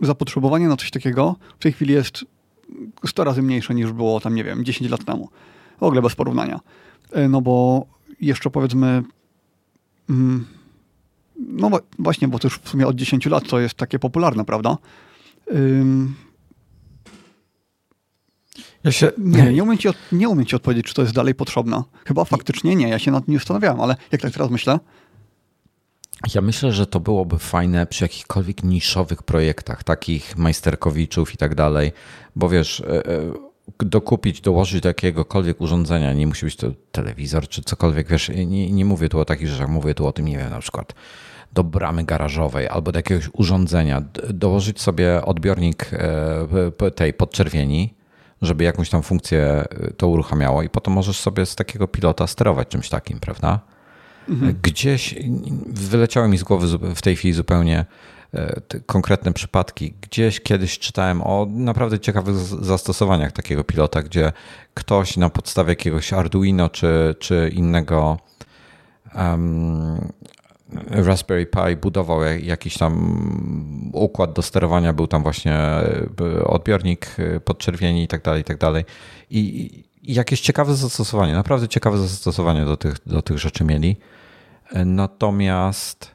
[0.00, 2.24] zapotrzebowanie na coś takiego w tej chwili jest
[3.06, 5.28] 100 razy mniejsze niż było tam, nie wiem, 10 lat temu.
[5.80, 6.60] W ogóle bez porównania.
[7.12, 7.86] E, no bo
[8.20, 9.02] jeszcze powiedzmy,
[10.10, 10.46] mm,
[11.36, 14.76] no właśnie, bo już w sumie od 10 lat to jest takie popularne, prawda?
[18.84, 19.10] Ja się...
[19.18, 21.82] Nie, nie umiem, ci, nie umiem ci odpowiedzieć, czy to jest dalej potrzebne.
[22.06, 24.78] Chyba faktycznie nie, ja się nad tym nie zastanawiałem, ale jak tak teraz myślę,
[26.34, 31.92] ja myślę, że to byłoby fajne przy jakichkolwiek niszowych projektach, takich majsterkowiczów i tak dalej,
[32.36, 33.32] bo wiesz, e, e,
[33.78, 38.84] dokupić, dołożyć do jakiegokolwiek urządzenia, nie musi być to telewizor czy cokolwiek, wiesz, nie, nie
[38.84, 40.94] mówię tu o takich rzeczach, mówię tu o tym, nie wiem, na przykład
[41.52, 47.94] do bramy garażowej albo do jakiegoś urządzenia, dołożyć sobie odbiornik e, tej podczerwieni,
[48.42, 49.66] żeby jakąś tam funkcję e,
[49.96, 53.60] to uruchamiało i potem możesz sobie z takiego pilota sterować czymś takim, prawda?
[54.28, 54.58] Mhm.
[54.62, 55.14] Gdzieś
[55.66, 57.84] wyleciały mi z głowy w tej chwili zupełnie
[58.34, 59.94] E, konkretne przypadki.
[60.00, 64.32] Gdzieś kiedyś czytałem o naprawdę ciekawych zastosowaniach takiego pilota, gdzie
[64.74, 68.18] ktoś na podstawie jakiegoś Arduino czy, czy innego
[69.14, 70.12] um,
[70.90, 78.04] Raspberry Pi budował jakiś tam układ do sterowania, był tam właśnie e, odbiornik e, podczerwieni
[78.04, 78.84] i tak dalej, i tak dalej.
[79.30, 83.96] I, jakieś ciekawe zastosowanie, naprawdę ciekawe zastosowanie do tych, do tych rzeczy mieli.
[84.84, 86.10] Natomiast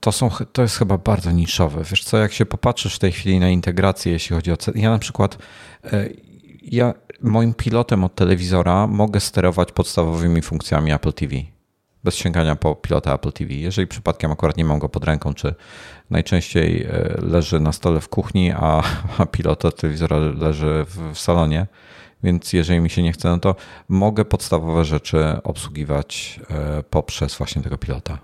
[0.00, 1.84] to, są, to jest chyba bardzo niszowe.
[1.90, 4.56] Wiesz co, jak się popatrzysz w tej chwili na integrację, jeśli chodzi o...
[4.74, 5.38] Ja na przykład,
[5.84, 6.08] e,
[6.62, 11.34] ja moim pilotem od telewizora mogę sterować podstawowymi funkcjami Apple TV.
[12.04, 13.54] Bez sięgania po pilota Apple TV.
[13.54, 15.54] Jeżeli przypadkiem akurat nie mam go pod ręką, czy
[16.10, 18.82] najczęściej e, leży na stole w kuchni, a,
[19.18, 21.66] a pilot od telewizora leży w, w salonie,
[22.22, 23.54] więc jeżeli mi się nie chce, no to
[23.88, 28.18] mogę podstawowe rzeczy obsługiwać e, poprzez właśnie tego pilota.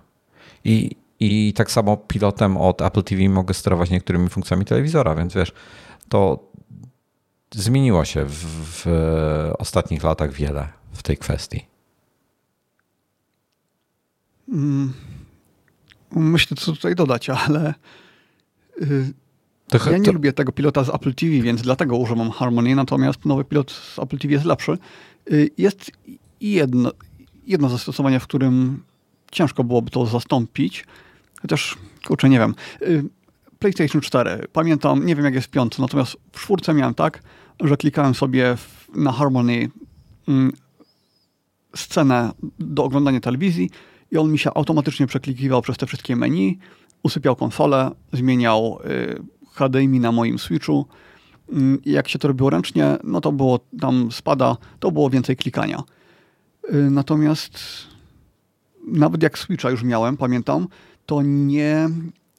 [0.65, 5.52] I i tak samo pilotem od Apple TV mogę sterować niektórymi funkcjami telewizora, więc wiesz,
[6.09, 6.51] to
[7.55, 8.35] zmieniło się w,
[8.85, 8.86] w
[9.59, 11.69] ostatnich latach wiele w tej kwestii.
[14.51, 14.93] Mm,
[16.16, 17.74] myślę, co tutaj dodać, ale
[19.68, 23.44] to, ja nie lubię tego pilota z Apple TV, więc dlatego używam Harmony, natomiast nowy
[23.44, 24.78] pilot z Apple TV jest lepszy.
[25.31, 25.90] Yy, jest
[26.40, 26.93] jedno,
[27.47, 28.82] jedno zastosowanie, w którym
[29.32, 30.85] ciężko byłoby to zastąpić,
[31.43, 32.55] Chociaż, kurczę, nie wiem.
[32.82, 33.05] Y,
[33.59, 34.47] PlayStation 4.
[34.52, 37.22] Pamiętam, nie wiem jak jest w piątce, natomiast w czwórce miałem tak,
[37.60, 38.56] że klikałem sobie
[38.94, 39.70] na Harmony
[40.28, 40.52] mm,
[41.77, 43.70] scenę do oglądania telewizji
[44.10, 46.58] i on mi się automatycznie przeklikiwał przez te wszystkie menu,
[47.02, 49.22] usypiał konsolę, zmieniał y,
[49.52, 50.86] HDMI na moim Switchu.
[51.52, 55.82] Mm, jak się to robiło ręcznie, no to było tam spada, to było więcej klikania.
[56.74, 57.58] Y, natomiast
[58.86, 60.68] nawet jak Switcha już miałem, pamiętam,
[61.06, 61.88] to nie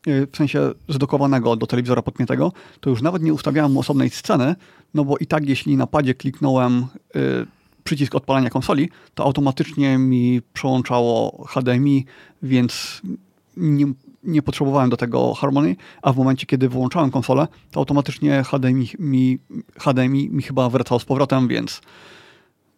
[0.08, 4.56] y, w sensie zdokowanego do telewizora podpiętego, to już nawet nie ustawiałem osobnej sceny,
[4.94, 6.86] no bo i tak jeśli na padzie kliknąłem
[7.84, 12.06] przycisk odpalania konsoli, to automatycznie mi przełączało HDMI,
[12.44, 13.02] więc
[13.58, 13.86] nie,
[14.24, 19.40] nie potrzebowałem do tego Harmony, a w momencie, kiedy wyłączałem konsolę, to automatycznie HDMI mi,
[19.80, 21.82] HDMI mi chyba wracał z powrotem, więc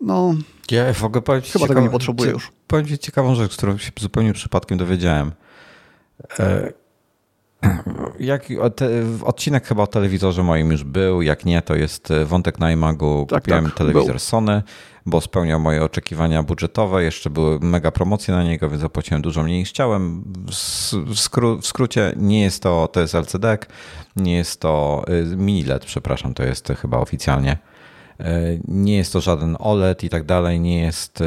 [0.02, 0.36] no...
[0.72, 2.52] Ja w ogóle powiem chyba tego nie potrzebuję już.
[2.68, 5.32] Powiem ci ciekawą rzecz, którą się zupełnie przypadkiem dowiedziałem.
[6.40, 6.74] E,
[8.20, 8.90] jak te,
[9.24, 13.26] odcinek chyba o telewizorze moim już był, jak nie, to jest e, wątek na iMagu.
[13.30, 14.20] Tak, Kupiłem tak, telewizor był.
[14.20, 14.64] Sony,
[15.06, 17.04] bo spełniał moje oczekiwania budżetowe.
[17.04, 20.24] Jeszcze były mega promocje na niego, więc zapłaciłem dużo mniej niż chciałem.
[20.48, 23.58] W, skró w skrócie nie jest to, to jest LCD,
[24.16, 27.58] nie jest to e, mini LED, przepraszam, to jest chyba oficjalnie.
[28.20, 31.24] E, nie jest to żaden OLED i tak dalej, nie jest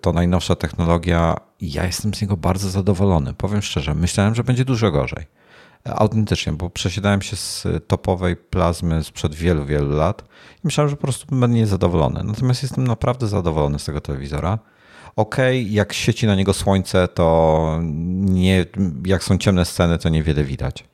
[0.00, 1.36] to najnowsza technologia.
[1.60, 3.34] Ja jestem z niego bardzo zadowolony.
[3.34, 5.26] Powiem szczerze, myślałem, że będzie dużo gorzej.
[5.84, 10.22] Autentycznie, bo przesiadałem się z topowej plazmy sprzed wielu, wielu lat
[10.56, 12.24] i myślałem, że po prostu będę niezadowolony.
[12.24, 14.58] Natomiast jestem naprawdę zadowolony z tego telewizora.
[15.16, 17.78] Ok, jak świeci na niego słońce, to
[18.20, 18.66] nie,
[19.06, 20.84] jak są ciemne sceny, to niewiele widać.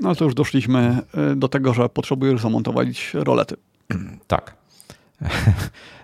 [0.00, 0.98] No ale to już doszliśmy
[1.32, 3.56] y, do tego, że potrzebujesz zamontować rolety.
[4.26, 4.54] Tak.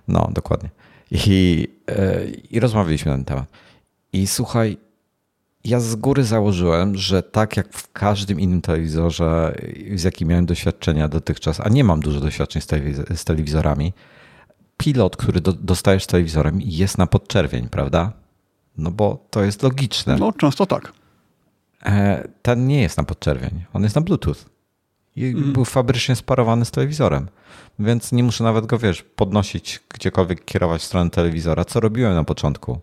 [0.08, 0.70] No, dokładnie.
[1.10, 3.46] I, y, I rozmawialiśmy na ten temat.
[4.12, 4.76] I słuchaj,
[5.64, 9.58] ja z góry założyłem, że tak jak w każdym innym telewizorze,
[9.94, 12.62] z jakim miałem doświadczenia dotychczas, a nie mam dużo doświadczeń
[13.14, 13.92] z, telewizorami,
[14.76, 18.12] pilot, który do, dostajesz z telewizorem, jest na podczerwień, prawda?
[18.78, 20.16] No bo to jest logiczne.
[20.16, 20.92] No, często tak.
[21.86, 24.36] E, ten nie jest na podczerwień, on jest na Bluetooth.
[25.16, 25.52] I mm.
[25.52, 27.28] był fabrycznie sparowany z telewizorem.
[27.78, 32.24] Więc nie muszę nawet go, wiesz, podnosić, gdziekolwiek kierować w stronę telewizora, co robiłem na
[32.24, 32.80] początku.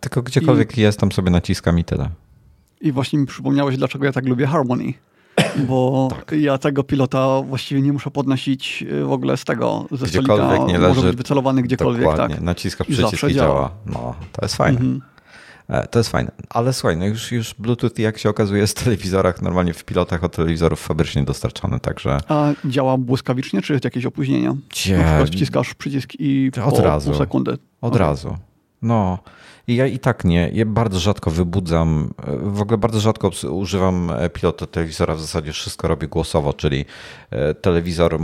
[0.00, 2.08] Tylko gdziekolwiek I, jest, tam sobie naciskam i tyle.
[2.80, 4.94] I właśnie mi przypomniałeś, dlaczego ja tak lubię Harmony.
[5.68, 6.32] Bo tak.
[6.40, 10.72] ja tego pilota właściwie nie muszę podnosić y, w ogóle z tego, ze gdziekolwiek stolika.
[10.72, 12.04] Nie leży, może być wycelowany gdziekolwiek.
[12.04, 12.44] Dokładnie, tak.
[12.44, 13.70] naciskasz przycisk i, i działa.
[13.86, 14.78] No, to jest fajne.
[14.80, 15.00] Mhm.
[15.70, 16.32] E, to jest fajne.
[16.48, 20.36] Ale słuchaj, no już, już Bluetooth, jak się okazuje, w telewizorach, normalnie w pilotach od
[20.36, 22.18] telewizorów fabrycznie dostarczany, także...
[22.28, 24.56] A działa błyskawicznie, czy jest jakieś opóźnienia?
[24.70, 24.98] Gdzie?
[24.98, 27.10] Na przykład wciskasz przycisk i od razu.
[27.10, 27.52] pół sekundy.
[27.52, 27.98] Od okay.
[27.98, 28.36] razu.
[28.82, 29.18] No,
[29.76, 30.50] ja i tak nie.
[30.52, 36.08] Ja bardzo rzadko wybudzam, w ogóle bardzo rzadko używam pilota telewizora, w zasadzie wszystko robię
[36.08, 36.84] głosowo, czyli
[37.30, 38.18] e, telewizor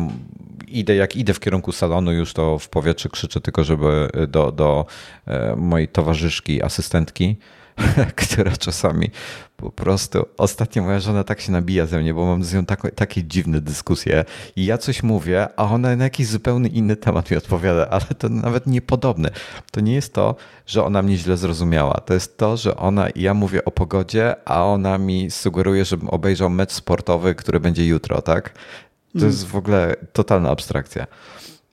[0.69, 4.87] idę, jak idę w kierunku salonu, już to w powietrze krzyczę tylko, żeby do, do
[5.27, 7.37] e, mojej towarzyszki, asystentki,
[8.17, 9.11] która czasami
[9.57, 12.95] po prostu ostatnio moja żona tak się nabija ze mnie, bo mam z nią tak,
[12.95, 14.25] takie dziwne dyskusje
[14.57, 18.29] i ja coś mówię, a ona na jakiś zupełnie inny temat mi odpowiada, ale to
[18.29, 19.31] nawet niepodobne.
[19.71, 20.37] To nie jest to,
[20.67, 22.01] że ona mnie źle zrozumiała.
[22.01, 26.51] To jest to, że ona, ja mówię o pogodzie, a ona mi sugeruje, żebym obejrzał
[26.51, 28.53] mecz sportowy, który będzie jutro, tak?
[29.13, 29.31] To mm.
[29.31, 31.07] jest w ogóle totalna abstrakcja.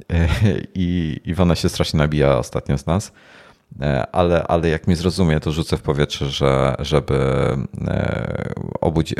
[0.76, 3.12] I Iwona się strasznie nabija ostatnio z nas.
[3.82, 7.16] E, ale, ale jak mnie zrozumie, to rzucę w powietrze, że, żeby
[7.88, 9.16] e, obudzi,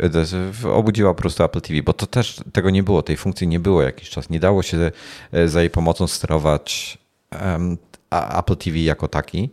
[0.64, 3.60] e, obudziła po prostu Apple TV, bo to też tego nie było, tej funkcji nie
[3.60, 4.30] było jakiś czas.
[4.30, 4.90] Nie dało się
[5.46, 6.98] za jej pomocą sterować
[8.10, 9.50] Apple TV jako taki,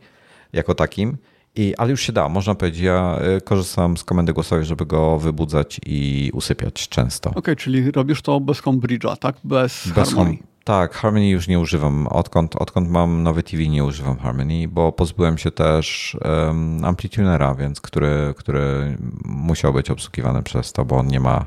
[0.53, 1.18] jako takim.
[1.56, 2.82] I, ale już się da, można powiedzieć.
[2.82, 7.30] Ja korzystam z komendy głosowej, żeby go wybudzać i usypiać często.
[7.30, 9.36] Okej, okay, czyli robisz to bez HomeBridge'a, tak?
[9.44, 10.38] Bez, bez Harmony.
[10.63, 12.07] Tak, Harmony już nie używam.
[12.07, 17.81] Odkąd, odkąd mam nowy TV nie używam Harmony, bo pozbyłem się też um, amplitunera, więc
[17.81, 21.45] który, który musiał być obsługiwany przez to, bo on nie ma,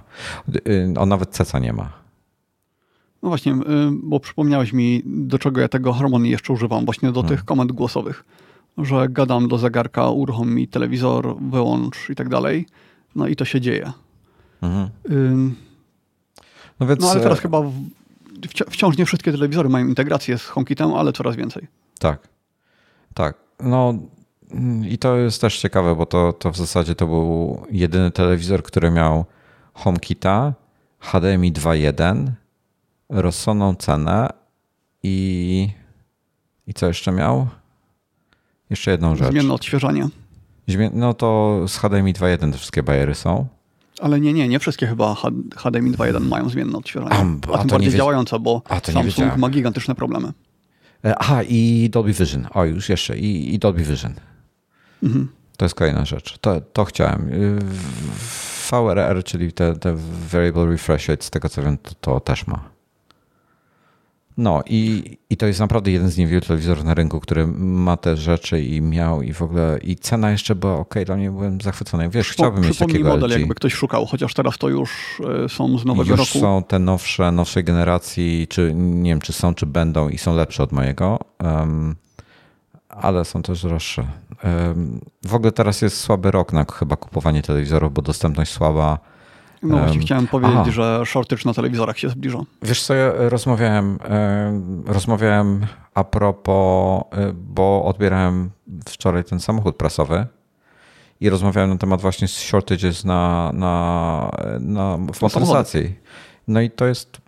[0.69, 1.93] y, on nawet ceca nie ma.
[3.23, 3.57] No właśnie, y,
[4.03, 7.37] bo przypomniałeś mi, do czego ja tego Harmony jeszcze używam, właśnie do hmm.
[7.37, 8.25] tych komend głosowych,
[8.79, 12.67] że gadam do zegarka, uruchom mi telewizor, wyłącz i tak dalej,
[13.17, 13.93] no i to się dzieje.
[14.63, 14.89] Mhm.
[16.81, 17.01] No, więc...
[17.01, 17.49] no ale teraz e,
[18.43, 21.67] chyba wciąż nie wszystkie telewizory mają integrację z HomeKitem, ale coraz więcej.
[21.99, 22.29] Tak,
[23.15, 23.37] tak.
[23.61, 23.95] No
[24.89, 28.91] i to jest też ciekawe, bo to, to w zasadzie to był jedyny telewizor, który
[28.91, 29.25] miał
[29.75, 30.55] HomeKita,
[31.01, 32.31] HDMI 2.1,
[33.09, 34.29] rozsądną cenę
[35.03, 35.69] i,
[36.67, 37.49] i co jeszcze miał?
[38.71, 39.31] Jeszcze jedną rzecz.
[39.31, 40.09] Zmienne odświeżanie.
[40.93, 43.47] No to z HDMI 2.1 te wszystkie bajery są.
[44.01, 45.15] Ale nie, nie, nie wszystkie chyba
[45.57, 47.15] HDMI 2.1 mają zmienne odświeżanie.
[47.15, 47.99] A, a, a tym bardziej wie...
[47.99, 48.63] działające, bo
[48.93, 50.33] Samsung ma gigantyczne problemy.
[51.05, 52.47] E, aha, i Dolby Vision.
[52.55, 53.19] O, już jeszcze.
[53.19, 54.15] I, i Dolby Vision.
[55.03, 55.29] Mhm.
[55.57, 56.39] To jest kolejna rzecz.
[56.39, 57.29] To, to chciałem.
[57.33, 57.59] Y,
[58.71, 59.97] VRR, czyli te, te
[60.33, 62.74] Variable Refresh Rate, z tego co wiem, to, to też ma.
[64.37, 68.17] No i, i to jest naprawdę jeden z niewielu telewizorów na rynku, który ma te
[68.17, 72.09] rzeczy i miał i w ogóle i cena jeszcze była ok, dla mnie byłem zachwycony.
[72.09, 73.39] Wiesz, chciałbym mieć takiego model, LG.
[73.39, 74.91] jakby ktoś szukał, chociaż teraz to już
[75.45, 76.31] e, są z nowego już roku.
[76.35, 80.37] Już są te nowsze, nowszej generacji, czy nie wiem, czy są, czy będą i są
[80.37, 81.97] lepsze od mojego, um,
[82.89, 84.07] ale są też droższe.
[85.23, 88.99] W ogóle teraz jest słaby rok na chyba kupowanie telewizorów, bo dostępność słaba.
[89.65, 90.71] No właśnie chciałem powiedzieć, Aha.
[90.71, 92.39] że shortage na telewizorach się zbliża.
[92.63, 93.99] Wiesz co, ja rozmawiałem,
[94.87, 98.51] rozmawiałem a propos, y, bo odbierałem
[98.89, 100.27] wczoraj ten samochód prasowy
[101.21, 104.31] i rozmawiałem na temat właśnie shortages na, na,
[104.61, 105.95] na, w motoryzacji.
[106.49, 107.21] No i to jest,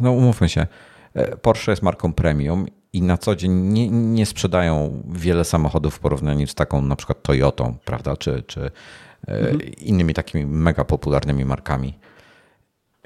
[0.00, 0.66] no umówmy się,
[1.14, 5.98] e, Porsche jest marką premium i na co dzień nie, nie sprzedają wiele samochodów w
[5.98, 8.70] porównaniu z taką na przykład Toyotą, prawda, czy, czy
[9.26, 9.60] mhm.
[9.62, 11.98] innymi takimi mega popularnymi markami.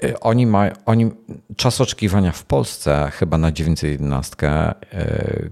[0.03, 1.11] E, oni mają, oni,
[1.55, 4.35] czas oczekiwania w Polsce chyba na 911,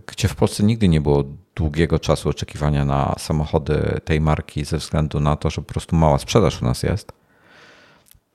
[0.08, 1.24] gdzie w Polsce nigdy nie było
[1.56, 6.18] długiego czasu oczekiwania na samochody tej marki ze względu na to, że po prostu mała
[6.18, 7.12] sprzedaż u nas jest,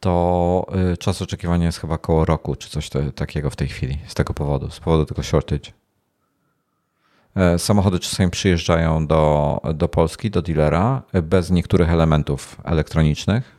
[0.00, 0.66] to
[0.98, 4.70] czas oczekiwania jest chyba około roku czy coś takiego w tej chwili z tego powodu,
[4.70, 5.81] z powodu tego shortage.
[7.36, 13.56] E, samochody czasami przyjeżdżają do, do Polski, do dealera, e, bez niektórych elementów elektronicznych.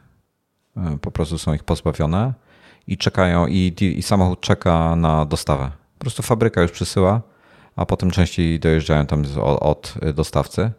[0.77, 2.33] E, po prostu są ich pozbawione
[2.87, 5.71] i czekają, i, i samochód czeka na dostawę.
[5.97, 7.21] Po prostu fabryka już przysyła
[7.75, 9.23] a potem częściej dojeżdżają tam
[9.59, 10.71] od dostawcy.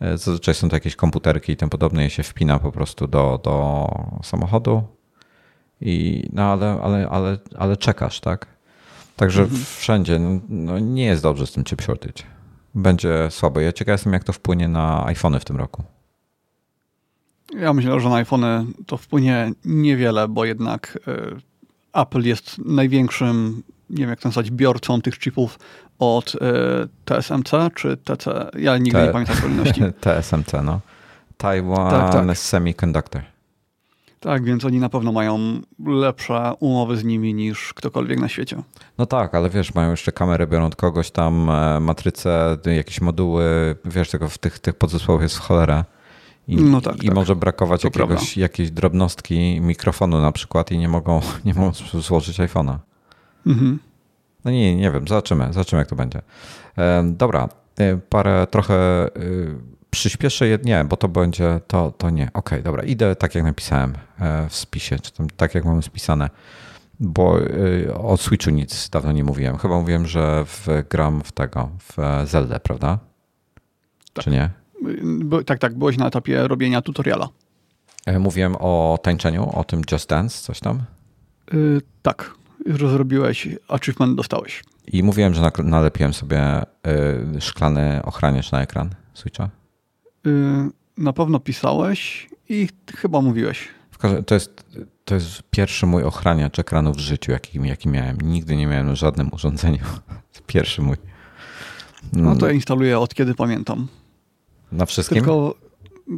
[0.00, 3.40] E, zazwyczaj są to jakieś komputerki i tym podobne, je się wpina po prostu do,
[3.44, 3.86] do
[4.22, 4.82] samochodu.
[5.80, 8.46] I, no ale, ale, ale, ale czekasz, tak?
[9.18, 9.64] Także mhm.
[9.76, 12.22] wszędzie no, no, nie jest dobrze z tym chip shortage.
[12.74, 13.60] Będzie słabo.
[13.60, 15.84] Ja ciekaw jestem, jak to wpłynie na iPhony w tym roku.
[17.60, 20.98] Ja myślę, że na iPhony to wpłynie niewiele, bo jednak
[21.94, 25.58] e, Apple jest największym, nie wiem jak to nazwać, biorcą tych chipów
[25.98, 26.38] od y,
[27.04, 28.50] TSMC czy TC?
[28.58, 29.80] Ja nigdy T nie pamiętam kolejności.
[30.00, 30.80] TSMC, no.
[31.36, 32.38] Taiwan tak, tak.
[32.38, 33.22] Semiconductor.
[34.20, 35.38] Tak, więc oni na pewno mają
[35.86, 38.62] lepsze umowy z nimi niż ktokolwiek na świecie.
[38.98, 43.76] No tak, ale wiesz, mają jeszcze kamerę, biorą od kogoś tam, e, matrycę, jakieś moduły,
[43.84, 45.84] wiesz, tego w tych, tych podzespołach jest cholera.
[46.48, 47.14] I, no tak, i tak.
[47.14, 52.76] może brakować jakiegoś, jakiejś drobnostki mikrofonu na przykład i nie mogą, nie mogą złożyć iPhone'a.
[53.46, 53.78] Mhm.
[54.44, 56.22] No nie, nie wiem, zobaczymy, zobaczymy jak to będzie.
[56.78, 57.48] E, dobra,
[58.10, 59.08] parę trochę e,
[59.90, 62.24] przyspieszę, nie, bo to będzie, to, to nie.
[62.24, 63.94] Okej, okay, dobra, idę tak jak napisałem
[64.48, 66.30] w spisie, czy tam, tak jak mamy spisane,
[67.00, 67.38] bo
[67.94, 69.58] o Switchu nic dawno nie mówiłem.
[69.58, 71.96] Chyba mówiłem, że w, gram w tego, w
[72.28, 72.98] Zelda, prawda?
[74.12, 74.24] Tak.
[74.24, 74.50] Czy nie?
[75.02, 77.28] By, tak, tak, byłeś na etapie robienia tutoriala.
[78.18, 80.82] Mówiłem o tańczeniu, o tym Just Dance, coś tam?
[81.52, 82.34] Yy, tak
[82.66, 84.64] że zrobiłeś, achievement dostałeś.
[84.92, 86.62] I mówiłem, że nalepiłem sobie
[87.36, 89.48] y, szklany ochraniacz na ekran Switcha.
[90.26, 90.30] Y,
[90.98, 93.68] na pewno pisałeś i chyba mówiłeś.
[94.26, 94.64] To jest,
[95.04, 98.16] to jest pierwszy mój ochraniacz ekranu w życiu, jaki, jaki miałem.
[98.20, 99.78] Nigdy nie miałem na żadnym urządzeniu.
[100.46, 100.96] Pierwszy mój.
[102.12, 103.88] No to ja instaluję od kiedy pamiętam.
[104.72, 105.18] Na wszystkim?
[105.18, 105.54] Tylko,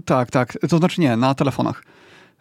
[0.05, 0.59] tak, tak.
[0.69, 1.83] To znaczy nie, na telefonach.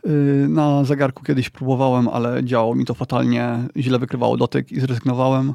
[0.07, 5.53] Y, na zegarku kiedyś próbowałem, ale działało mi to fatalnie, źle wykrywało dotyk i zrezygnowałem.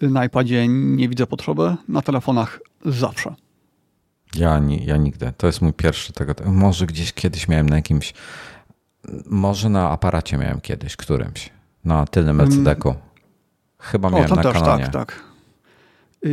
[0.00, 3.34] Na iPadzie nie widzę potrzeby, na telefonach zawsze.
[4.36, 5.32] Ja, nie, ja nigdy.
[5.36, 6.34] To jest mój pierwszy tego.
[6.46, 8.14] Może gdzieś kiedyś miałem na jakimś.
[9.26, 11.50] Może na aparacie miałem kiedyś, którymś.
[11.84, 12.94] Na tylnym LCD-ku.
[13.78, 14.84] Chyba miałem o, na też, kanonie.
[14.84, 15.33] Tak, tak.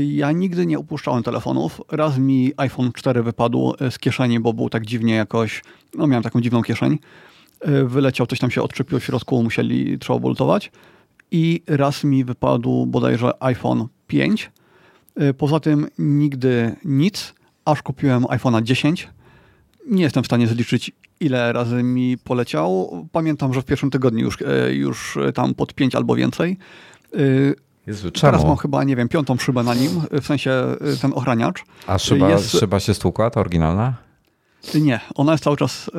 [0.08, 1.82] Ja nigdy nie upuszczałem telefonów.
[1.92, 5.64] Raz mi iPhone 4 wypadł z kieszeni, bo był tak dziwnie jakoś,
[5.96, 7.00] no miałem taką dziwną kieszeń.
[7.86, 10.72] Wyleciał, coś tam się odczepiło w środku, musieli, trzeba boltować.
[11.32, 14.52] I raz mi wypadł bodajże iPhone 5.
[15.38, 17.34] Poza tym nigdy nic,
[17.66, 19.10] aż kupiłem iPhone'a 10.
[19.90, 22.92] Nie jestem w stanie zliczyć, ile razy mi poleciał.
[23.12, 26.58] Pamiętam, że w pierwszym tygodniu już, e, już tam pod 5 albo więcej.
[27.88, 28.32] Jezu, czemu?
[28.32, 30.52] Teraz mam chyba, nie wiem, piątą szybę na nim, w sensie
[30.96, 31.64] y, ten ochraniacz.
[31.88, 32.52] A szyba, jest...
[32.52, 33.94] szyba się stłukła, ta oryginalna?
[34.76, 35.92] Nie, ona jest cały czas y,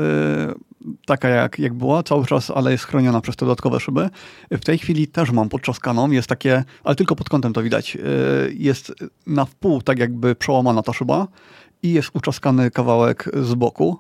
[1.07, 4.11] taka jak, jak była, cały czas, ale jest chroniona przez te dodatkowe szyby.
[4.51, 8.55] W tej chwili też mam podczaskaną, jest takie, ale tylko pod kątem to widać, y,
[8.59, 8.93] jest
[9.27, 11.27] na wpół tak jakby przełamana ta szyba
[11.83, 13.99] i jest uczaskany kawałek z boku.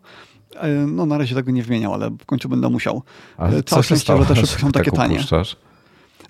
[0.54, 3.02] Y, no na razie tego nie wymieniał, ale w końcu będę musiał.
[3.36, 5.14] Ale Całe szczęście, że te szybki są takie tak tanie.
[5.14, 5.56] Upuszczasz?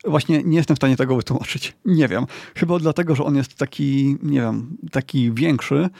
[0.04, 1.74] Właśnie nie jestem w stanie tego wytłumaczyć.
[1.84, 2.26] Nie wiem.
[2.56, 5.90] Chyba dlatego, że on jest taki, nie wiem, taki większy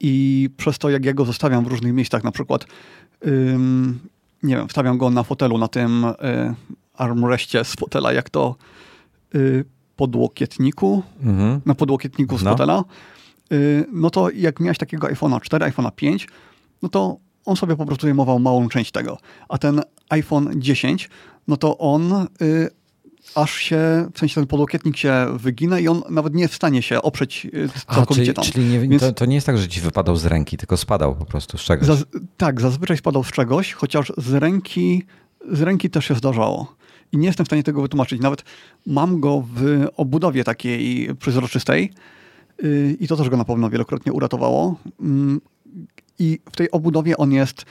[0.00, 2.66] i przez to, jak ja go zostawiam w różnych miejscach, na przykład,
[3.26, 3.98] ym,
[4.42, 6.14] nie wiem, wstawiam go na fotelu, na tym y,
[6.94, 8.56] armrestie z fotela, jak to
[9.34, 9.64] y,
[9.96, 11.60] podłokietniku, mhm.
[11.66, 12.50] na podłokietniku z no.
[12.50, 12.84] fotela,
[13.52, 16.28] y, no to jak miałeś takiego iPhone'a 4, iPhone'a 5,
[16.82, 19.18] no to on sobie po prostu zajmował małą część tego.
[19.48, 21.10] A ten iPhone 10,
[21.48, 22.12] no to on
[22.42, 22.68] y,
[23.34, 26.82] aż się, w sensie ten podłokietnik się wygina i on nawet nie jest w stanie
[26.82, 27.46] się oprzeć
[27.94, 29.02] całkowicie A, czyli, czyli nie, Więc...
[29.02, 31.60] to, to, nie jest tak, że ci wypadał z ręki, tylko spadał po prostu z
[31.60, 31.86] czegoś.
[31.86, 32.04] Zaz
[32.36, 35.02] tak, zazwyczaj spadał z czegoś, chociaż z ręki,
[35.52, 36.74] z ręki też się zdarzało.
[37.12, 38.20] I nie jestem w stanie tego wytłumaczyć.
[38.20, 38.44] Nawet
[38.86, 41.92] mam go w obudowie takiej przezroczystej
[42.64, 44.76] y, i to też go na pewno wielokrotnie uratowało.
[45.00, 45.40] Mm,
[46.18, 47.64] I w tej obudowie on jest,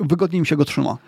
[0.00, 0.98] wygodniej mi się go trzyma.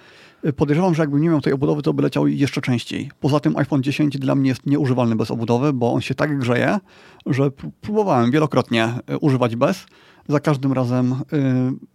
[0.57, 3.11] Podejrzewam, że jakbym nie miał tej obudowy, to by leciał jeszcze częściej.
[3.21, 6.79] Poza tym iPhone 10 dla mnie jest nieużywalny bez obudowy, bo on się tak grzeje,
[7.27, 7.51] że
[7.81, 9.87] próbowałem wielokrotnie y, używać bez.
[10.29, 11.17] Za każdym razem, y,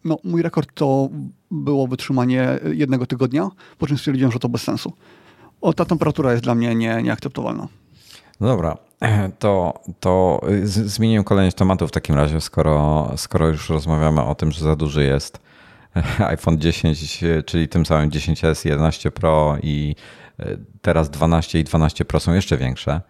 [0.06, 1.10] no, mój rekord to
[1.52, 4.94] było wytrzymanie jednego tygodnia, po czym stwierdziłem, że to bez sensu.
[5.62, 7.68] O, ta temperatura jest dla mnie nie, nieakceptowalna.
[8.40, 8.78] No dobra,
[9.40, 14.64] to, to zmienię kolejność tematów w takim razie, skoro, skoro już rozmawiamy o tym, że
[14.64, 15.40] za duży jest
[16.20, 19.96] iPhone 10, czyli tym samym 10s, 11 Pro i
[20.40, 23.02] e, teraz 12 i 12 Pro są jeszcze większe.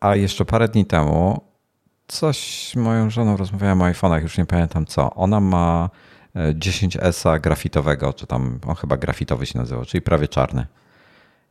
[0.00, 1.40] A jeszcze parę dni temu
[2.08, 5.14] coś moją żoną rozmawiałem o iPhone'ach, już nie pamiętam co.
[5.14, 5.90] Ona ma
[6.34, 10.66] 10S e, grafitowego, czy tam on chyba grafitowy się nazywał, czyli prawie czarny.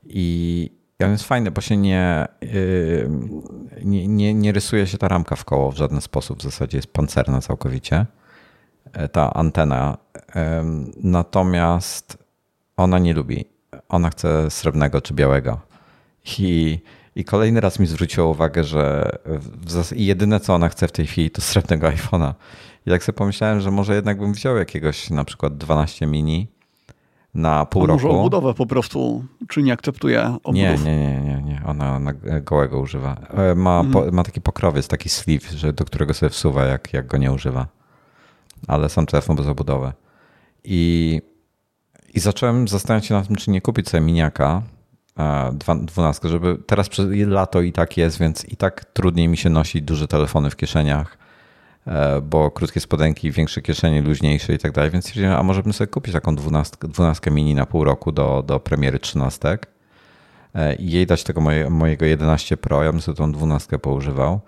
[0.03, 0.69] I
[1.03, 3.09] on jest fajny, bo się nie, yy,
[3.83, 6.39] nie, nie, nie rysuje się ta ramka w koło w żaden sposób.
[6.39, 8.05] W zasadzie jest pancerna całkowicie e,
[9.11, 9.97] ta antena.
[11.03, 12.17] Natomiast
[12.77, 13.45] ona nie lubi.
[13.89, 15.59] Ona chce srebrnego czy białego.
[16.39, 16.79] I,
[17.15, 19.11] i kolejny raz mi zwróciło uwagę, że
[19.95, 22.33] jedyne co ona chce w tej chwili to srebrnego iPhone'a.
[22.85, 26.47] I tak sobie pomyślałem, że może jednak bym wziął jakiegoś na przykład 12 mini
[27.33, 28.03] na pół A roku.
[28.03, 30.53] Może obudowę po prostu, czy nie akceptuje obudów?
[30.53, 31.61] Nie, nie, nie, nie, nie.
[31.65, 33.17] ona, ona gołego używa.
[33.33, 34.15] E, ma, po, mhm.
[34.15, 37.67] ma taki pokrowiec, taki sleeve, że, do którego sobie wsuwa, jak, jak go nie używa.
[38.67, 39.93] Ale sam telefon bez obudowy.
[40.63, 41.21] I,
[42.13, 44.61] I zacząłem zastanawiać się nad tym, czy nie kupić sobie miniaka,
[45.81, 49.81] 12, żeby teraz przez lato i tak jest, więc i tak trudniej mi się nosić
[49.81, 51.17] duże telefony w kieszeniach
[51.87, 55.87] E, bo krótkie spodenki, większe kieszenie, luźniejsze i tak dalej, więc a może bym sobie
[55.87, 59.57] kupić taką 12, 12 mini na pół roku do, do premiery 13
[60.55, 64.39] e, i jej dać tego moje, mojego 11 Pro, ja bym sobie tą 12 poużywał.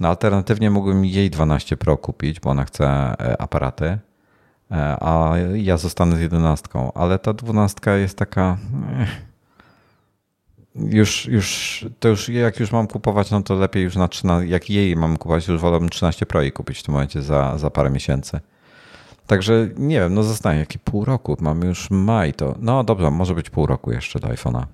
[0.00, 3.98] No alternatywnie mógłbym jej 12 Pro kupić, bo ona chce e, aparaty,
[5.00, 8.56] a ja zostanę z 11, ale ta 12 jest taka
[10.74, 14.70] już, już, to już jak już mam kupować, no to lepiej już na 13, jak
[14.70, 17.90] jej mam kupować, już wolałbym 13 Pro i kupić w tym momencie za, za parę
[17.90, 18.40] miesięcy.
[19.26, 23.34] Także nie wiem, no zostanie jakie pół roku, mamy już maj, to no dobrze, może
[23.34, 24.64] być pół roku jeszcze do iPhone'a.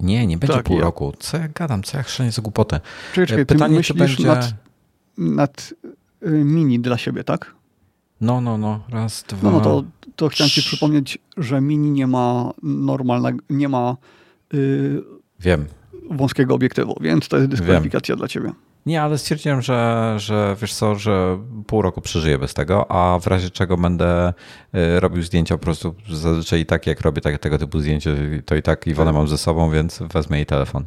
[0.00, 0.82] Nie, nie będzie tak, pół ja.
[0.82, 1.12] roku.
[1.18, 2.80] Co ja gadam, co ja chrzenię za głupotę.
[3.14, 4.26] Czekaj, Pytanie, czy będzie...
[4.26, 4.54] Nad,
[5.18, 5.74] nad
[6.22, 7.54] y, mini dla siebie, tak?
[8.20, 9.50] No, no, no, raz, dwa...
[9.50, 9.84] No, no to,
[10.16, 13.96] to chciałem ci przypomnieć, że mini nie ma normalnego, nie ma
[14.52, 15.04] yy,
[15.40, 15.66] Wiem.
[16.10, 18.18] wąskiego obiektywu, więc to jest dyskwalifikacja Wiem.
[18.18, 18.52] dla ciebie.
[18.86, 23.26] Nie, ale stwierdziłem, że, że wiesz co, że pół roku przeżyję bez tego, a w
[23.26, 24.32] razie czego będę
[24.74, 28.10] y, robił zdjęcia po prostu zazwyczaj i tak jak robię tak, tego typu zdjęcia,
[28.44, 30.84] to i tak Iwonę mam ze sobą, więc wezmę jej telefon.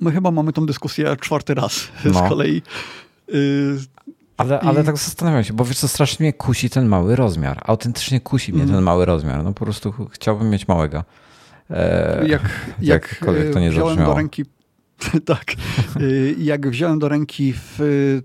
[0.00, 2.26] My chyba mamy tą dyskusję czwarty raz no.
[2.26, 2.62] z kolei.
[3.34, 3.78] Y,
[4.36, 7.62] ale, ale tak zastanawiam się, bo wiesz co, strasznie mnie kusi ten mały rozmiar.
[7.64, 8.74] Autentycznie kusi mnie mm.
[8.74, 9.44] ten mały rozmiar.
[9.44, 11.04] No po prostu chciałbym mieć małego.
[11.70, 12.42] E, jak,
[12.80, 13.20] jak
[13.52, 14.44] to nie wziąłem do ręki
[15.24, 15.54] tak.
[15.96, 16.00] E,
[16.38, 17.78] jak wziąłem do ręki w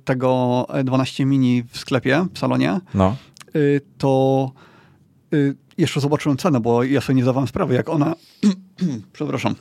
[0.05, 3.15] tego 12 mini w sklepie, w salonie, no.
[3.47, 3.59] E,
[3.97, 4.51] to
[5.77, 8.15] jeszcze zobaczyłem cenę, bo ja sobie nie zdawałem sprawy, jak ona,
[9.13, 9.55] przepraszam,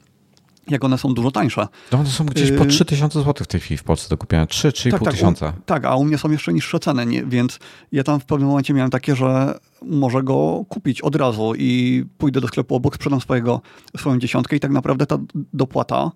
[0.68, 1.68] jak one są dużo tańsze.
[1.92, 4.46] No one są gdzieś po 3000 zł w tej chwili w Polsce do kupienia.
[4.46, 5.52] 3-3,5 tak, tak, tysiąca.
[5.66, 7.58] tak, a u mnie są jeszcze niższe ceny, nie, więc
[7.92, 12.40] ja tam w pewnym momencie miałem takie, że może go kupić od razu i pójdę
[12.40, 13.60] do sklepu obok, sprzedam swojego,
[13.96, 15.18] swoją dziesiątkę i tak naprawdę ta
[15.52, 16.10] dopłata,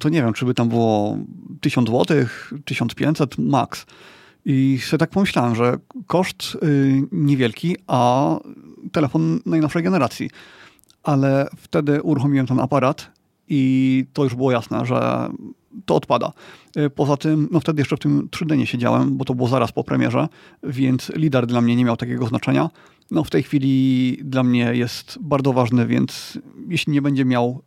[0.00, 1.18] to nie wiem, czy by tam było
[1.60, 2.16] 1000 zł,
[2.64, 3.86] 1500 max.
[4.44, 5.76] I sobie tak pomyślałem, że
[6.06, 8.30] koszt y, niewielki, a
[8.92, 10.30] telefon najnowszej generacji.
[11.02, 13.10] Ale wtedy uruchomiłem ten aparat
[13.48, 15.28] i to już było jasne, że
[15.84, 16.32] to odpada.
[16.76, 19.72] Y, poza tym, no wtedy jeszcze w tym 3D nie siedziałem, bo to było zaraz
[19.72, 20.28] po premierze,
[20.62, 22.70] więc lidar dla mnie nie miał takiego znaczenia.
[23.10, 26.38] No w tej chwili dla mnie jest bardzo ważny, więc
[26.68, 27.62] jeśli nie będzie miał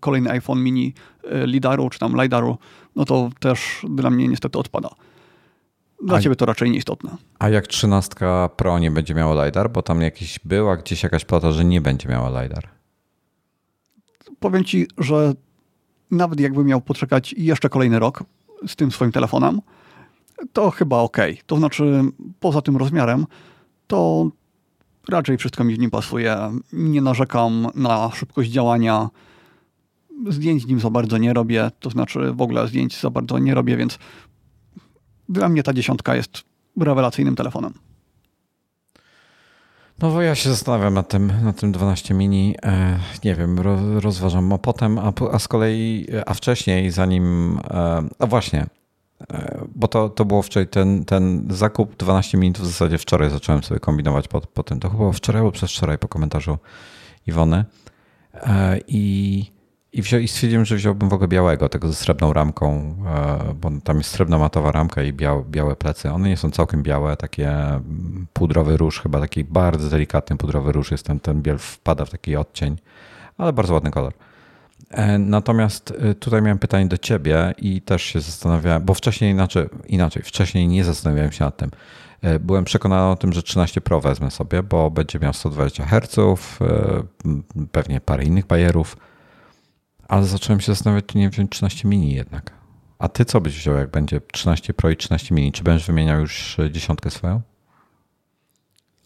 [0.00, 0.94] kolejny iPhone mini
[1.24, 2.58] y, lidaru czy tam lidaru,
[2.96, 4.88] no to też dla mnie niestety odpada.
[6.04, 7.16] Dla a, ciebie to raczej nieistotne.
[7.38, 8.14] A jak 13
[8.56, 12.08] Pro nie będzie miała LiDAR, bo tam jakiś była gdzieś jakaś plata, że nie będzie
[12.08, 12.80] miała LiDAR?
[14.40, 15.34] powiem ci, że
[16.10, 18.24] nawet jakbym miał poczekać jeszcze kolejny rok
[18.66, 19.60] z tym swoim telefonem,
[20.52, 21.16] to chyba ok.
[21.46, 22.02] To znaczy,
[22.40, 23.26] poza tym rozmiarem,
[23.86, 24.30] to
[25.08, 26.36] raczej wszystko mi w nim pasuje.
[26.72, 29.08] Nie narzekam na szybkość działania.
[30.28, 33.76] Zdjęć nim za bardzo nie robię, to znaczy w ogóle zdjęć za bardzo nie robię,
[33.76, 33.98] więc
[35.28, 36.42] dla mnie ta dziesiątka jest
[36.80, 37.72] rewelacyjnym telefonem.
[40.02, 42.54] No bo ja się zastanawiam nad tym, nad tym 12 mini.
[42.62, 43.58] E, nie wiem,
[43.98, 48.66] rozważam, a potem, a, a z kolei, a wcześniej, zanim, e, a właśnie,
[49.32, 53.62] e, bo to, to było wczoraj, ten, ten zakup 12 minut w zasadzie wczoraj zacząłem
[53.62, 54.80] sobie kombinować po, po tym.
[54.80, 56.58] To chyba wczoraj albo przez wczoraj po komentarzu
[57.26, 57.64] Iwony.
[58.88, 59.44] I
[59.92, 63.70] i, wziął, I stwierdziłem, że wziąłbym w ogóle białego, tego ze srebrną ramką, e, bo
[63.84, 66.10] tam jest srebrna matowa ramka i białe, białe plecy.
[66.10, 70.90] One nie są całkiem białe, takie mm, pudrowy róż, chyba taki bardzo delikatny pudrowy róż
[70.90, 72.76] jest ten, ten biel wpada w taki odcień,
[73.38, 74.12] ale bardzo ładny kolor.
[74.90, 79.66] E, natomiast e, tutaj miałem pytanie do ciebie i też się zastanawiałem, bo wcześniej inaczej,
[79.86, 81.70] inaczej wcześniej nie zastanawiałem się nad tym.
[82.40, 86.16] Byłem przekonany o tym, że 13 Pro wezmę sobie, bo będzie miał 120 Hz,
[87.72, 88.96] pewnie parę innych bajerów
[90.10, 92.52] ale zacząłem się zastanawiać, czy nie wziąć 13 mini jednak.
[92.98, 95.52] A ty co byś wziął, jak będzie 13 Pro i 13 mini?
[95.52, 97.40] Czy będziesz wymieniał już dziesiątkę swoją?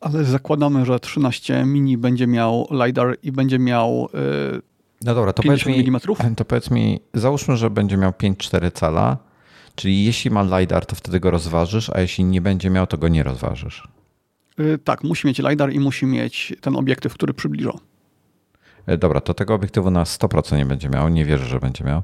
[0.01, 4.63] Ale zakładamy, że 13 mini będzie miał LiDAR i będzie miał yy,
[5.03, 5.89] no dobra, to 50 mi,
[6.21, 6.37] mm.
[6.37, 9.17] To powiedz mi, załóżmy, że będzie miał 5,4 cala,
[9.75, 13.09] czyli jeśli ma LiDAR, to wtedy go rozważysz, a jeśli nie będzie miał, to go
[13.09, 13.89] nie rozważysz.
[14.59, 17.73] Yy, tak, musi mieć LiDAR i musi mieć ten obiektyw, który przybliża.
[18.87, 22.03] E, dobra, to tego obiektywu na 100% nie będzie miał, nie wierzę, że będzie miał,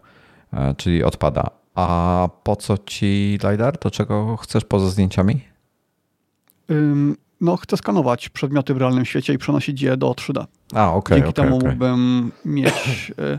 [0.52, 1.50] e, czyli odpada.
[1.74, 3.78] A po co ci LiDAR?
[3.78, 5.50] Do czego chcesz poza zdjęciami?
[7.40, 10.44] no, chcę skanować przedmioty w realnym świecie i przenosić je do 3D.
[10.74, 10.98] A, okej.
[10.98, 11.68] Okay, Dzięki okay, temu okay.
[11.68, 13.38] mógłbym mieć e,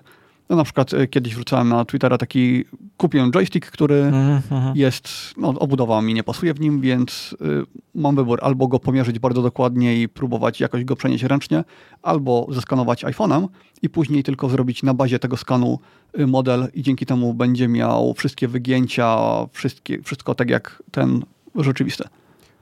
[0.52, 2.66] no na przykład e, kiedyś wrzucałem na Twittera taki,
[2.98, 4.42] kupiłem joystick, który mm
[4.76, 5.08] jest,
[5.38, 7.64] no obudowa mi nie pasuje w nim, więc y,
[7.96, 11.64] mam wybór albo go pomierzyć bardzo dokładnie i próbować jakoś go przenieść ręcznie,
[12.02, 13.48] albo zeskanować iPhone'em
[13.82, 15.80] i później tylko zrobić na bazie tego skanu
[16.20, 19.18] y, model i dzięki temu będzie miał wszystkie wygięcia,
[19.52, 21.24] wszystkie, wszystko tak jak ten
[21.56, 22.04] rzeczywisty.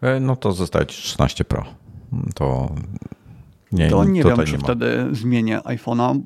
[0.02, 1.66] E, no to zostać 13 Pro.
[2.36, 2.76] To
[3.72, 6.22] nie, to nie wiem, czy wtedy zmienię iPhone'a,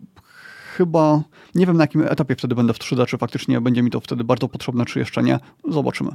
[0.77, 1.23] chyba
[1.55, 4.23] nie wiem na jakim etapie wtedy będę w 3D, czy faktycznie będzie mi to wtedy
[4.23, 5.39] bardzo potrzebne, czy jeszcze nie.
[5.69, 6.11] Zobaczymy.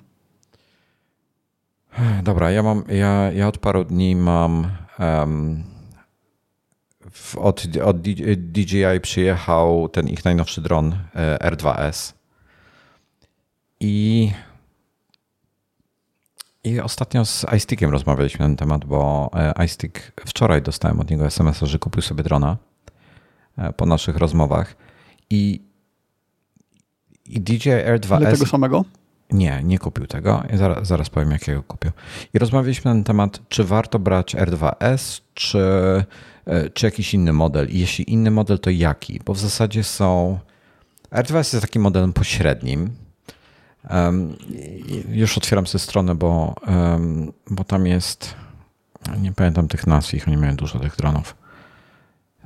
[2.22, 4.66] Dobra, ja mam, ja, ja od paru dni mam
[4.98, 5.64] um,
[7.36, 8.00] od, od
[8.36, 12.12] DJI przyjechał ten ich najnowszy dron e, R2S
[13.80, 14.30] i
[16.64, 21.26] i ostatnio z iStickiem rozmawialiśmy na ten temat, bo e, iStick wczoraj dostałem od niego
[21.26, 22.56] SMS-a, że kupił sobie drona
[23.76, 24.76] po naszych rozmowach.
[25.30, 25.62] I,
[27.26, 28.14] i DJI R2S.
[28.14, 28.84] Ale tego samego?
[29.30, 30.42] Nie, nie kupił tego.
[30.54, 31.90] Zaraz, zaraz powiem, jakiego kupił.
[32.34, 35.58] I rozmawialiśmy na ten temat, czy warto brać R2S, czy,
[36.46, 37.68] e, czy jakiś inny model.
[37.70, 39.20] I jeśli inny model, to jaki?
[39.24, 40.38] Bo w zasadzie są.
[41.12, 42.90] R2S jest takim modelem pośrednim.
[43.90, 44.36] Um,
[45.08, 48.34] już otwieram sobie stronę, bo, um, bo tam jest.
[49.20, 51.36] Nie pamiętam tych nazw, ich oni mają dużo tych dronów.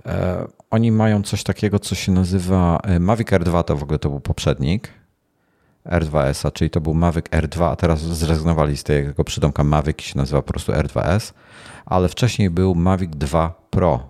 [0.06, 4.10] E, oni mają coś takiego, co się nazywa e, Mavic R2, to w ogóle to
[4.10, 4.88] był poprzednik
[5.86, 10.18] R2S, a czyli to był Mavic R2, a teraz zrezygnowali z tego przydomka Mavic się
[10.18, 11.32] nazywa po prostu R2S,
[11.86, 14.08] ale wcześniej był Mavic 2 Pro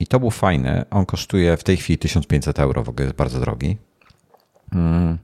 [0.00, 0.84] i to był fajny.
[0.90, 3.76] On kosztuje w tej chwili 1500 euro, w ogóle jest bardzo drogi.
[4.72, 5.18] Hmm.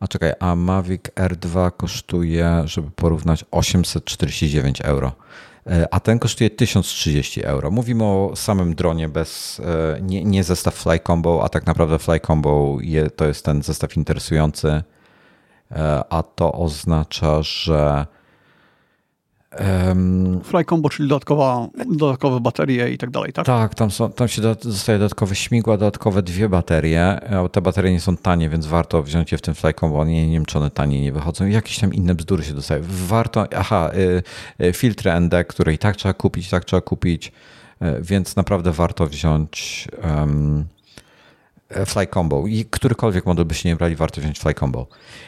[0.00, 5.12] A czekaj, a Mavic R2 kosztuje, żeby porównać, 849 euro.
[5.68, 7.70] E, a ten kosztuje 1030 euro.
[7.70, 12.20] Mówimy o samym dronie bez, e, nie, nie zestaw Fly Combo, a tak naprawdę Fly
[12.20, 18.06] Combo je, to jest ten zestaw interesujący, e, a to oznacza, że
[19.56, 23.46] Um, Fly Combo, czyli dodatkowa, dodatkowe baterie i tak dalej, tak?
[23.46, 27.20] Tak, tam, są, tam się dostaje dodatkowe śmigła, dodatkowe dwie baterie.
[27.52, 30.30] Te baterie nie są tanie, więc warto wziąć je w tym Fly Combo, one nie
[30.30, 31.46] niemczone tanie nie wychodzą.
[31.46, 32.80] Jakieś tam inne bzdury się dostaje.
[32.84, 33.90] Warto, aha,
[34.60, 37.32] y, y, filtry ND, które i tak trzeba kupić, tak trzeba kupić,
[37.82, 40.64] y, więc naprawdę warto wziąć um,
[41.86, 42.46] Fly Combo.
[42.46, 44.86] I którykolwiek model byście nie brali, warto wziąć Fly Combo.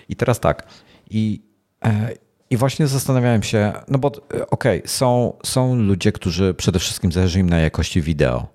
[0.09, 0.67] I teraz tak,
[1.11, 1.43] i
[1.85, 6.79] e, i właśnie zastanawiałem się, no bo e, okej, okay, są, są ludzie, którzy przede
[6.79, 8.47] wszystkim zależy im na jakości wideo.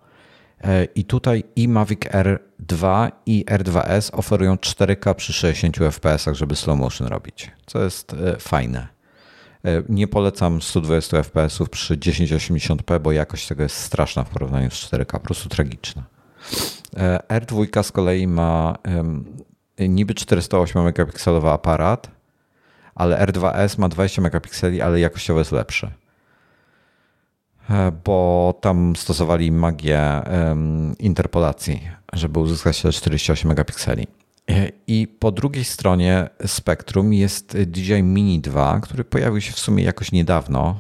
[0.64, 6.80] E, I tutaj i Mavic R2 i R2S oferują 4K przy 60 fps, żeby slow
[6.80, 8.96] motion robić, co jest e, fajne.
[9.90, 15.06] Nie polecam 120 fps przy 1080p, bo jakość tego jest straszna w porównaniu z 4K,
[15.06, 16.04] po prostu tragiczna.
[17.30, 18.78] R2 z kolei ma
[19.80, 22.15] niby 408 megapikselowy aparat,
[22.96, 25.92] ale R2S ma 20 megapikseli, ale jakościowo jest lepszy.
[27.70, 30.22] e, bo tam stosowali magię
[31.00, 34.08] interpolacji, żeby uzyskać te 48 megapikseli.
[34.50, 39.84] E, I po drugiej stronie spektrum jest DJI Mini 2, który pojawił się w sumie
[39.84, 40.80] jakoś niedawno,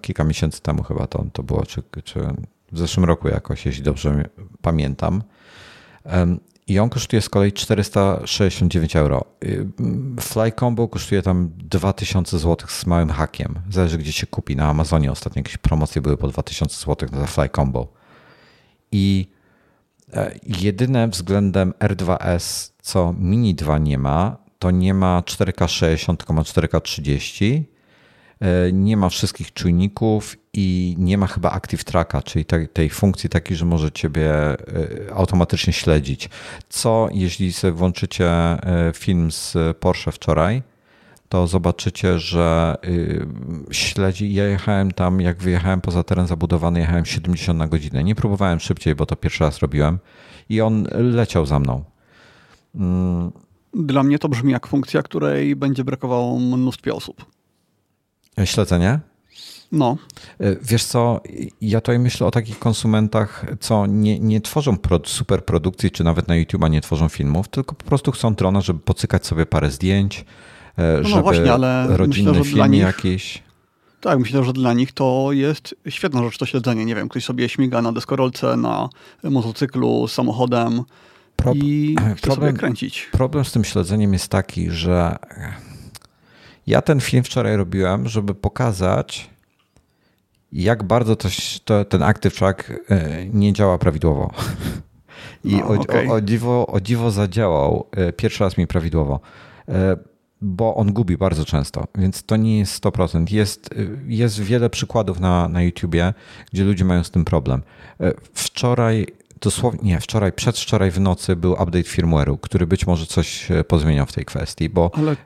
[0.00, 2.20] kilka miesięcy temu chyba to, to było, czy, czy
[2.72, 4.24] w zeszłym roku jakoś, jeśli dobrze
[4.62, 5.22] pamiętam.
[6.66, 9.24] I on kosztuje z kolei 469 euro.
[9.44, 9.66] Y,
[10.20, 13.54] Fly Combo kosztuje tam 2000 zł z małym hakiem.
[13.70, 14.56] Zależy gdzie się kupi.
[14.56, 17.92] Na Amazonie ostatnio jakieś promocje były po 2000 zł za Fly Combo.
[18.92, 19.28] I
[20.12, 26.32] e, jedyne względem R2S, co Mini 2 nie ma, to nie ma 4K 60, tylko
[26.32, 27.75] ma 4K 30 E,
[28.72, 33.64] nie ma wszystkich czujników i nie ma chyba Active Tracka, czyli tej, funkcji takiej, że
[33.64, 34.56] może ciebie e,
[35.14, 36.28] automatycznie śledzić.
[36.68, 40.62] Co jeśli sobie włączycie e, film z Porsche wczoraj,
[41.28, 42.76] to zobaczycie, że
[43.70, 44.34] śledzi.
[44.34, 48.04] Ja jechałem tam, jak wyjechałem poza teren zabudowany, jechałem 70 na godzinę.
[48.04, 49.98] Nie próbowałem szybciej, bo to pierwszy raz robiłem
[50.48, 51.84] i on leciał za mną.
[52.74, 53.32] Mm.
[53.74, 57.35] Dla mnie to brzmi jak funkcja, której będzie brakowało mnóstwie osób.
[58.44, 59.00] Śledzenie?
[59.72, 59.96] No.
[60.40, 61.20] E, wiesz co,
[61.60, 66.28] ja tutaj myślę o takich konsumentach, co nie, nie tworzą pro, super produkcji, czy nawet
[66.28, 70.24] na YouTube'a nie tworzą filmów, tylko po prostu chcą drona, żeby pocykać sobie parę zdjęć,
[70.76, 73.42] e, no, no żeby no właśnie, ale rodzinny myślę, film nich, jakiś.
[74.00, 76.84] Tak, myślę, że dla nich to jest świetna rzecz, to śledzenie.
[76.84, 78.88] Nie wiem, ktoś sobie śmiga na deskorolce, na
[79.24, 80.82] motocyklu, samochodem
[81.36, 83.08] Pro, i chce problem, sobie kręcić.
[83.12, 85.16] Problem z tym śledzeniem jest taki, że
[86.66, 89.30] ja ten film wczoraj robiłem, żeby pokazać,
[90.52, 91.28] jak bardzo to,
[91.64, 94.30] to ten Active Track e, nie działa prawidłowo.
[95.44, 96.08] I no, o, okay.
[96.08, 99.20] o, o, dziwo, o dziwo zadziałał e, pierwszy raz mi prawidłowo,
[99.68, 99.96] e,
[100.40, 103.32] bo on gubi bardzo często, więc to nie jest 100%.
[103.32, 103.70] Jest,
[104.06, 106.14] jest wiele przykładów na, na YouTubie,
[106.52, 107.62] gdzie ludzie mają z tym problem.
[108.34, 109.06] Wczoraj,
[109.40, 114.12] dosłownie, nie, wczoraj, przedwczoraj w nocy był update firmware'u, który być może coś pozmieniał w
[114.12, 115.16] tej kwestii, bo Ale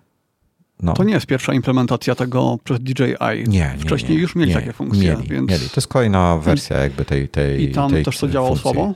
[0.82, 0.92] no.
[0.92, 3.14] To nie jest pierwsza implementacja tego przez DJI.
[3.30, 5.16] Nie, nie Wcześniej nie, już mieli nie, takie funkcje.
[5.16, 5.50] Mieli, więc...
[5.50, 5.68] mieli.
[5.68, 8.72] To jest kolejna wersja jakby tej, tej I tam tej też to działało funkcji.
[8.72, 8.94] słabo?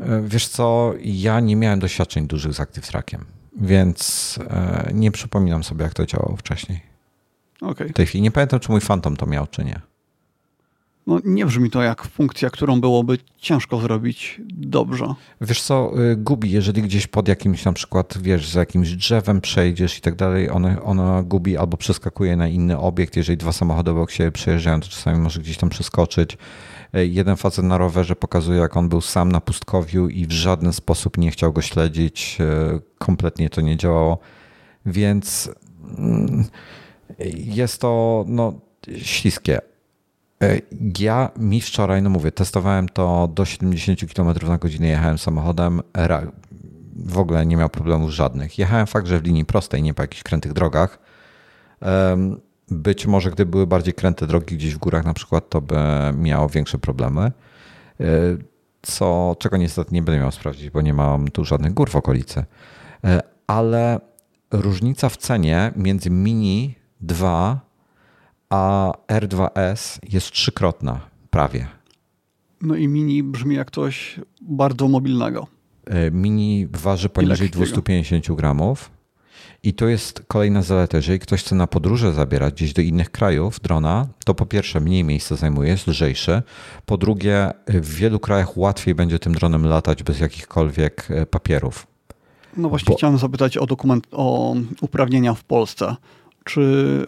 [0.00, 3.24] E, wiesz co, ja nie miałem doświadczeń dużych z Active Trackiem,
[3.60, 6.80] więc e, nie przypominam sobie, jak to działało wcześniej.
[7.60, 7.88] Okay.
[7.88, 9.80] W tej chwili nie pamiętam, czy mój Phantom to miał, czy nie.
[11.06, 15.14] No, nie brzmi to jak funkcja, którą byłoby ciężko zrobić dobrze.
[15.40, 19.98] Wiesz co, y, gubi, jeżeli gdzieś pod jakimś na przykład, wiesz, za jakimś drzewem przejdziesz
[19.98, 23.16] i tak dalej, ona, ona gubi albo przeskakuje na inny obiekt.
[23.16, 26.38] Jeżeli dwa samochody obok siebie przejeżdżają, to czasami może gdzieś tam przeskoczyć.
[26.96, 30.72] Y, jeden facet na rowerze pokazuje, jak on był sam na pustkowiu i w żaden
[30.72, 32.38] sposób nie chciał go śledzić.
[32.40, 34.18] Y, kompletnie to nie działało.
[34.86, 35.50] Więc
[35.98, 36.44] mm,
[37.34, 38.60] jest to no,
[38.96, 39.71] śliskie
[40.98, 45.80] ja mi wczoraj, no mówię, testowałem to do 70 km na godzinę, jechałem samochodem,
[46.96, 48.58] w ogóle nie miał problemów żadnych.
[48.58, 50.98] Jechałem fakt, że w linii prostej, nie po jakichś krętych drogach.
[52.68, 55.76] Być może gdyby były bardziej kręte drogi gdzieś w górach na przykład, to by
[56.14, 57.20] miało większe problemy.
[57.20, 57.32] E,
[58.82, 62.44] co, czego niestety nie będę miał sprawdzić, bo nie mam tu żadnych gór w okolicy.
[63.04, 64.00] E, ale
[64.50, 67.60] różnica w cenie między Mini 2
[68.52, 71.00] a R2S jest trzykrotna
[71.30, 71.66] prawie.
[72.62, 75.46] No i Mini brzmi jak coś bardzo mobilnego.
[75.86, 78.90] E, mini waży poniżej 250 gramów.
[79.62, 80.96] I to jest kolejna zaleta.
[80.96, 85.04] Jeżeli ktoś chce na podróże zabierać gdzieś do innych krajów drona, to po pierwsze mniej
[85.04, 86.42] miejsca zajmuje, jest lżejszy.
[86.86, 91.86] Po drugie, w wielu krajach łatwiej będzie tym dronem latać bez jakichkolwiek e, papierów.
[92.56, 92.96] No właśnie Bo...
[92.96, 95.96] chciałem zapytać o dokument, o uprawnienia w Polsce.
[96.44, 96.60] Czy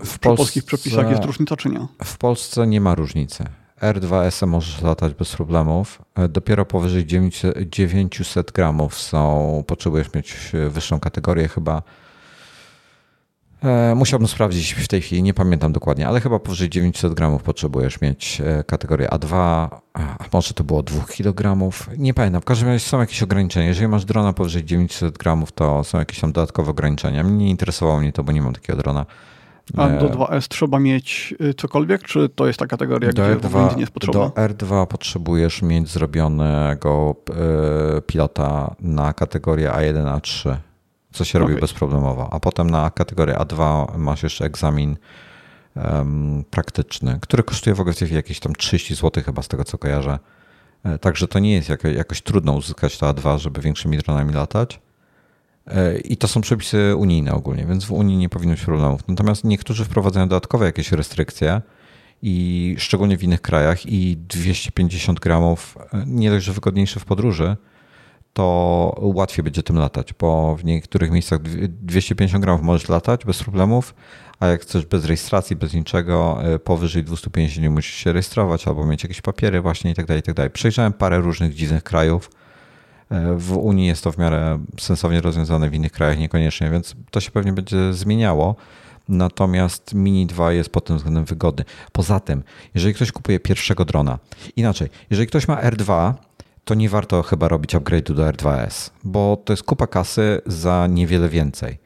[0.04, 1.86] w Polsce, polskich przepisach jest różnica, czy nie?
[2.04, 3.44] W Polsce nie ma różnicy.
[3.82, 6.02] R2S możesz latać bez problemów.
[6.14, 7.06] E, dopiero powyżej
[7.70, 10.36] 900 gramów są, potrzebujesz mieć
[10.70, 11.82] wyższą kategorię chyba.
[13.64, 18.00] E, musiałbym sprawdzić w tej chwili, nie pamiętam dokładnie, ale chyba powyżej 900 gramów potrzebujesz
[18.00, 19.34] mieć e, kategorię A2,
[19.94, 21.70] a może to było 2 kg.
[21.98, 22.42] Nie pamiętam.
[22.42, 23.66] W każdym razie są jakieś ograniczenia.
[23.66, 27.22] Jeżeli masz drona powyżej 900 gramów, to są jakieś tam dodatkowe ograniczenia.
[27.22, 29.06] Nie interesowało mnie to, bo nie mam takiego drona.
[29.76, 33.74] A do 2S trzeba mieć y, cokolwiek, czy to jest ta kategoria, do gdzie R2,
[33.74, 34.20] nie jest potrzebna?
[34.20, 40.56] Do R2 potrzebujesz mieć zrobionego e, pilota na kategorię A1, A3,
[41.14, 41.48] co się okay.
[41.48, 42.32] robi bezproblemowo.
[42.32, 44.96] A potem na kategorię A2 masz jeszcze egzamin
[45.76, 50.18] um, praktyczny, który kosztuje w ogóle jakieś tam 30 zł chyba z tego co kojarzę.
[50.84, 54.80] E, także to nie jest jakoś trudno uzyskać to A2, żeby większymi dronami latać.
[55.66, 59.08] E, I to są przepisy unijne ogólnie, więc w Unii nie powinno być problemów.
[59.08, 61.62] Natomiast niektórzy wprowadzają dodatkowe jakieś restrykcje
[62.22, 67.56] i szczególnie w innych krajach i 250 gramów nie dość, że wygodniejsze w podróży,
[68.34, 73.94] to łatwiej będzie tym latać, bo w niektórych miejscach 250 gramów możesz latać bez problemów,
[74.40, 79.02] a jak chcesz bez rejestracji, bez niczego, e, powyżej 250 musisz się rejestrować albo mieć
[79.02, 80.52] jakieś papiery właśnie i tak dalej, i tak.
[80.52, 82.30] Przejrzałem parę różnych dziwnych krajów.
[83.10, 87.20] E, w Unii jest to w miarę sensownie rozwiązane, w innych krajach niekoniecznie, więc to
[87.20, 88.56] się pewnie będzie zmieniało.
[89.08, 91.64] Natomiast Mini 2 jest pod tym względem wygodny.
[91.92, 92.42] Poza tym,
[92.74, 94.18] jeżeli ktoś kupuje pierwszego drona,
[94.56, 96.14] inaczej, jeżeli ktoś ma R2,
[96.64, 101.28] to nie warto chyba robić upgrade'u do R2S, bo to jest kupa kasy za niewiele
[101.28, 101.78] więcej.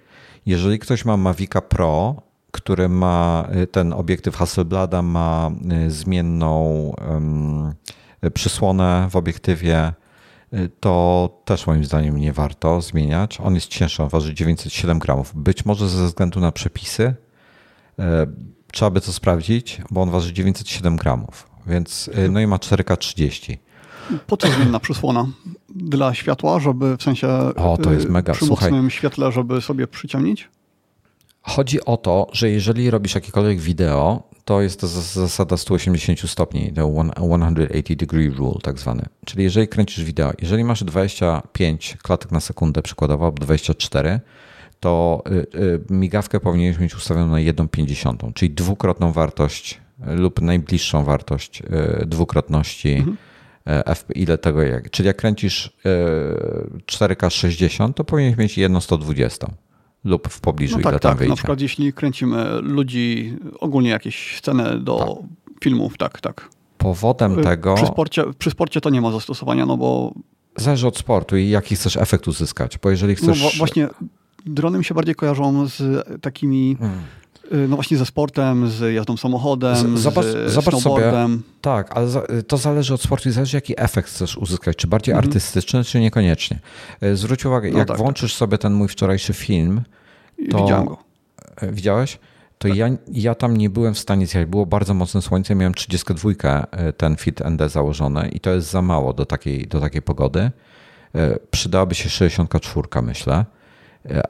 [0.46, 5.50] Jeżeli ktoś ma Mavica Pro, który ma y, ten obiektyw Hasselblada, ma
[5.86, 6.62] y, zmienną
[7.08, 7.74] um,
[8.34, 9.92] przysłonę w obiektywie,
[10.52, 13.40] y, to też moim zdaniem nie warto zmieniać.
[13.40, 15.32] On jest cięższy, on waży 907 gramów.
[15.34, 17.14] Być może ze względu na przepisy
[18.72, 23.56] trzeba by to sprawdzić, bo on waży 907 gramów, więc no i ma 4K30.
[24.26, 25.26] Po co zmienna przysłona?
[25.68, 28.32] Dla światła, żeby w sensie o, to jest mega.
[28.32, 28.70] przy Słuchaj.
[28.70, 30.48] mocnym świetle, żeby sobie przyciemnić?
[31.42, 36.92] Chodzi o to, że jeżeli robisz jakiekolwiek wideo, to jest to zasada 180 stopni, the
[37.16, 39.02] 180 degree rule tak zwany.
[39.26, 44.20] Czyli jeżeli kręcisz wideo, jeżeli masz 25 klatek na sekundę przykładowo, albo 24,
[44.80, 51.62] to y, y, migawkę powinieneś mieć ustawioną na 1,50, czyli dwukrotną wartość lub najbliższą wartość
[52.02, 53.16] y, dwukrotności mhm.
[53.94, 54.90] FP, ile tego jak.
[54.90, 55.72] Czyli jak kręcisz
[56.86, 59.50] 4K 60, to powinieneś mieć 1,120
[60.04, 61.18] lub w pobliżu, no tak, ile tam tak.
[61.18, 61.30] wyjdzie.
[61.30, 65.62] Na przykład jeśli kręcimy ludzi, ogólnie jakieś sceny do tak.
[65.62, 66.48] filmów, tak, tak.
[66.78, 67.74] Powodem y, tego...
[67.74, 70.12] Przy sporcie, przy sporcie to nie ma zastosowania, no bo...
[70.56, 73.42] Zależy od sportu i jaki chcesz efekt uzyskać, bo jeżeli no chcesz...
[73.42, 73.88] No właśnie,
[74.46, 76.76] drony mi się bardziej kojarzą z takimi...
[76.80, 76.98] Hmm.
[77.68, 81.32] No właśnie ze sportem, z jazdą samochodem, z, zobacz, z zobacz snowboardem.
[81.32, 82.08] Sobie, tak, ale
[82.46, 85.28] to zależy od sportu i zależy jaki efekt chcesz uzyskać, czy bardziej mhm.
[85.28, 86.58] artystyczny, czy niekoniecznie.
[87.02, 88.38] Y, zwróć uwagę, no jak tak, włączysz tak.
[88.38, 89.82] sobie ten mój wczorajszy film,
[90.50, 90.58] to...
[90.58, 90.98] Widziałem go.
[91.56, 92.18] E, widziałeś?
[92.58, 92.76] To tak.
[92.76, 94.48] ja, ja tam nie byłem w stanie zjechać.
[94.48, 96.30] Było bardzo mocne słońce, miałem 32
[96.70, 100.50] e, ten Fit ND założony i to jest za mało do takiej, do takiej pogody.
[101.14, 103.44] E, przydałaby się 64, myślę.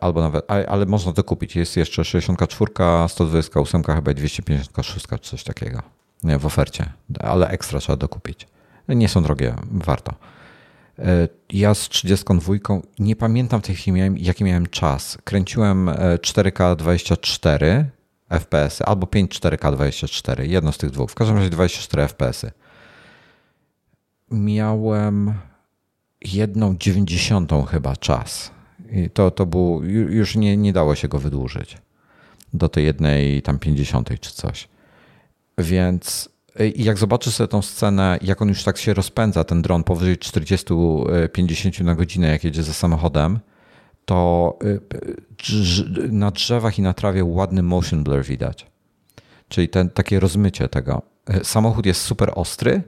[0.01, 1.57] Albo nawet, ale, można to kupić.
[1.57, 2.73] Jest jeszcze 64,
[3.09, 5.83] 128, chyba 256 czy coś takiego
[6.39, 8.49] w ofercie, ale ekstra trzeba dokupić.
[8.89, 10.15] Nie są drogie, warto.
[10.99, 12.55] E, ja z 32
[12.99, 15.19] nie pamiętam w tej chwili, jaki miałem czas.
[15.25, 15.91] Kręciłem
[16.21, 17.91] 4K 24
[18.31, 21.11] FPS albo 5 4K 24, jedno z tych dwóch.
[21.11, 22.47] W każdym razie 24 FPS.
[24.31, 25.35] Miałem
[26.21, 28.58] jedną dziewięćdziesiątą chyba czas.
[28.93, 31.79] I to, to było, już nie, nie dało się go wydłużyć
[32.55, 34.69] do tej jednej tam 50 czy coś.
[35.59, 36.29] Więc
[36.77, 40.17] i jak zobaczysz sobie tą scenę, jak on już tak się rozpędza, ten dron powyżej
[40.17, 43.39] 40-50 na godzinę, jak jedzie za samochodem,
[44.05, 48.67] to y, na drzewach i na trawie ładny motion blur widać.
[49.49, 51.03] Czyli ten, takie rozmycie tego.
[51.43, 52.83] Samochód jest super ostry,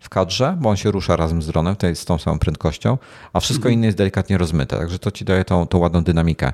[0.00, 2.98] w kadrze, bo on się rusza razem z dronem z tą samą prędkością,
[3.32, 3.74] a wszystko mhm.
[3.74, 6.52] inne jest delikatnie rozmyte, także to ci daje tą, tą ładną dynamikę.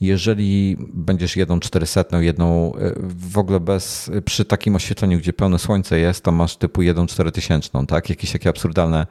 [0.00, 5.98] Jeżeli będziesz jedną 400, jedną e, w ogóle bez, przy takim oświetleniu, gdzie pełne słońce
[5.98, 8.10] jest, to masz typu jedną 4000, tak?
[8.10, 9.06] Jakieś takie absurdalne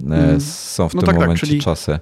[0.00, 0.40] mm.
[0.40, 1.60] są w no tym tak, tak momencie tak, czyli...
[1.60, 1.98] czasy.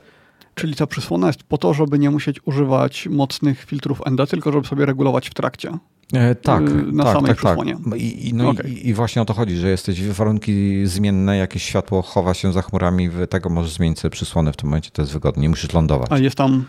[0.55, 4.67] Czyli ta przysłona jest po to, żeby nie musieć używać mocnych filtrów ND, tylko żeby
[4.67, 5.79] sobie regulować w trakcie.
[6.13, 7.59] E, tak, y, na tak, samej tak, tak.
[7.97, 8.71] I, no okay.
[8.71, 12.53] i, i, właśnie o to chodzi, że jesteś w warunki zmienne, jakieś światło chowa się
[12.53, 15.73] za chmurami, tego możesz zmienić sobie przysłony w tym momencie, to jest wygodnie, nie musisz
[15.73, 16.09] lądować.
[16.13, 16.65] A jest tam,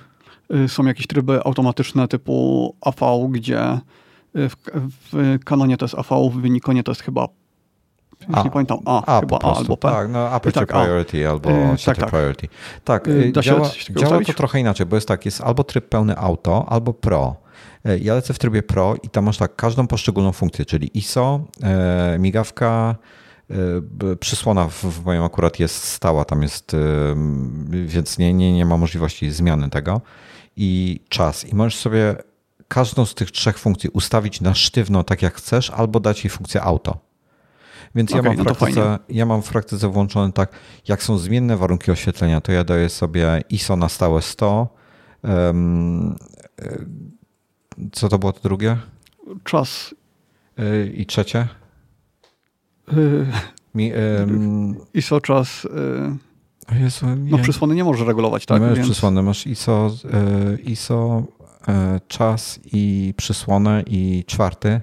[0.53, 4.55] y, są jakieś tryby automatyczne typu AV, gdzie y, w,
[5.11, 7.27] w Canonie to jest AV, w Nikonie to jest chyba
[8.29, 9.91] już nie pamiętam, A, A chyba A albo P.
[9.91, 11.31] Tak, no Aperture tak, Priority A.
[11.31, 12.47] albo yy, Shutter tak, Priority.
[12.83, 16.65] Tak, da działa, działa to trochę inaczej, bo jest tak, jest albo tryb pełny auto,
[16.69, 17.35] albo Pro.
[17.85, 21.39] E, ja lecę w trybie Pro i tam masz tak każdą poszczególną funkcję, czyli ISO,
[21.63, 22.95] e, migawka,
[23.49, 26.75] e, przysłona w, w moim akurat jest stała, tam jest,
[27.85, 30.01] więc nie, nie, nie ma możliwości zmiany tego
[30.55, 31.45] i czas.
[31.45, 32.15] I możesz sobie
[32.67, 36.61] każdą z tych trzech funkcji ustawić na sztywno tak jak chcesz, albo dać jej funkcję
[36.61, 37.09] auto.
[37.95, 40.51] Więc okay, ja, mam w no praktyce, ja mam w praktyce włączone tak,
[40.87, 44.67] jak są zmienne warunki oświetlenia, to ja daję sobie ISO na stałe 100,
[45.23, 46.15] um,
[47.91, 48.77] co to było to drugie?
[49.43, 49.95] Czas.
[50.59, 51.47] Y, I trzecie?
[52.91, 53.27] Yy,
[53.75, 53.91] Mi.
[54.93, 55.63] ISO czas.
[56.71, 57.05] Yy, Jezu.
[57.15, 58.61] No przysłony nie możesz regulować, tak?
[58.61, 58.87] Nie masz więc...
[58.87, 61.23] przysłony, masz ISO, yy, ISO
[62.07, 64.81] czas i przysłonę i czwarty.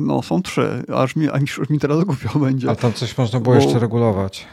[0.00, 2.70] No, są trzy, aż mi, aż mi teraz głupio będzie.
[2.70, 3.62] A tam coś można było Bo...
[3.62, 4.46] jeszcze regulować.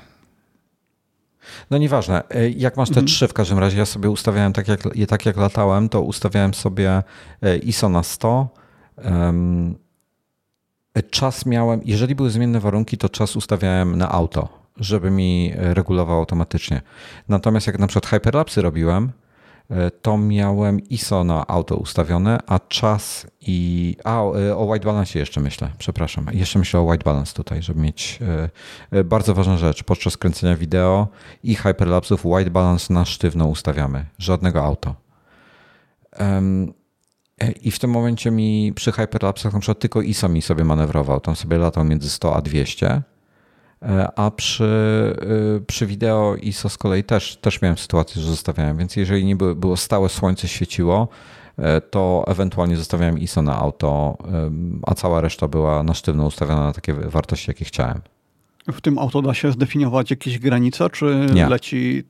[1.72, 2.24] No nieważne.
[2.30, 3.08] E, jak masz te mhm.
[3.08, 7.04] trzy w każdym razie, ja sobie ustawiałem tak jak, tak jak latałem, to ustawiałem sobie
[7.42, 8.48] e, ISO na 100.
[11.10, 16.82] Czas miałem, jeżeli były zmienne warunki, to czas ustawiałem na auto, żeby mi regulował automatycznie.
[17.30, 19.23] Natomiast jak na przykład hyperlapsy robiłem, E,
[20.02, 23.96] to miałem ISO na auto ustawione, a czas i.
[24.04, 26.28] A, e, o white balance jeszcze myślę, przepraszam.
[26.32, 28.20] Jeszcze myślę o white balance tutaj, żeby mieć.
[28.92, 29.84] E, bardzo ważna rzecz.
[29.84, 31.08] Podczas kręcenia wideo
[31.44, 34.06] i hyperlapsów white balance na sztywno ustawiamy.
[34.18, 34.96] Żadnego auto.
[37.62, 41.20] I w tym momencie mi przy hyperlapsach na przykład tylko ISO mi sobie manewrował.
[41.20, 43.13] Tam sobie latał między 100 a 200 E,
[44.16, 44.66] a przy,
[45.58, 49.36] e, przy wideo ISO z kolei też, też miałem sytuację, że zostawiałem, więc jeżeli nie
[49.36, 51.08] było, było stałe słońce świeciło,
[51.58, 54.18] e, to ewentualnie zostawiałem ISO na auto,
[54.84, 58.02] a cała reszta była na sztywno ustawiona na takie wartości, jakie chciałem.
[58.72, 61.50] W tym auto da się zdefiniować jakieś granice, czy Nie.
[61.50, 62.04] leci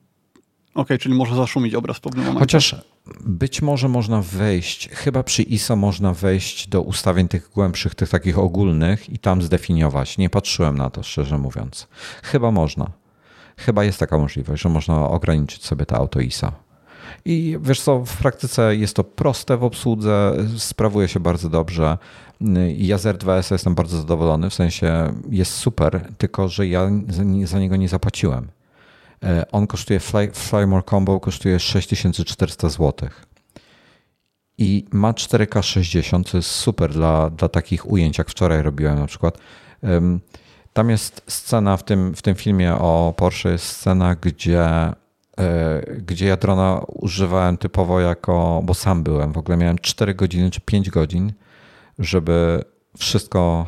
[0.74, 2.40] OK, czyli może zaszumić obraz w pewnym momencie.
[2.40, 2.76] Chociaż
[3.20, 8.38] być może można wejść, chyba przy ISO można wejść do ustawień tych głębszych, tych takich
[8.38, 10.18] ogólnych i tam zdefiniować.
[10.18, 11.88] Nie patrzyłem na to, szczerze mówiąc.
[12.22, 12.90] Chyba można.
[13.56, 16.52] Chyba jest taka możliwość, że można ograniczyć sobie to auto ISO.
[17.24, 21.98] I wiesz co, w praktyce jest to proste w obsłudze, sprawuje się bardzo dobrze.
[22.76, 26.90] Ja z R2S jestem bardzo zadowolony, w sensie jest super, tylko że ja
[27.44, 28.48] za niego nie zapłaciłem.
[29.24, 33.08] E, on kosztuje, Fly, Flymore Combo kosztuje 6400 zł.
[34.58, 39.06] I ma 4K 60, co jest super dla, dla takich ujęć, jak wczoraj robiłem na
[39.06, 39.38] przykład.
[40.72, 44.94] Tam jest scena w tym, w tym filmie o Porsche, jest scena, gdzie, e,
[45.98, 50.60] gdzie ja drona używałem typowo jako, bo sam byłem, w ogóle miałem 4 godziny czy
[50.60, 51.32] 5 godzin,
[51.98, 52.64] żeby
[52.98, 53.66] wszystko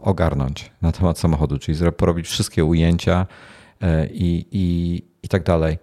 [0.00, 3.26] ogarnąć na temat samochodu, czyli porobić wszystkie ujęcia,
[4.12, 5.78] i, i, i tak dalej.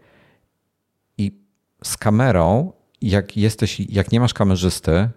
[1.17, 1.31] I
[1.83, 2.71] z kamerą,
[3.01, 5.09] jak jesteś, jak nie masz kamerzysty,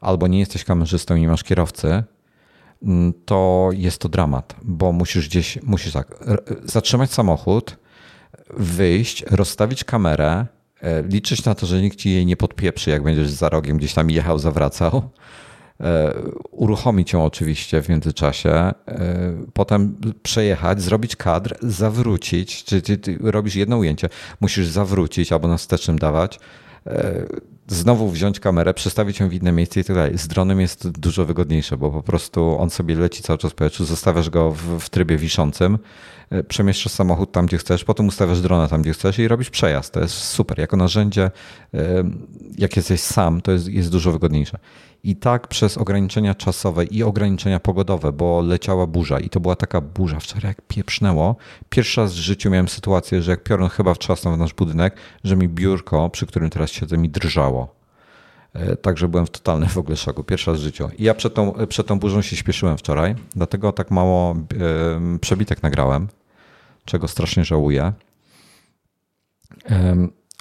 [0.00, 2.02] albo nie jesteś kamerzystą i nie masz kierowcy,
[2.82, 6.24] mm, to jest to dramat, bo musisz gdzieś, musisz tak,
[6.64, 7.76] zatrzymać samochód,
[8.56, 10.46] wyjść, rozstawić kamerę,
[10.80, 13.94] e, liczyć na to, że nikt ci jej nie podpieprzy, jak będziesz za rogiem gdzieś
[13.94, 15.47] tam jechał, zawracał E,
[16.50, 18.74] uruchomić ją oczywiście w międzyczasie, e,
[19.52, 24.08] potem przejechać, zrobić kadr, zawrócić, czy ty, ty robisz jedno ujęcie,
[24.40, 26.38] musisz zawrócić albo na wstecznym dawać,
[26.86, 27.26] e,
[27.66, 30.18] znowu wziąć kamerę, przestawić ją w inne miejsce i tak dalej.
[30.18, 34.30] Z dronem jest dużo wygodniejsze, bo po prostu on sobie leci cały czas powietrzu, zostawiasz
[34.30, 35.78] go w, w trybie wiszącym,
[36.48, 39.92] przemieszczasz samochód tam, gdzie chcesz, potem ustawiasz drona tam, gdzie chcesz i robisz przejazd.
[39.92, 40.58] To jest super.
[40.58, 41.30] Jako narzędzie,
[42.58, 44.58] jak jesteś sam, to jest, jest dużo wygodniejsze.
[45.04, 49.80] I tak przez ograniczenia czasowe i ograniczenia pogodowe, bo leciała burza i to była taka
[49.80, 51.36] burza wczoraj, jak pieprznęło.
[51.68, 55.36] Pierwszy raz w życiu miałem sytuację, że jak piorun chyba wtrzasnął w nasz budynek, że
[55.36, 57.74] mi biurko, przy którym teraz siedzę, mi drżało.
[58.52, 60.24] E, także byłem w totalnym w ogóle szoku.
[60.24, 60.88] Pierwszy raz w życiu.
[60.98, 64.36] I ja przed tą, przed tą burzą się śpieszyłem wczoraj, dlatego tak mało
[65.20, 66.08] przebitek nagrałem,
[66.84, 67.92] czego strasznie żałuję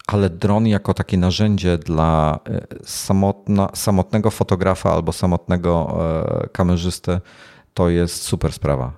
[0.07, 5.97] ale dron jako takie narzędzie dla e, samotna, samotnego fotografa albo samotnego
[6.43, 7.19] e, kamerzysty
[7.73, 8.93] to jest super sprawa.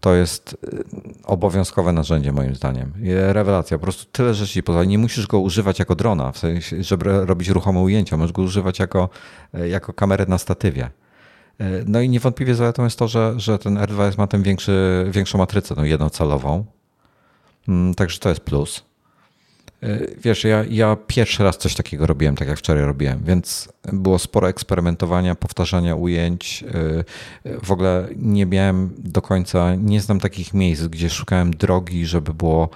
[0.00, 2.92] To jest e, obowiązkowe narzędzie moim zdaniem.
[3.28, 3.78] Rewelacja.
[3.78, 4.84] Po prostu tyle rzeczy poza.
[4.84, 8.16] Nie musisz go używać jako drona, w sensie, żeby robić ruchome ujęcia.
[8.16, 9.08] Możesz go używać jako,
[9.52, 10.90] jako kamerę na statywie.
[11.86, 14.42] No i niewątpliwie zaletą jest to, że, że ten R2S ma tę
[15.10, 16.64] większą matrycę, no jednocalową.
[17.68, 18.89] Mm, także to jest plus.
[19.82, 24.18] E, wiesz, ja, ja pierwszy raz coś takiego robiłem, tak jak wczoraj robiłem, więc było
[24.18, 26.64] sporo eksperymentowania, powtarzania ujęć.
[27.44, 32.34] E, w ogóle nie miałem do końca, nie znam takich miejsc, gdzie szukałem drogi, żeby
[32.34, 32.68] było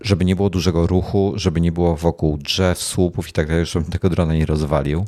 [0.00, 3.90] żeby nie było dużego ruchu, żeby nie było wokół drzew, słupów i tak dalej, żebym
[3.90, 5.04] tego drona nie rozwalił.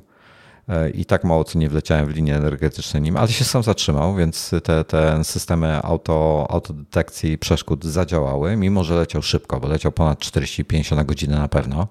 [0.68, 4.14] E, i tak mało co nie wleciałem w linię energetyczne nim, ale się sam zatrzymał,
[4.14, 10.18] więc te, te systemy auto, autodetekcji przeszkód zadziałały, mimo że leciał szybko, bo leciał ponad
[10.18, 11.88] 40-50 na godzinę na pewno.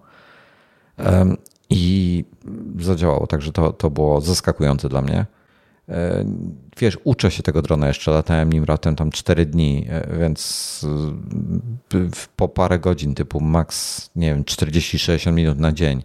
[1.70, 2.26] I
[2.80, 5.26] zadziałało, także to, to było zaskakujące dla mnie.
[5.90, 6.26] E,
[6.78, 10.86] wiesz, uczę się tego drona jeszcze, latałem nim ratem tam 4 dni, e, więc
[12.36, 16.04] po parę godzin, typu max, nie wiem, 40-60 minut na dzień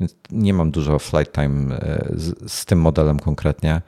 [0.00, 3.82] więc nie mam dużo flight time e, z, z tym modelem konkretnie.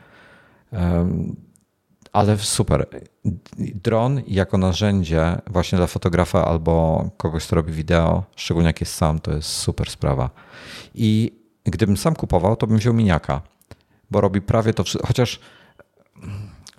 [2.12, 2.86] Ale super.
[3.58, 9.18] Dron jako narzędzie właśnie dla fotografa albo kogoś, kto robi wideo, szczególnie jak jest sam,
[9.18, 10.30] to jest super sprawa.
[10.94, 11.32] I
[11.64, 13.42] gdybym sam kupował, to bym wziął miniaka,
[14.10, 15.06] bo robi prawie to wszystko.
[15.06, 15.40] Chociaż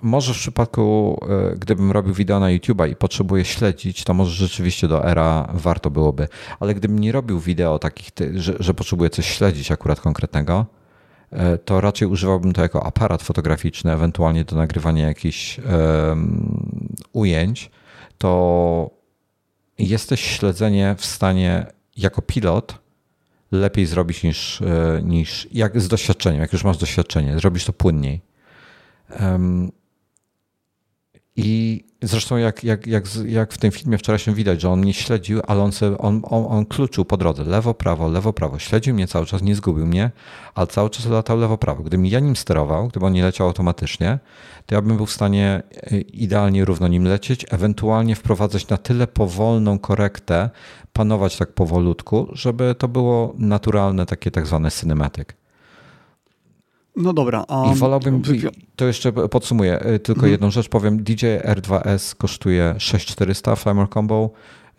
[0.02, 4.88] może w przypadku, e, gdybym robił wideo na YouTube'a i potrzebuję śledzić, to może rzeczywiście
[4.88, 6.28] do era warto byłoby.
[6.60, 10.66] Ale gdybym nie robił wideo takich, że, że potrzebuję coś śledzić akurat konkretnego,
[11.32, 17.72] e, to raczej używałbym to jako aparat fotograficzny, ewentualnie do nagrywania jakichś um, ujęć,
[18.18, 18.90] to
[19.80, 21.66] jesteś śledzenie w stanie
[21.98, 22.87] jako pilot
[23.52, 28.22] lepiej zrobić niż, e, niż jak z doświadczeniem, jak już masz doświadczenie, zrobisz to płynniej.
[29.20, 29.72] Um,
[31.36, 34.94] i zresztą jak, jak, jak, jak w tym filmie wczoraj się widać, że on mnie
[34.94, 37.44] śledził, ale on, sobie, on, on, on kluczył po drodze.
[37.44, 38.60] Lewo, prawo, lewo, prawo.
[38.60, 40.12] Śledził mnie cały czas, nie zgubił mnie,
[40.56, 41.84] ale cały czas latał lewo, prawo.
[41.84, 44.20] Gdybym ja nim sterował, gdyby on nie leciał automatycznie,
[44.66, 49.08] to ja bym był w stanie e, idealnie równo nim lecieć, ewentualnie wprowadzać na tyle
[49.08, 50.50] powolną korektę,
[50.98, 55.28] panować tak powolutku, żeby to było naturalne, takie tak zwane cinematic.
[56.96, 57.46] No dobra.
[57.48, 57.72] A...
[57.74, 58.22] I wolałbym,
[58.76, 60.32] to jeszcze podsumuję, y, tylko mhm.
[60.32, 61.04] jedną rzecz powiem.
[61.04, 64.30] DJ R2S kosztuje 6400 Flamer Combo,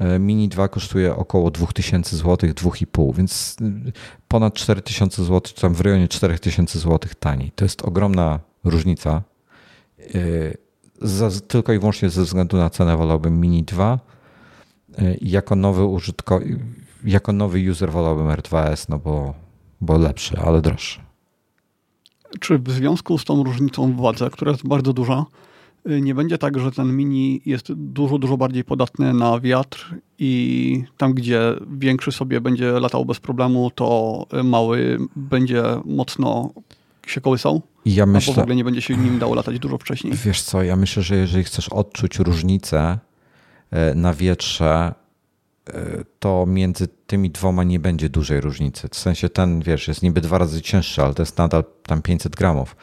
[0.00, 3.92] y, Mini 2 kosztuje około 2000 zł, 2,5, więc y,
[4.28, 7.52] ponad 4000 zł, czy tam w rejonie 4000 zł taniej.
[7.54, 9.22] To jest ogromna różnica.
[11.48, 13.98] Tylko i wyłącznie ze względu na cenę wolałbym Mini 2.
[15.20, 16.58] Jako nowy użytkownik,
[17.04, 19.34] jako nowy user wolałbym R2S, no bo,
[19.80, 21.00] bo lepszy, ale droższy.
[22.40, 25.26] Czy w związku z tą różnicą w wadze, która jest bardzo duża,
[25.90, 30.84] y, nie będzie tak, że ten mini jest dużo, dużo bardziej podatny na wiatr i
[30.96, 31.40] tam, gdzie
[31.78, 36.50] większy sobie będzie latał bez problemu, to mały będzie mocno
[37.06, 37.62] się kołysał?
[37.84, 40.14] Ja myślę, w ogóle nie będzie się nim dało latać dużo wcześniej.
[40.24, 42.98] Wiesz co, ja myślę, że jeżeli chcesz odczuć różnicę e,
[43.94, 44.94] na wietrze,
[46.18, 48.88] to między tymi dwoma nie będzie dużej różnicy.
[48.88, 52.36] W sensie ten, wiesz, jest niby dwa razy cięższy, ale to jest nadal tam 500
[52.36, 52.76] gramów.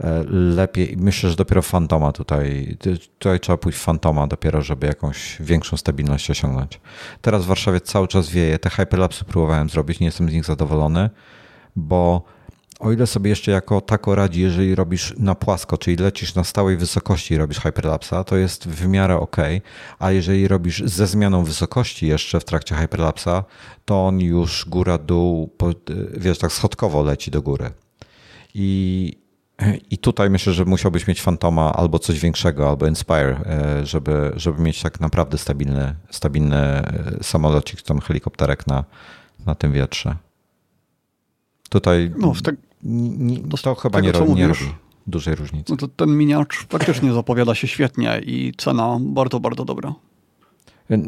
[0.00, 2.76] E, lepiej, myślę, że dopiero Fantoma tutaj,
[3.18, 6.80] tutaj trzeba pójść Fantoma dopiero, żeby jakąś większą stabilność osiągnąć.
[7.20, 11.10] Teraz w Warszawie cały czas wieje, te hyperlapsy próbowałem zrobić, nie jestem z nich zadowolony,
[11.76, 12.22] bo
[12.84, 16.76] o ile sobie jeszcze jako tako radzi, jeżeli robisz na płasko, czyli lecisz na stałej
[16.76, 19.36] wysokości i robisz hyperlapsa, to jest w miarę ok,
[19.98, 23.44] a jeżeli robisz ze zmianą wysokości jeszcze w trakcie hyperlapsa,
[23.84, 25.50] to on już góra-dół,
[26.16, 27.70] wiesz, tak schodkowo leci do góry.
[28.54, 29.12] I,
[29.90, 34.62] i tutaj myślę, że musiałbyś mieć Fantoma albo coś większego, albo Inspire, e, żeby, żeby
[34.62, 38.84] mieć tak naprawdę stabilny, stabilny e, samolocik, tam helikopterek na,
[39.46, 40.16] na tym wietrze.
[41.68, 42.54] Tutaj no, tak,
[43.50, 44.60] to, to chyba tego, nie, nie robi
[45.06, 45.72] dużej różnicy.
[45.72, 49.94] No to ten miniacz faktycznie zapowiada się świetnie i cena bardzo, bardzo dobra.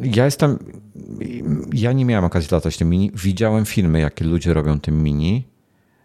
[0.03, 0.59] Ja jestem.
[1.73, 3.11] Ja nie miałem okazji latać tym mini.
[3.15, 5.44] Widziałem filmy, jakie ludzie robią tym mini.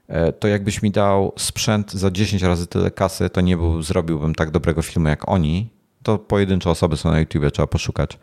[0.07, 4.35] E, to jakbyś mi dał sprzęt za 10 razy tyle kasy, to nie był, zrobiłbym
[4.35, 5.69] tak dobrego filmu jak oni.
[6.03, 8.19] To pojedyncze osoby są na YouTube, trzeba poszukać.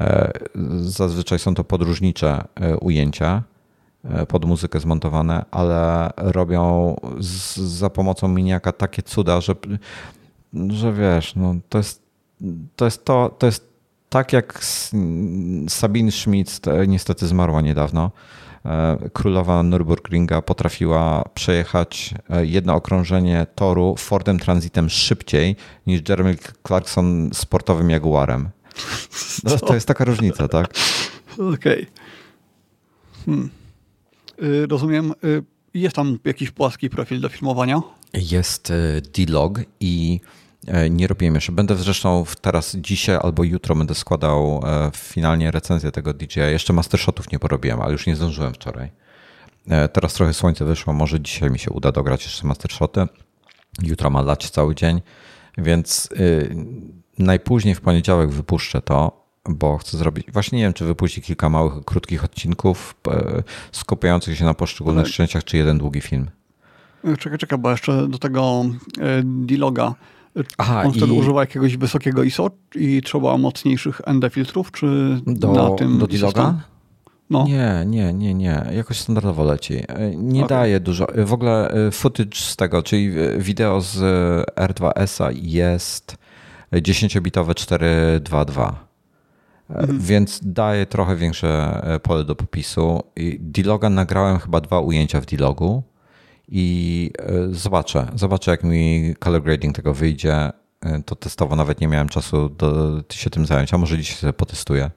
[0.00, 0.32] E,
[0.80, 3.42] zazwyczaj są to podróżnicze e, ujęcia.
[4.04, 9.54] E, pod muzykę zmontowane, ale robią z, za pomocą miniaka takie cuda, że,
[10.68, 12.02] że wiesz, no to jest
[12.76, 13.72] to, jest to, to jest
[14.08, 14.64] tak jak
[15.68, 18.10] Sabine Schmitz, niestety zmarła niedawno,
[18.64, 25.56] e, królowa Nürburgringa potrafiła przejechać e, jedno okrążenie toru Fordem Transitem szybciej
[25.86, 28.48] niż Jeremy Clarkson sportowym Jaguarem.
[29.44, 30.66] No, to jest taka różnica, tak?
[31.34, 31.52] Okej.
[31.54, 31.86] Okay.
[33.26, 33.61] Hmm.
[34.42, 35.42] Y, rozumiem, y,
[35.74, 37.82] jest tam jakiś płaski profil do filmowania?
[38.14, 40.20] Jest y, D-Log i
[40.90, 41.52] nie robiłem jeszcze.
[41.52, 44.62] Będę zresztą teraz, dzisiaj albo jutro będę składał
[44.96, 46.46] finalnie recenzję tego DJ-a.
[46.46, 48.90] Jeszcze mastershotów nie porobiłem, ale już nie zdążyłem wczoraj.
[49.92, 53.06] Teraz trochę słońce wyszło, może dzisiaj mi się uda dograć jeszcze mastershoty.
[53.82, 55.00] Jutro ma lać cały dzień,
[55.58, 56.08] więc
[57.18, 61.84] najpóźniej w poniedziałek wypuszczę to bo chcę zrobić, właśnie nie wiem, czy wypuścić kilka małych,
[61.84, 63.42] krótkich odcinków e,
[63.72, 65.12] skupiających się na poszczególnych Ale...
[65.12, 66.30] częściach, czy jeden długi film.
[67.18, 68.64] Czekaj, czekaj, bo jeszcze do tego
[69.00, 69.94] e, D-Loga.
[70.58, 70.98] Aha, On i...
[70.98, 76.06] wtedy używa jakiegoś wysokiego ISO i trzeba mocniejszych ND filtrów, czy do, na tym Do
[76.06, 76.60] D-Loga?
[77.30, 77.44] No.
[77.44, 78.64] Nie, nie, nie, nie.
[78.72, 79.74] Jakoś standardowo leci.
[79.88, 80.58] E, nie okay.
[80.58, 81.06] daje dużo.
[81.16, 83.98] W ogóle footage z tego, czyli wideo z
[84.56, 86.16] R2S-a jest
[86.72, 88.91] 10-bitowe 422.
[89.70, 90.00] Mhm.
[90.00, 93.02] Więc daje trochę większe e, pole do popisu.
[93.38, 95.82] D-Loga nagrałem chyba dwa ujęcia w D-Logu
[96.48, 100.52] i e, zobaczę, zobaczę jak mi color grading tego wyjdzie.
[100.80, 104.32] E, to testowo nawet nie miałem czasu do się tym zająć, a może dzisiaj sobie
[104.32, 104.90] potestuję.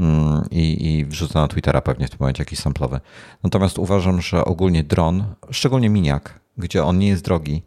[0.00, 3.00] Mm, I, i wrzucę na Twittera pewnie w tym momencie jakiś samplowy.
[3.42, 7.62] Natomiast uważam, że ogólnie dron, szczególnie miniak, gdzie on nie jest drogi,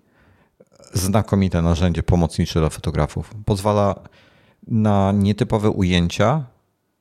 [0.93, 3.33] znakomite narzędzie pomocnicze dla fotografów.
[3.45, 3.95] Pozwala
[4.69, 6.43] na nietypowe ujęcia,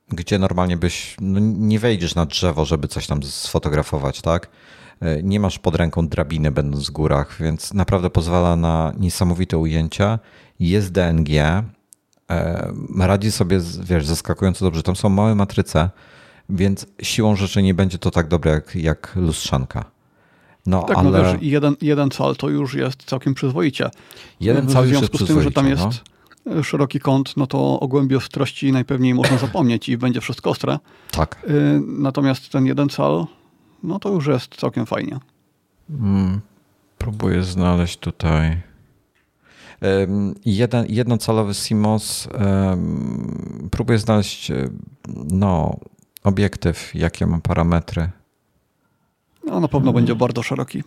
[0.09, 4.49] gdzie normalnie byś no nie wejdziesz na drzewo, żeby coś tam sfotografować, tak?
[4.99, 10.19] E, nie masz pod ręką drabiny, będąc w górach, więc naprawdę pozwala na niesamowite ujęcia.
[10.59, 11.63] Jest DNG, e,
[12.99, 14.83] radzi sobie, wiesz, zaskakująco dobrze.
[14.83, 15.89] Tam są małe matryce,
[16.49, 19.85] więc siłą rzeczy nie będzie to tak dobre jak, jak lustrzanka.
[20.65, 21.11] No, tak, ale...
[21.11, 23.89] no wiesz, jeden, jeden cal to już jest całkiem przyzwoicie.
[24.39, 25.91] Jeden cal już jest z tym, że tam jest no.
[26.63, 30.79] Szeroki kąt, no to o głębi ostrości najpewniej można zapomnieć i będzie wszystko ostre.
[31.11, 31.45] Tak.
[31.49, 33.25] Y, natomiast ten jeden cal,
[33.83, 35.19] no to już jest całkiem fajnie.
[35.87, 36.41] Hmm,
[36.97, 38.61] próbuję znaleźć tutaj.
[40.45, 42.27] Jeden, jednocalowy CMOS.
[43.71, 44.51] Próbuję znaleźć
[45.31, 45.79] no,
[46.23, 48.09] obiektyw, jakie ma parametry.
[49.43, 50.83] No, na pewno będzie bardzo szeroki.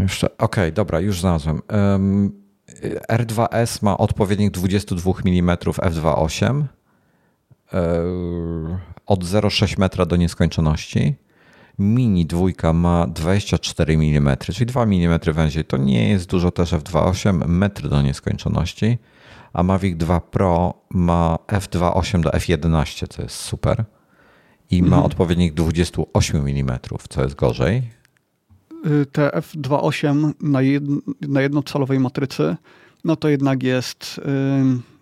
[0.00, 1.62] Jeszcze, okej, okay, dobra, już znalazłem.
[1.72, 2.43] Um,
[3.08, 6.64] R2S ma odpowiednik 22 mm f2.8
[9.06, 11.14] od 0,6 metra do nieskończoności.
[11.78, 15.64] Mini dwójka ma 24 mm, czyli 2 mm węziej.
[15.64, 18.98] To nie jest dużo też f2.8, metr do nieskończoności.
[19.52, 23.84] A Mavic 2 Pro ma f2.8 do f11, co jest super
[24.70, 25.04] i ma mhm.
[25.04, 26.78] odpowiednik 28 mm,
[27.08, 27.90] co jest gorzej.
[28.86, 30.84] Y, te F28 na, jed,
[31.20, 32.56] na jednocalowej matrycy,
[33.04, 34.20] no to jednak jest,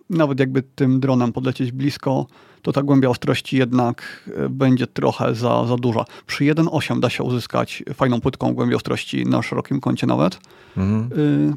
[0.09, 2.27] nawet jakby tym dronem podlecieć blisko,
[2.63, 6.05] to ta głębia ostrości jednak y, będzie trochę za, za duża.
[6.27, 10.39] Przy 1.8 da się uzyskać fajną płytką głębię ostrości na szerokim kącie nawet.
[10.77, 11.19] Mhm.
[11.19, 11.53] Y,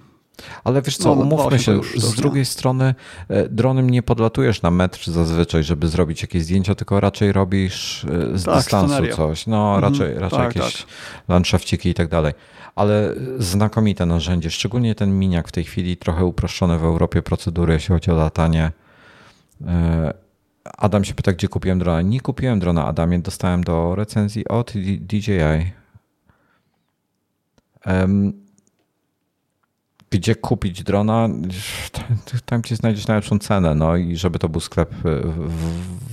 [0.65, 2.95] ale wiesz co, no, umówmy się, z drugiej strony
[3.29, 8.39] e, dronem nie podlatujesz na metr zazwyczaj, żeby zrobić jakieś zdjęcia, tylko raczej robisz e,
[8.39, 9.17] z tak, dystansu scenario.
[9.17, 9.47] coś.
[9.47, 9.93] No mhm.
[9.93, 10.87] raczej, raczej tak, jakieś tak.
[11.29, 12.33] landszafciki i tak dalej.
[12.75, 17.95] Ale znakomite narzędzie, szczególnie ten miniak w tej chwili, trochę uproszczone w Europie procedury, jeśli
[17.95, 18.73] chodzi o latanie.
[19.67, 20.27] E,
[20.79, 22.03] Adam się pyta, gdzie kupiłem drona.
[22.03, 25.73] Nie kupiłem drona, Adamie, dostałem do recenzji od DJI.
[27.87, 28.46] Um,
[30.11, 31.29] gdzie kupić drona,
[32.45, 33.75] tam ci znajdziesz najlepszą cenę.
[33.75, 34.95] No i żeby to był sklep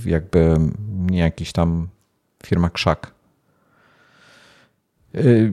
[0.04, 0.56] jakby
[0.88, 1.88] nie jakiś tam
[2.46, 3.14] firma krzak.
[5.14, 5.52] Y,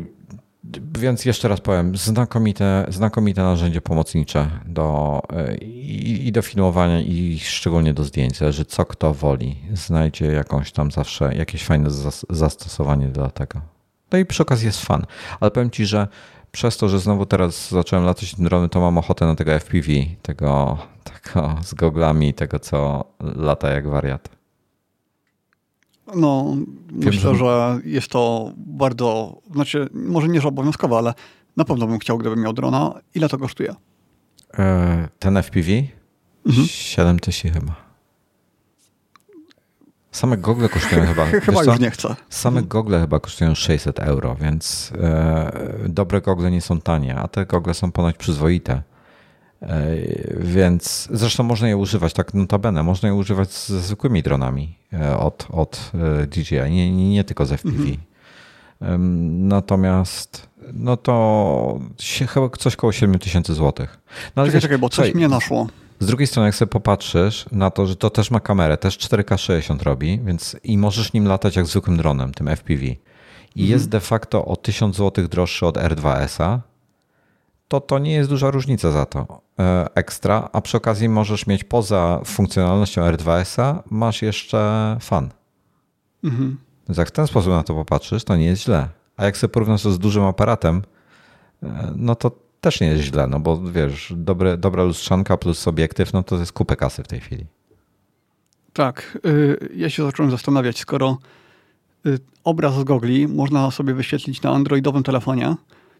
[0.99, 7.39] więc jeszcze raz powiem, znakomite, znakomite narzędzie pomocnicze do, y, i, i do filmowania, i
[7.39, 8.37] szczególnie do zdjęć.
[8.37, 9.55] Zależy co kto woli.
[9.73, 11.89] Znajdzie jakąś tam zawsze jakieś fajne
[12.29, 13.61] zastosowanie dla tego.
[14.11, 15.05] No i przy okazji jest fan.
[15.39, 16.07] Ale powiem ci, że
[16.51, 19.87] przez to, że znowu teraz zacząłem latać drony, to mam ochotę na tego FPV,
[20.21, 24.29] tego, tego z goglami, tego co lata jak wariat.
[26.15, 26.55] No,
[26.89, 27.39] Wiem, myślę, że...
[27.39, 31.13] że jest to bardzo, znaczy może nie że obowiązkowe, ale
[31.57, 32.93] na pewno bym chciał, gdybym miał drona.
[33.15, 33.75] Ile to kosztuje?
[34.53, 35.71] E, ten FPV?
[36.45, 36.67] Mhm.
[36.67, 37.75] 7 tysięcy chyba.
[40.11, 41.25] Same gogle kosztują chyba.
[41.45, 42.15] chyba już nie chcę.
[42.29, 45.51] Same gogle chyba kosztują 600 euro, więc e,
[45.89, 48.81] dobre gogle nie są tanie, a te gogle są ponoć przyzwoite.
[49.61, 49.85] E,
[50.39, 55.47] więc zresztą można je używać, tak notabene, można je używać ze zwykłymi dronami e, od,
[55.49, 55.91] od
[56.23, 57.77] e, DJI, nie, nie, nie tylko z FPV.
[57.77, 59.47] Mhm.
[59.47, 63.87] Natomiast no to się, chyba coś koło 7000 zł.
[64.35, 65.67] No, czekaj, wiesz, czekaj, bo coś słuchaj, mnie naszło.
[66.01, 69.83] Z drugiej strony, jak sobie popatrzysz na to, że to też ma kamerę, też 4K60
[69.83, 72.83] robi, więc i możesz nim latać jak zwykłym dronem, tym FPV.
[72.83, 72.95] I
[73.55, 73.69] mhm.
[73.69, 76.61] jest de facto o 1000 zł droższy od R2S-a,
[77.67, 81.63] to to nie jest duża różnica za to e, ekstra, a przy okazji możesz mieć
[81.63, 85.29] poza funkcjonalnością R2S-a, masz jeszcze fan.
[86.23, 86.57] Mhm.
[86.87, 88.89] Więc jak w ten sposób na to popatrzysz, to nie jest źle.
[89.17, 90.81] A jak sobie porównasz to z dużym aparatem,
[91.63, 96.13] e, no to też nie jest źle, no bo wiesz, dobre, dobra lustrzanka plus obiektyw,
[96.13, 97.45] no to jest kupę kasy w tej chwili.
[98.73, 101.17] Tak, y, ja się zacząłem zastanawiać, skoro
[102.05, 105.55] y, obraz z gogli można sobie wyświetlić na androidowym telefonie,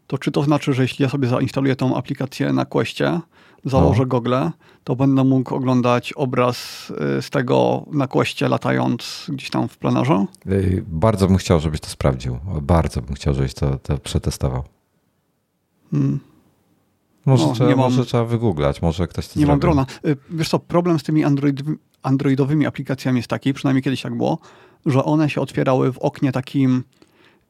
[0.08, 3.20] to czy to znaczy, że jeśli ja sobie zainstaluję tą aplikację na Questie,
[3.66, 4.06] założę no.
[4.06, 4.52] gogle,
[4.84, 10.26] to będę mógł oglądać obraz y, z tego na Questie latając gdzieś tam w planarze?
[10.88, 12.40] Bardzo bym chciał, żebyś to sprawdził.
[12.62, 14.64] Bardzo bym chciał, żebyś to, to przetestował.
[15.92, 16.31] Hmm.
[17.26, 19.50] Może, no, trzeba, mam, może trzeba wygooglać, może ktoś to Nie zrobi.
[19.50, 19.86] mam drona.
[20.06, 21.62] Y, wiesz co, problem z tymi Android,
[22.04, 24.38] androidowymi aplikacjami jest taki, przynajmniej kiedyś tak było,
[24.86, 26.84] że one się otwierały w oknie takim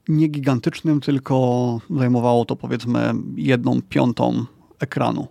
[0.08, 4.46] nie gigantycznym, tylko zajmowało to powiedzmy jedną piątą
[4.80, 5.28] ekranu.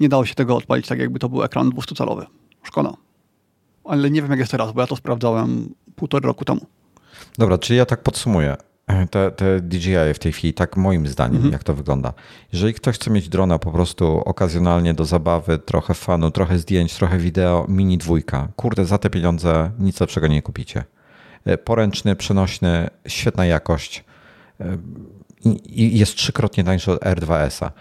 [0.00, 2.26] Nie dało się tego odpalić tak, jakby to był ekran 200-calowy.
[2.62, 2.92] Szkoda.
[3.84, 6.60] Ale nie wiem, jak jest teraz, bo ja to sprawdzałem półtorej roku temu.
[7.38, 8.56] Dobra, czyli ja tak podsumuję.
[9.10, 11.52] Te, te DJI w tej chwili, tak moim zdaniem, mhm.
[11.52, 12.12] jak to wygląda.
[12.52, 17.18] Jeżeli ktoś chce mieć drona po prostu okazjonalnie do zabawy, trochę fanu, trochę zdjęć, trochę
[17.18, 20.84] wideo, mini dwójka, kurde, za te pieniądze nic lepszego nie kupicie.
[21.44, 24.04] E, poręczny, przenośny, świetna jakość
[24.60, 24.78] e,
[25.64, 27.72] i jest trzykrotnie tańszy od R2S-a.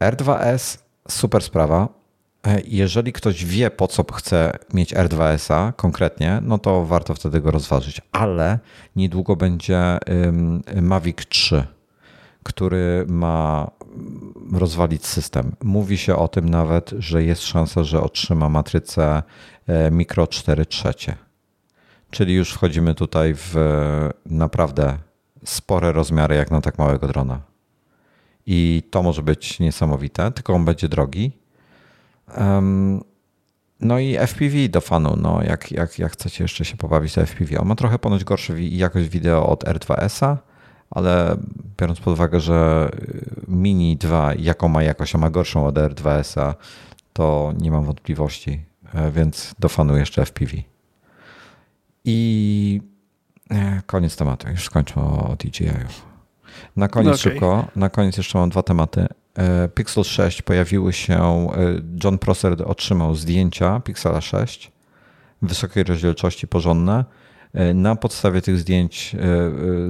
[0.00, 0.78] R2S,
[1.08, 2.03] super sprawa.
[2.46, 7.50] E, jeżeli ktoś wie, po co chce mieć R2S-a konkretnie, no to warto wtedy go
[7.50, 8.00] rozważyć.
[8.12, 8.58] Ale
[8.96, 9.98] niedługo będzie
[10.82, 11.66] Mavic 3,
[12.42, 13.70] który ma
[14.52, 15.52] rozwalić system.
[15.62, 19.22] Mówi się o tym nawet, że jest szansa, że otrzyma matrycę
[19.90, 21.16] mikro 4 trzecie.
[22.10, 23.54] Czyli już wchodzimy tutaj w
[24.26, 24.98] naprawdę
[25.44, 27.40] spore rozmiary jak na tak małego drona.
[28.46, 31.43] I to może być niesamowite, tylko on będzie drogi.
[33.80, 37.58] No i FPV do fanu, no jak, jak, jak chcecie jeszcze się pobawić to FPV.
[37.60, 40.38] On ma trochę ponoć gorszą jakość wideo od R2S-a,
[40.90, 41.36] ale
[41.78, 42.88] biorąc pod uwagę, że
[43.48, 46.54] Mini 2 jaką ma jakość, a ma gorszą od R2S-a,
[47.12, 48.64] to nie mam wątpliwości,
[48.94, 50.52] e, więc do fanu jeszcze FPV.
[52.04, 52.80] I
[53.50, 56.06] e, koniec tematu, już skończmy o DJI-ów.
[56.76, 57.32] Na koniec no okay.
[57.32, 59.06] szybko, na koniec jeszcze mam dwa tematy.
[59.38, 61.48] E, Pixel 6 pojawiły się, e,
[62.04, 64.72] John Prosser otrzymał zdjęcia Pixela 6
[65.42, 67.04] wysokiej rozdzielczości porządne.
[67.74, 69.16] Na podstawie tych zdjęć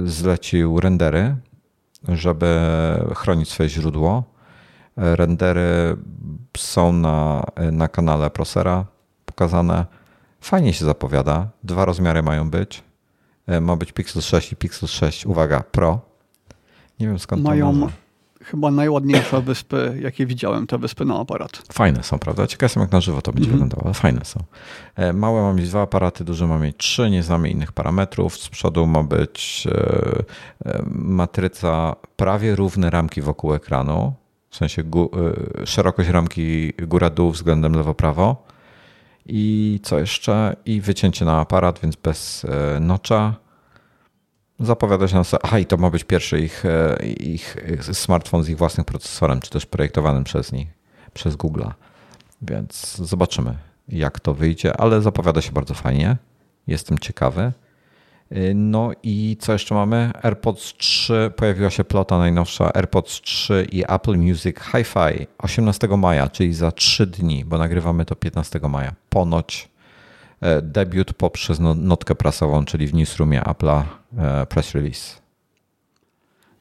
[0.05, 1.35] zlecił rendery,
[2.07, 2.59] żeby
[3.15, 4.23] chronić swoje źródło.
[4.95, 5.97] Rendery
[6.57, 8.85] są na, na kanale Prosera
[9.25, 9.85] pokazane.
[10.41, 11.49] Fajnie się zapowiada.
[11.63, 12.83] Dwa rozmiary mają być.
[13.47, 15.99] E, ma być Pixel 6 i Pixel 6, uwaga, Pro.
[16.99, 17.91] Nie wiem skąd mają to Mają
[18.45, 21.61] chyba najładniejsze wyspy, jakie widziałem, te wyspy na aparat.
[21.73, 22.47] Fajne są, prawda?
[22.47, 23.63] Ciekaw jestem, jak na żywo to będzie mm -hmm.
[23.63, 24.43] wyglądało, ale fajne są.
[24.95, 28.37] E, małe ma mieć dwa aparaty, duże ma mieć trzy, nie znamy innych parametrów.
[28.37, 29.67] Z przodu ma być
[30.65, 34.13] e, matryca prawie równe ramki wokół ekranu,
[34.49, 34.83] w sensie
[35.65, 38.45] szerokość ramki góra-dół względem lewo-prawo
[39.25, 40.55] i co jeszcze?
[40.65, 43.35] I wycięcie na aparat, więc bez e, nocza.
[44.59, 45.23] Zapowiada się na.
[45.43, 47.57] Aha, i to ma być pierwszy ich, e, ich
[47.91, 50.67] smartfon z ich własnym procesorem, czy też projektowanym przez nich,
[51.13, 51.71] przez Google'a.
[52.41, 53.57] Więc zobaczymy,
[53.87, 56.17] jak to wyjdzie, ale zapowiada się bardzo fajnie.
[56.67, 57.51] Jestem ciekawy.
[58.31, 60.11] Y, no i co jeszcze mamy?
[60.21, 66.53] AirPods 3, pojawiła się plota najnowsza, AirPods 3 i Apple Music Hi-Fi 18 maja, czyli
[66.53, 68.93] za 3 dni, bo nagrywamy to 15 maja.
[69.09, 69.74] Ponoć e,
[70.61, 73.83] debiut poprzez no, notkę prasową, czyli w newsroomie Apple'a
[74.17, 75.21] e, press release.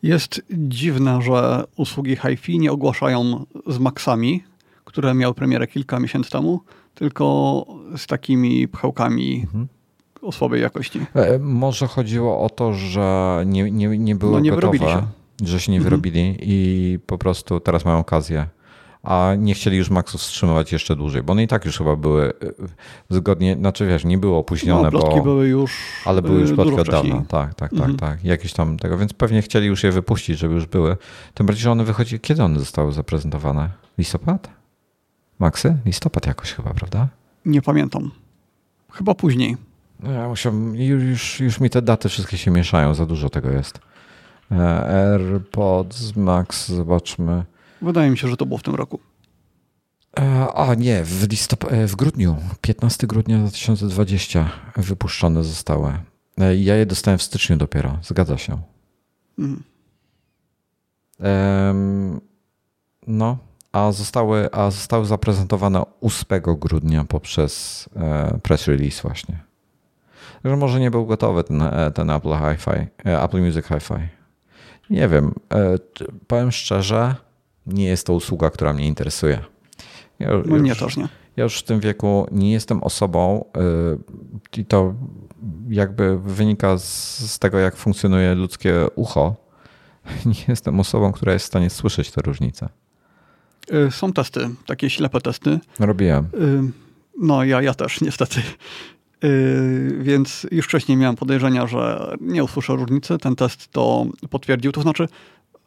[0.03, 4.45] Jest dziwne, że usługi Hi-Fi nie ogłaszają z Maxami,
[4.85, 6.61] które miały premierę kilka miesięcy temu,
[6.95, 9.69] tylko z takimi pchełkami mhm
[10.25, 11.01] o słabej jakości.
[11.15, 15.07] E, może chodziło o to, że nie, nie, nie były no, nie gotowe, się.
[15.43, 15.91] że się nie mhm.
[15.91, 18.47] wyrobili i po prostu teraz mają okazję.
[19.05, 22.29] A nie chcieli już Maxu wstrzymywać jeszcze dłużej, bo one i tak już chyba były
[22.29, 22.33] e,
[23.11, 25.73] zgodnie, znaczy wiesz, nie były opóźnione, no, bo, były już
[26.05, 27.25] ale były już e, plotki od dawna.
[27.29, 27.97] Tak, tak, tak, mhm.
[27.97, 28.25] tak.
[28.25, 30.97] Jakieś tam tego, więc pewnie chcieli już je wypuścić, żeby już były.
[31.35, 33.69] Tym bardziej, że one wychodzi, kiedy one zostały zaprezentowane?
[33.99, 34.49] Listopad?
[35.39, 35.77] Maxy?
[35.87, 37.09] Listopad jakoś chyba, prawda?
[37.45, 38.11] Nie pamiętam.
[38.93, 39.57] Chyba później.
[40.01, 43.79] No ja musiałem, już, już mi te daty wszystkie się mieszają, za dużo tego jest.
[44.53, 47.45] E, AirPods Max, zobaczmy.
[47.85, 49.01] Wydaje mi się, że to było w tym roku.
[50.19, 55.93] E, a nie, w, listop- e, w grudniu, 15 grudnia 2020 wypuszczone zostały.
[56.57, 58.59] Ja je dostałem w styczniu dopiero, zgadza się.
[59.39, 59.63] Mhm.
[63.07, 63.39] no,
[63.73, 67.89] a zostały, a zostały zaprezentowane 8 grudnia poprzez
[68.43, 69.45] press release właśnie
[70.45, 74.09] że może nie był gotowy ten, e, ten Apple Hi-Fi, e, Apple Music Hi-Fi.
[74.91, 75.79] Nie wiem, e,
[76.27, 77.15] powiem szczerze,
[77.67, 79.41] nie jest to usługa, która mnie interesuje.
[80.19, 81.09] Ja, no nie, też nie.
[81.37, 83.45] Ja już w tym wieku nie jestem osobą
[84.57, 84.95] i to
[85.69, 89.37] jakby wynika z, z tego, jak funkcjonuje ludzkie ucho.
[90.27, 92.69] Nie jestem osobą, która jest w stanie słyszeć te różnice.
[93.91, 95.59] Są testy, takie ślepe testy.
[95.79, 96.29] Robiłem.
[97.21, 98.43] No ja, ja też niestety.
[99.23, 103.19] Yy, więc już wcześniej miałem podejrzenia, że nie usłyszę różnicy.
[103.19, 104.73] Ten test to potwierdził.
[104.73, 105.09] To znaczy,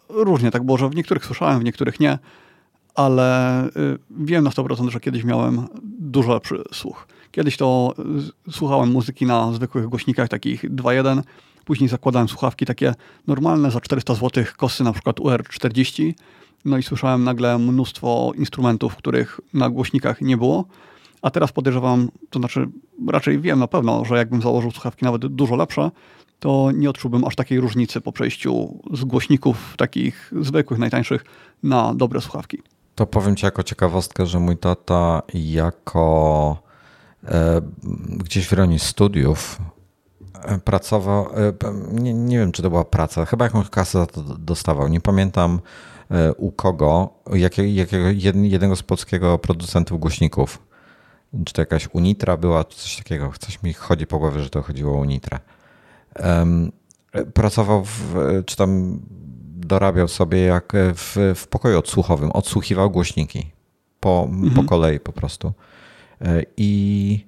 [0.09, 2.19] różnie tak było, że w niektórych słyszałem, w niektórych nie,
[2.95, 7.07] ale yy, wiem na 100%, że kiedyś miałem dużo lepszy słuch.
[7.31, 7.93] Kiedyś to
[8.51, 11.21] słuchałem muzyki na zwykłych głośnikach, takich 2.1.
[11.65, 12.93] Później zakładałem słuchawki takie
[13.27, 16.13] normalne za 400 zł, kosy na przykład UR40.
[16.65, 20.65] No i słyszałem nagle mnóstwo instrumentów, których na głośnikach nie było.
[21.21, 22.69] A teraz podejrzewam, to znaczy
[23.07, 25.91] raczej wiem na pewno, że jakbym założył słuchawki nawet dużo lepsze,
[26.39, 31.25] to nie odczułbym aż takiej różnicy po przejściu z głośników takich zwykłych, najtańszych
[31.63, 32.61] na dobre słuchawki.
[32.95, 36.57] To powiem Ci jako ciekawostkę, że mój tata jako
[37.23, 37.61] e,
[38.09, 39.59] gdzieś w rejonie studiów
[40.43, 41.53] e, pracował, e,
[41.91, 45.59] nie, nie, wiem czy to była praca, chyba jakąś kasę za to dostawał, nie pamiętam
[46.11, 48.09] e, u kogo, jakiego,
[48.41, 50.67] jednego z polskiego producentów głośników.
[51.45, 53.31] Czy to jakaś Unitra była, czy coś takiego.
[53.39, 55.39] Coś mi chodzi po głowie, że to chodziło o Unitrę.
[57.33, 58.15] Pracował, w,
[58.45, 58.99] czy tam
[59.55, 63.51] dorabiał sobie jak w, w pokoju odsłuchowym, odsłuchiwał głośniki
[63.99, 64.53] po, mhm.
[64.53, 65.53] po kolei po prostu.
[66.21, 67.25] E, I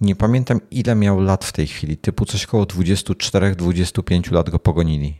[0.00, 5.16] nie pamiętam ile miał lat w tej chwili, typu coś około 24-25 lat go pogonili,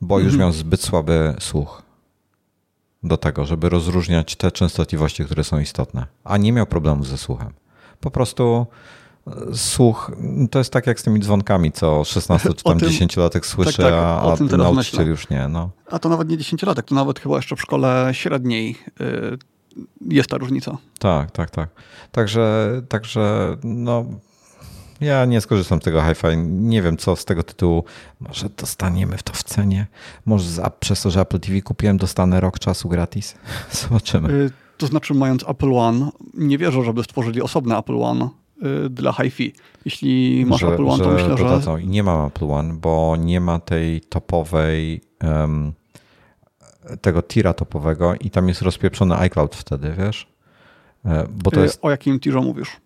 [0.00, 0.40] bo już mhm.
[0.40, 1.82] miał zbyt słaby słuch
[3.02, 7.52] do tego, żeby rozróżniać te częstotliwości, które są istotne, a nie miał problemu ze słuchem.
[8.00, 8.66] Po prostu
[9.54, 10.10] słuch,
[10.50, 13.94] to jest tak jak z tymi dzwonkami, co 16 czy tam 10-latek słyszy, tak, tak,
[13.94, 15.48] a, a nauczyciel już nie.
[15.48, 15.70] No.
[15.90, 19.38] A to nawet nie 10-latek, to nawet chyba jeszcze w szkole średniej y,
[20.08, 20.76] jest ta różnica.
[20.98, 21.68] Tak, tak, tak.
[22.12, 24.04] Także, także no,
[25.00, 26.36] ja nie skorzystam z tego hi-fi.
[26.46, 27.84] Nie wiem, co z tego tytułu.
[28.20, 29.86] Może dostaniemy w to w cenie.
[30.26, 33.34] Może za, przez to, że Apple TV kupiłem, dostanę rok czasu gratis.
[33.82, 34.32] Zobaczymy.
[34.32, 38.28] Y, to znaczy, mając Apple One, nie wierzę, żeby stworzyli osobne Apple One
[38.90, 39.52] dla hi-fi.
[39.84, 41.44] Jeśli masz że, Apple One, to myślę, że...
[41.44, 41.76] Dodadzą.
[41.76, 45.72] I nie mam Apple One, bo nie ma tej topowej um,
[47.00, 50.26] tego tira topowego i tam jest rozpieprzony iCloud wtedy, wiesz?
[51.04, 51.78] E, bo to y, jest...
[51.82, 52.80] O jakim tirze mówisz?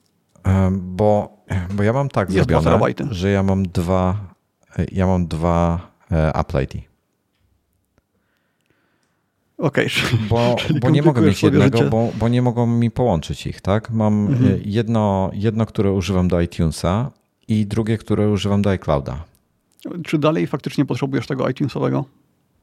[0.72, 1.36] Bo,
[1.74, 4.36] bo ja mam tak jest zrobione, że ja mam dwa
[4.92, 5.80] ja mam dwa
[6.12, 6.85] e, Apple ID.
[9.58, 9.86] Okej.
[9.86, 10.18] Okay.
[10.28, 13.90] Bo, bo nie mogę mieć jednego, bo, bo nie mogą mi połączyć ich, tak?
[13.90, 14.50] Mam mhm.
[14.50, 17.10] Y, jedno, jedno, które używam do iTunesa
[17.48, 19.24] i drugie, które używam do iClouda.
[20.04, 22.04] Czy dalej faktycznie potrzebujesz tego iTunesowego?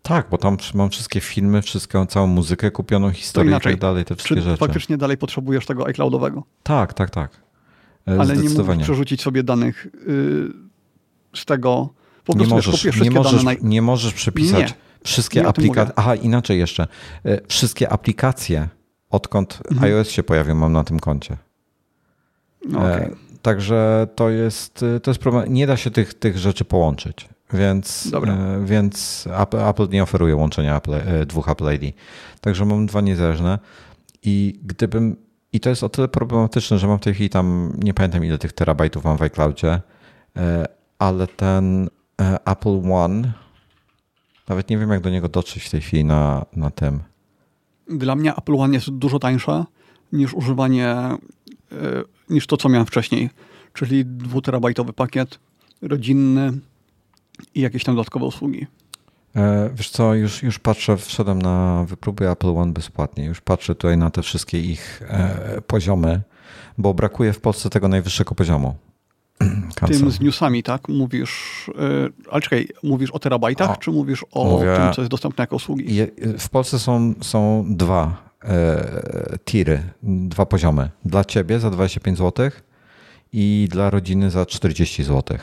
[0.01, 4.15] Tak, bo tam mam wszystkie filmy, wszystką, całą muzykę, kupioną historię i tak dalej, te
[4.15, 4.57] wszystkie Czy rzeczy.
[4.57, 6.43] faktycznie dalej potrzebujesz tego iCloudowego?
[6.63, 7.31] Tak, tak, tak.
[8.07, 10.53] E, Ale nie możesz przerzucić sobie danych yy,
[11.35, 11.89] z tego...
[12.25, 13.51] Po prostu nie możesz, nie możesz, na...
[13.61, 14.69] nie możesz przepisać...
[14.69, 15.93] Nie Wszystkie aplikacje.
[15.95, 16.87] Aha, inaczej jeszcze.
[17.25, 18.67] E, wszystkie aplikacje,
[19.09, 19.91] odkąd mhm.
[19.91, 21.37] iOS się pojawił, mam na tym koncie.
[22.69, 23.15] No, okay.
[23.41, 25.53] Także to jest, to jest problem.
[25.53, 27.29] Nie da się tych, tych rzeczy połączyć.
[27.53, 29.27] Więc, e, więc
[29.69, 31.95] Apple nie oferuje łączenia Apple, e, dwóch Apple ID.
[32.41, 33.59] Także mam dwa niezależne.
[34.23, 35.15] I gdybym.
[35.53, 38.37] I to jest o tyle problematyczne, że mam w tej chwili tam, nie pamiętam ile
[38.37, 39.81] tych terabajtów mam w iCloudzie,
[40.99, 41.89] ale ten
[42.45, 43.33] Apple One
[44.49, 46.99] nawet nie wiem, jak do niego dotrzeć w tej chwili na, na tym.
[47.87, 49.65] Dla mnie Apple One jest dużo tańsze
[50.11, 51.17] niż używanie, e,
[52.29, 53.29] niż to, co miałem wcześniej.
[53.73, 55.39] Czyli dwuterabajtowy pakiet,
[55.81, 56.51] rodzinny
[57.55, 58.67] i jakieś tam dodatkowe usługi.
[59.35, 63.25] E, wiesz co, już, już patrzę, wszedłem na wypróby Apple One bezpłatnie.
[63.25, 66.21] Już patrzę tutaj na te wszystkie ich e, poziomy,
[66.77, 68.75] bo brakuje w Polsce tego najwyższego poziomu.
[69.87, 70.89] tym z newsami, tak?
[70.89, 75.11] Mówisz, yy, ale czekaj, mówisz o terabajtach, o, czy mówisz o mówię, tym, co jest
[75.11, 75.95] dostępne jako usługi?
[75.95, 76.07] Je,
[76.39, 80.89] w Polsce są, są dwa e, tiry, dwa poziomy.
[81.05, 82.49] Dla ciebie za 25 zł
[83.33, 85.37] i dla rodziny za 40 zł.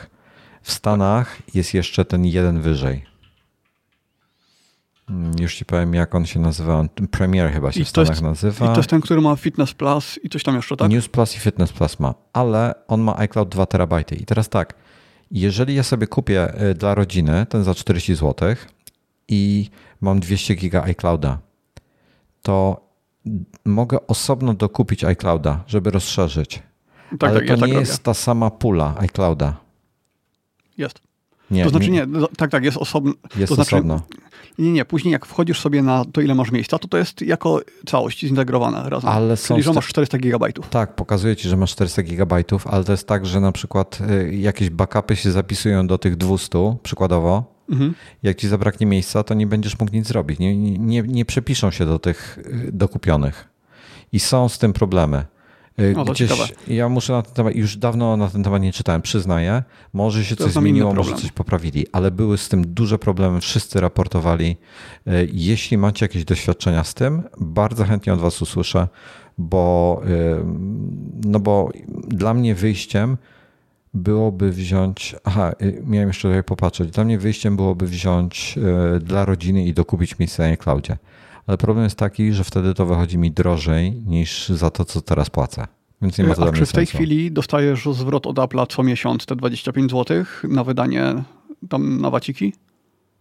[0.61, 3.10] W Stanach jest jeszcze ten jeden wyżej.
[5.11, 6.85] Mm, już ci powiem, jak on się nazywa.
[7.11, 8.65] Premier chyba się I w Stanach jest, nazywa.
[8.65, 10.91] I to jest ten, który ma Fitness Plus i coś tam jeszcze, tak?
[10.91, 14.15] News Plus i Fitness Plus ma, ale on ma iCloud 2 terabajty.
[14.15, 14.73] I teraz tak,
[15.31, 18.55] jeżeli ja sobie kupię y, dla rodziny ten za 40 zł
[19.27, 19.69] i
[20.01, 21.39] mam 200 giga iClouda,
[22.41, 22.87] to
[23.65, 26.63] mogę osobno dokupić iClouda, żeby rozszerzyć.
[27.19, 28.03] Tak, ale tak, to ja nie tak jest robię.
[28.03, 29.57] ta sama pula iClouda.
[30.77, 31.10] Jest.
[31.51, 33.13] Nie, to znaczy nie, nie tak, tak, jest osobno.
[33.35, 34.01] Jest to znaczy, osobno.
[34.59, 37.61] Nie, nie, później jak wchodzisz sobie na to, ile masz miejsca, to to jest jako
[37.85, 39.09] całość zintegrowane razem.
[39.09, 40.69] Ale są Czyli, że masz 400 gigabajtów.
[40.69, 44.35] Tak, pokazuje ci, że masz 400 gigabajtów, ale to jest tak, że na przykład y,
[44.35, 47.43] jakieś backupy się zapisują do tych 200, przykładowo.
[47.69, 47.93] Mhm.
[48.23, 50.39] Jak ci zabraknie miejsca, to nie będziesz mógł nic zrobić.
[50.39, 53.47] Nie, nie, nie przepiszą się do tych y, dokupionych.
[54.13, 55.25] I są z tym problemy.
[55.95, 56.31] No, Gdzieś,
[56.67, 59.63] ja muszę na ten temat, już dawno na ten temat nie czytałem, przyznaję.
[59.93, 63.41] Może się to coś zmieniło, może coś poprawili, ale były z tym duże problemy.
[63.41, 64.57] Wszyscy raportowali.
[65.07, 68.87] Y, jeśli macie jakieś doświadczenia z tym, bardzo chętnie od Was usłyszę,
[69.37, 70.45] bo, y,
[71.25, 71.69] no bo
[72.07, 73.17] dla mnie wyjściem
[73.93, 75.15] byłoby wziąć.
[75.23, 75.51] Aha,
[75.83, 76.91] miałem jeszcze tutaj popatrzeć.
[76.91, 78.59] Dla mnie wyjściem byłoby wziąć
[78.99, 80.97] dla rodziny i dokupić miejsce na cloudzie
[81.47, 85.29] ale problem jest taki, że wtedy to wychodzi mi drożej niż za to, co teraz
[85.29, 85.67] płacę.
[86.01, 86.97] Więc nie ma to A czy w tej sensu.
[86.97, 91.23] chwili dostajesz zwrot od Apple'a co miesiąc te 25 zł na wydanie
[91.69, 92.53] tam na waciki?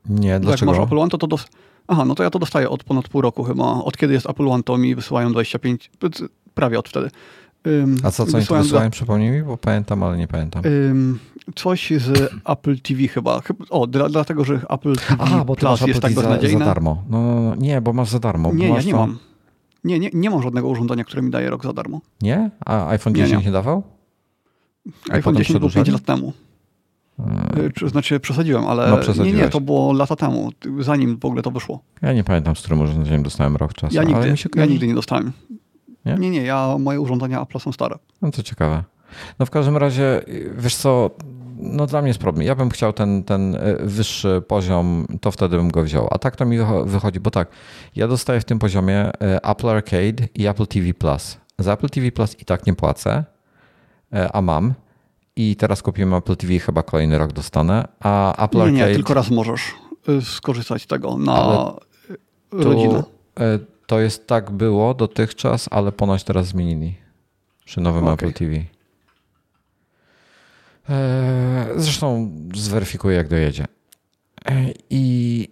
[0.08, 0.72] Nie, Jak dlaczego?
[0.72, 1.46] masz Apple One, to to dos-
[1.88, 3.64] Aha, no to ja to dostaję od ponad pół roku chyba.
[3.84, 5.90] Od kiedy jest Apple One, to mi wysyłają 25,
[6.54, 7.10] prawie od wtedy.
[7.66, 8.90] Ym, A co, co wysyłają wysyłają?
[8.90, 10.62] Przypomnij mi, bo pamiętam, ale nie pamiętam.
[10.66, 11.18] Ym,
[11.54, 13.40] coś z Apple TV chyba.
[13.40, 16.28] Chyb- O, dla, dlatego, że Apple TV Aha, bo Plus jest tak TV za, za
[16.34, 16.64] beznadziejne.
[16.64, 17.02] darmo.
[17.10, 18.52] No, no, no, nie, bo masz za darmo.
[18.52, 19.18] Nie, ja nie to- mam.
[19.84, 22.00] Nie, nie, nie mam żadnego urządzenia, które mi daje rok za darmo.
[22.22, 22.50] Nie?
[22.64, 23.52] A iPhone Nie, 10 nie, nie.
[23.52, 23.82] dawał?
[25.10, 25.90] A iPhone potem 10 był 5 przedłużali?
[25.92, 26.32] lat temu.
[27.74, 31.50] Czy, znaczy przesadziłem, ale No, nie, nie, to było lata temu, zanim w ogóle to
[31.50, 31.80] wyszło.
[32.02, 33.96] Ja nie pamiętam, z którym urządzeniem dostałem rok czasu.
[33.96, 35.32] Ja nigdy, się ja nigdy nie dostałem.
[36.04, 36.14] Nie?
[36.14, 36.30] Nie?
[36.30, 37.98] nie, ja, moje urządzenia Apple są stare.
[38.22, 38.84] No to ciekawe.
[39.38, 40.20] No w każdym razie,
[40.56, 41.10] wiesz co,
[41.58, 42.46] no dla mnie jest problem.
[42.46, 46.08] Ja bym chciał ten, ten e, wyższy poziom, to wtedy bym go wziął.
[46.10, 47.48] A tak to mi wycho- wychodzi, bo tak,
[47.96, 51.38] ja dostaję w tym poziomie e, Apple Arcade i Apple TV Plus.
[51.58, 53.24] Za Apple TV Plus i tak nie płacę,
[54.12, 54.74] e, a mam.
[55.36, 58.88] I teraz kupiłem Apple TV, chyba kolejny rok dostanę, a Apple Nie, Arcade...
[58.88, 59.62] nie, tylko raz możesz
[60.08, 61.72] y, skorzystać z tego na
[62.52, 63.02] rodzinę.
[63.40, 63.58] e,
[63.90, 66.94] to jest tak było dotychczas, ale ponoć teraz zmienili
[67.64, 68.28] przy nowym Okej.
[68.28, 68.64] Apple TV.
[70.88, 73.64] E, Zresztą zweryfikuję, jak dojedzie.
[74.44, 75.48] E, I,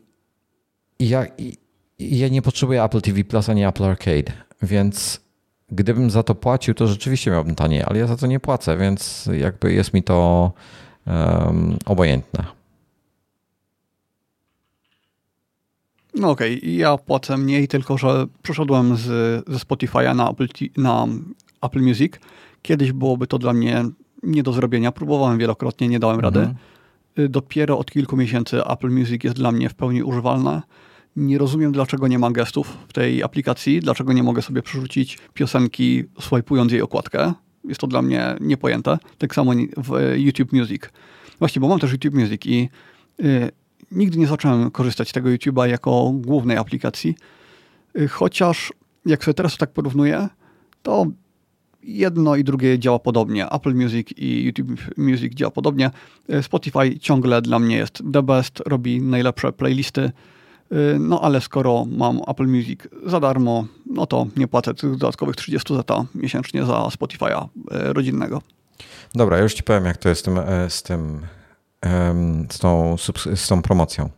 [0.99, 4.33] i, ja, i ja nie potrzebuję Apple TV Plus ani Apple Arcade,
[4.63, 5.21] więc
[5.69, 9.29] gdybym za to płacił, to rzeczywiście miałbym taniej, ale ja za to nie płacę, więc
[9.33, 10.53] jakby jest mi to
[11.07, 12.58] um, obojętne.
[16.19, 19.05] No okej, ja płacę mniej, tylko że przeszedłem z,
[19.49, 20.47] ze Spotify'a na Apple,
[20.77, 21.07] na
[21.63, 22.13] Apple Music.
[22.63, 23.85] Kiedyś byłoby to dla mnie
[24.23, 24.93] nie do zrobienia.
[24.93, 26.39] Próbowałem wielokrotnie, nie dałem rady.
[26.39, 26.57] Mhm.
[27.19, 30.63] Y, Dopiero od kilku miesięcy Apple Music jest dla mnie w pełni używalne.
[31.17, 36.05] Nie rozumiem, dlaczego nie ma gestów w tej aplikacji, dlaczego nie mogę sobie przerzucić piosenki,
[36.21, 37.33] swajpując jej okładkę.
[37.65, 38.99] Jest to dla mnie niepojęte.
[39.19, 40.83] Tak samo w e, YouTube Music.
[41.39, 42.69] Właśnie, bo mam też YouTube Music i
[43.21, 43.51] y,
[43.93, 47.15] nigdy nie zacząłem korzystać z tego YouTube'a jako głównej aplikacji.
[47.99, 48.73] Y, Chociaż
[49.07, 50.29] jak sobie teraz tak porównuję,
[50.83, 51.07] to
[51.83, 53.51] jedno i drugie działa podobnie.
[53.51, 55.91] Apple Music i YouTube Music działa podobnie.
[56.35, 60.01] Y, Spotify ciągle dla mnie jest the best, robi najlepsze playlisty.
[60.73, 65.37] Y, No ale skoro mam Apple Music za darmo, no to nie płacę tych dodatkowych
[65.37, 68.43] 30 zeta miesięcznie za Spotify'a rodzinnego.
[69.15, 71.21] Dobra, już ci powiem, jak to jest z tym, e, z, tym,
[72.51, 72.97] z, tą,
[73.35, 74.11] z tą promocją.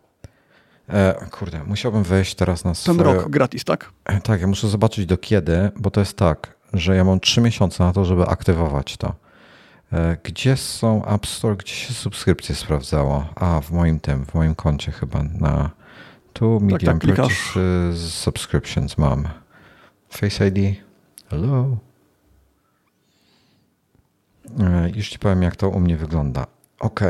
[0.89, 3.03] E, kurde, musiałbym wejść teraz na Ten swoje...
[3.15, 3.93] rok gratis, tak?
[4.05, 7.41] E, Tak, ja muszę zobaczyć do kiedy, bo to jest tak, że ja mam trzy
[7.41, 9.15] miesiące na to, żeby aktywować to.
[9.93, 13.27] E, Gdzie są App Store, gdzie się subskrypcje sprawdzało?
[13.35, 15.71] A, w moim tym, w moim koncie chyba na
[16.33, 17.53] tu Medium tak, klikasz.
[17.53, 19.29] Purchase Subscriptions mam.
[20.09, 20.77] Face ID.
[21.31, 21.77] Hello.
[24.95, 26.47] Już ci powiem, jak to u mnie wygląda.
[26.81, 27.01] Ok,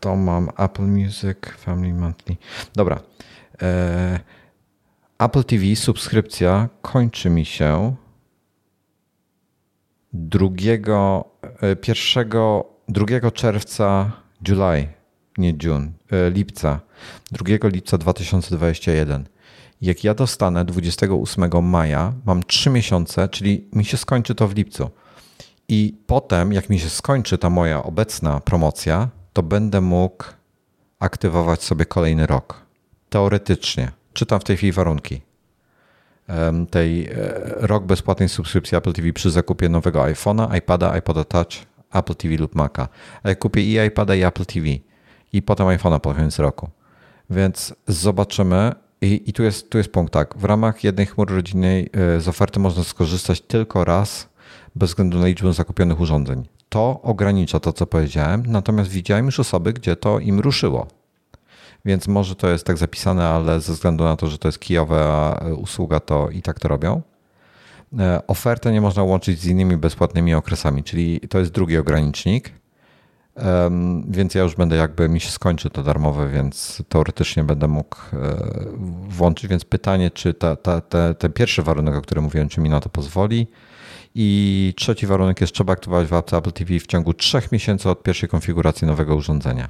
[0.00, 2.36] to mam Apple Music, Family Monthly.
[2.74, 3.00] Dobra.
[3.62, 4.20] E,
[5.18, 7.96] Apple TV subskrypcja kończy mi się
[10.12, 11.24] drugiego,
[11.60, 14.12] e, pierwszego, 2 czerwca,
[14.48, 14.88] July,
[15.38, 16.80] nie June, e, lipca,
[17.32, 19.28] 2 lipca 2021.
[19.80, 24.90] Jak ja dostanę 28 maja, mam 3 miesiące, czyli mi się skończy to w lipcu.
[25.68, 30.24] I potem, jak mi się skończy ta moja obecna promocja, to będę mógł
[30.98, 32.66] aktywować sobie kolejny rok.
[33.10, 33.90] Teoretycznie.
[34.12, 35.28] Czytam w tej chwili warunki
[36.70, 37.12] tej e,
[37.56, 41.48] rok bezpłatnej subskrypcji Apple TV przy zakupie nowego iPhone'a, iPada, iPoda Touch,
[41.92, 42.88] Apple TV lub Maca.
[43.22, 44.66] A jak kupię i iPada i Apple TV
[45.32, 46.68] i potem iPhone'a po koniec roku.
[47.30, 48.72] Więc zobaczymy.
[49.00, 50.38] I, I tu, jest, tu jest punkt tak.
[50.38, 54.28] W ramach jednej chmury rodzinnej e, z oferty można skorzystać tylko raz
[54.78, 56.48] bez względu na liczbę zakupionych urządzeń.
[56.68, 60.86] To ogranicza to, co powiedziałem, natomiast widziałem już osoby, gdzie to im ruszyło.
[61.84, 65.40] Więc może to jest tak zapisane, ale ze względu na to, że to jest kijowa
[65.56, 67.02] usługa, to i tak to robią.
[67.98, 72.52] E, Ofertę nie można łączyć z innymi bezpłatnymi okresami, czyli to jest drugi ogranicznik.
[74.08, 78.16] Więc ja już będę jakby mi się skończy to darmowe, więc teoretycznie będę mógł e,
[79.08, 79.50] włączyć.
[79.50, 82.80] Więc pytanie, czy ta, ta, ta, ten pierwszy warunek, o którym mówiłem, czy mi na
[82.80, 83.46] to pozwoli.
[84.14, 88.02] I trzeci warunek jest, trzeba aktywować w apce Apple TV w ciągu trzech miesięcy od
[88.02, 89.68] pierwszej konfiguracji nowego urządzenia.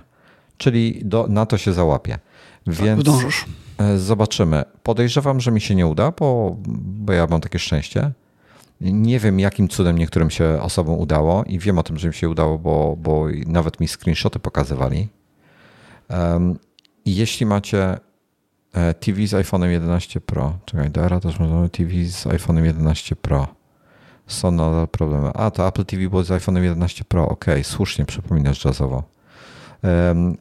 [0.57, 2.19] Czyli do, na to się załapie.
[2.67, 3.45] Więc Zdążysz.
[3.79, 4.65] e, zobaczymy.
[4.83, 8.13] Podejrzewam, że mi się nie uda, bo, bo ja mam takie szczęście.
[8.81, 12.29] Nie wiem, jakim cudem niektórym się osobom udało i wiem o tym, że mi się
[12.29, 15.09] udało, bo, bo nawet mi screenshoty pokazywali.
[16.11, 16.59] Um,
[17.07, 17.99] jeśli macie
[18.73, 23.17] e, TV z iPhone'em 11 Pro, czekaj, do era też można TV z iPhone'em 11
[23.17, 23.58] Pro.
[24.29, 25.31] Są nadal problemy.
[25.35, 27.29] A, to Apple TV było z iPhone 11 Pro.
[27.29, 29.03] Okay, słusznie przypominasz jazzowo.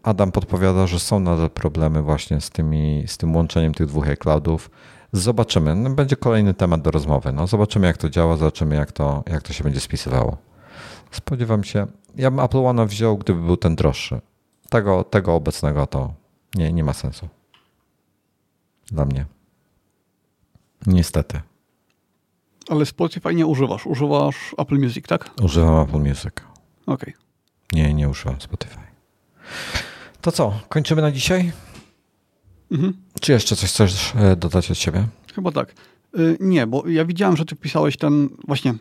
[0.03, 4.71] Adam podpowiada, że są nadal problemy właśnie z, tymi, z tym łączeniem tych dwóch iCloudów.
[5.11, 5.75] Zobaczymy.
[5.75, 7.31] No, będzie kolejny temat do rozmowy.
[7.31, 10.37] No, zobaczymy, jak to działa, zobaczymy, jak to, jak to się będzie spisywało.
[11.11, 11.87] Spodziewam się.
[12.15, 14.21] Ja bym Apple One wziął, gdyby był ten droższy.
[14.69, 16.13] Tego, tego obecnego to
[16.55, 17.27] nie, nie ma sensu.
[18.91, 19.25] Dla mnie.
[20.87, 21.41] Niestety.
[22.69, 23.85] Ale Spotify nie używasz.
[23.85, 25.29] Używasz Apple Music, tak?
[25.41, 26.33] Używam Apple Music.
[26.85, 27.13] Okej.
[27.13, 27.13] Okay.
[27.73, 28.79] Nie, nie używam Spotify.
[30.21, 31.51] To co, kończymy na dzisiaj?
[32.71, 32.93] Mhm.
[33.21, 35.07] Czy jeszcze coś chcesz e, dodać od siebie?
[35.35, 35.73] Chyba tak.
[36.19, 38.73] Y, nie, bo ja widziałem, że ty pisałeś ten, właśnie,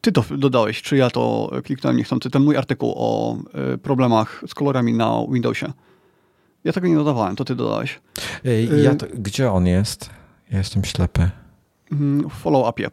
[0.00, 3.36] ty to dodałeś, czy ja to kliknąłem niechcący, ten mój artykuł o
[3.74, 5.72] y, problemach z kolorami na Windowsie.
[6.64, 8.00] Ja tego nie dodawałem, to ty dodałeś.
[8.82, 10.10] Ja to, gdzie on jest?
[10.50, 11.30] Ja jestem ślepy.
[11.92, 12.90] Mm, w follow-upie.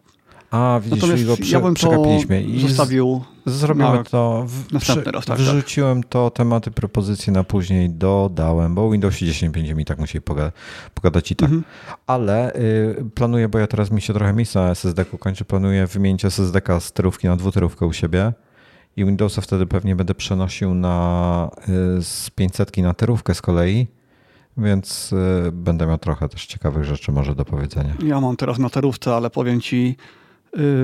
[0.53, 2.43] A, widzisz, Natomiast go prze, ja bym przegapiliśmy.
[2.43, 4.45] I zostawił zrobimy to.
[4.47, 9.75] W, następny raz, tak, Wrzuciłem to, tematy, propozycje na później dodałem, bo Windows 10 będzie
[9.75, 10.51] mi tak musieli pogada,
[10.93, 11.49] pogadać i tak.
[11.49, 11.63] Mhm.
[12.07, 16.25] Ale y, planuję, bo ja teraz mi się trochę miejsca na SSD-ku kończy, planuję wymienić
[16.25, 18.33] SSD-ka z terówki na dwuterówkę u siebie
[18.97, 21.49] i Windowsa wtedy pewnie będę przenosił na,
[21.99, 23.87] y, z 500 na terówkę z kolei
[24.57, 27.93] więc y, będę miał trochę też ciekawych rzeczy może do powiedzenia.
[28.05, 29.97] Ja mam teraz na terówce, ale powiem ci,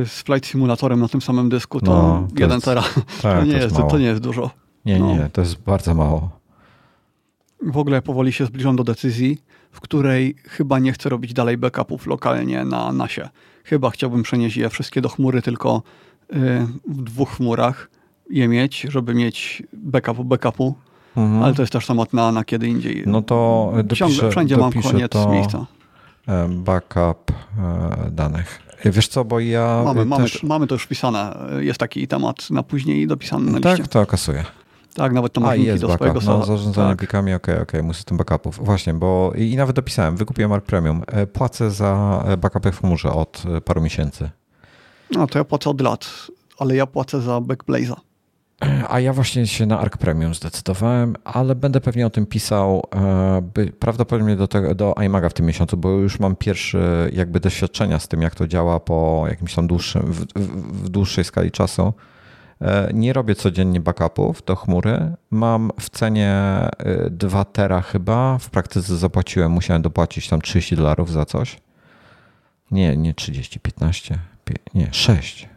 [0.06, 2.84] z Flight Simulatorem na tym samym dysku to no, jeden tera.
[3.22, 4.52] Tak, to, nie to, jest, to nie jest dużo.
[4.86, 5.30] Nie, nie, no.
[5.34, 6.30] to jest bardzo mało.
[7.62, 9.42] W ogóle powoli się zbliżam do decyzji,
[9.72, 13.30] w której chyba nie chcę robić dalej backupów lokalnie na NASie.
[13.64, 15.82] Chyba chciałbym przenieść je wszystkie do chmury, tylko
[16.34, 16.36] y,
[16.88, 17.90] w dwóch chmurach
[18.30, 20.76] je mieć, żeby mieć backup backupu
[21.18, 21.44] Mhm.
[21.44, 23.04] Ale to jest też temat na, na kiedy indziej.
[23.06, 25.66] No to dopiszę, Ciągle, wszędzie mam koniec to miejsca.
[26.30, 28.62] E, backup e, danych.
[28.86, 30.44] Wiesz co, bo ja mamy, też...
[30.44, 31.38] mamy, to już wpisane.
[31.60, 33.92] Jest taki temat na później dopisany na tak, liście.
[33.92, 34.46] to okazuje.
[34.94, 36.08] Tak, nawet to masz jest do backup.
[36.08, 36.98] swojego No, zarządzanie tak.
[36.98, 38.66] plikami, okej, okay, okej, okay, system backupów.
[38.66, 41.04] Właśnie, bo i, i nawet dopisałem, wykupiłem Mark Premium.
[41.08, 44.30] E, płacę za backupy w chmurze od paru miesięcy.
[45.12, 46.12] No to ja płacę od lat,
[46.60, 47.96] ale ja płacę za Backblaze'a.
[48.90, 53.42] A ja właśnie się na Arc Premium zdecydowałem, ale będę pewnie o tym pisał e,
[53.54, 58.00] by, prawdopodobnie do, tego, do iMaga w tym miesiącu, bo już mam pierwsze jakby doświadczenia
[58.00, 60.26] z tym, jak to działa po jakimś tam dłuższym, w,
[60.84, 61.94] w dłuższej skali czasu.
[62.62, 65.14] E, nie robię codziennie backupów do chmury.
[65.32, 66.36] Mam w cenie
[67.12, 68.38] 2 e, tera chyba.
[68.38, 71.58] W praktyce zapłaciłem, musiałem dopłacić tam 30 dolarów za coś.
[72.72, 74.20] Nie, nie 30, 15,
[74.74, 75.50] nie, 6.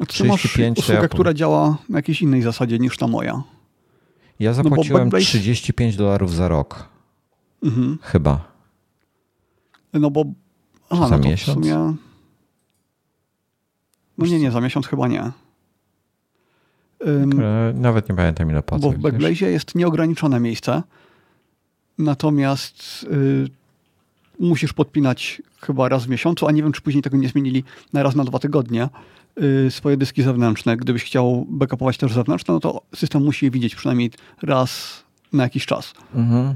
[0.00, 1.08] A ty masz usługę, ja...
[1.08, 3.42] która działa na jakiejś innej zasadzie niż ta moja.
[4.40, 6.88] Ja no zapłaciłem no 35 dolarów za rok.
[7.62, 7.98] Mhm.
[8.02, 8.52] Chyba.
[9.92, 10.24] No bo...
[10.90, 11.58] Aha, za no miesiąc?
[11.58, 11.94] Sumie...
[14.18, 15.32] No nie, nie, za miesiąc chyba nie.
[17.06, 17.40] Um,
[17.80, 18.82] Nawet nie pamiętam ile płacę.
[18.82, 20.82] Bo w Backblaze jest nieograniczone miejsce.
[21.98, 23.48] Natomiast y,
[24.40, 28.02] musisz podpinać chyba raz w miesiącu, a nie wiem, czy później tego nie zmienili na
[28.02, 28.88] raz na dwa tygodnie.
[29.42, 30.76] Y, swoje dyski zewnętrzne.
[30.76, 34.10] Gdybyś chciał backupować też zewnętrzne, no to system musi je widzieć przynajmniej
[34.42, 35.94] raz na jakiś czas.
[36.14, 36.54] Mhm.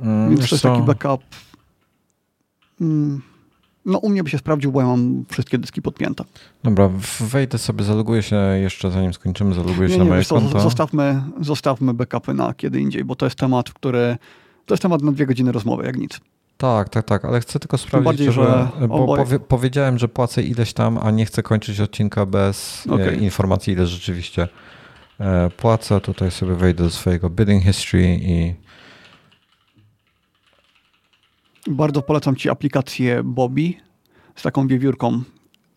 [0.00, 1.22] Mm, Więc to jest taki backup.
[2.80, 3.22] Mm,
[3.84, 6.24] no u mnie by się sprawdził, bo ja mam wszystkie dyski podpięte.
[6.64, 10.60] Dobra, wejdę sobie, zaloguję się jeszcze zanim skończymy, zaloguję się nie, na moje konto.
[10.60, 14.16] Zostawmy, zostawmy backupy na kiedy indziej, bo to jest temat, który
[14.66, 16.20] to jest temat na dwie godziny rozmowy, jak nic.
[16.56, 20.72] Tak, tak, tak, ale chcę tylko sprawdzić, bardziej, że, bo powie, powiedziałem, że płacę ileś
[20.72, 23.16] tam, a nie chcę kończyć odcinka bez e, okay.
[23.16, 24.48] informacji, ile rzeczywiście
[25.20, 26.00] e, płacę.
[26.00, 28.54] Tutaj sobie wejdę do swojego bidding history i
[31.66, 33.74] bardzo polecam Ci aplikację Bobby
[34.36, 35.22] z taką wiewiórką,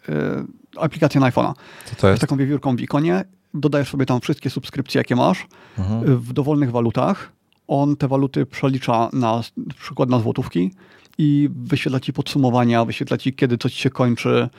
[0.09, 0.45] e,
[0.77, 1.53] aplikację na iPhone'a.
[1.85, 2.19] Co to jest?
[2.19, 3.23] Z taką wiewiórką w ikonie.
[3.53, 6.17] Dodajesz sobie tam wszystkie subskrypcje, jakie masz mhm.
[6.17, 7.38] w dowolnych walutach
[7.69, 9.41] on te waluty przelicza na
[9.79, 10.71] przykład na złotówki
[11.17, 14.49] i wyświetla ci podsumowania, wyświetla ci kiedy coś się kończy,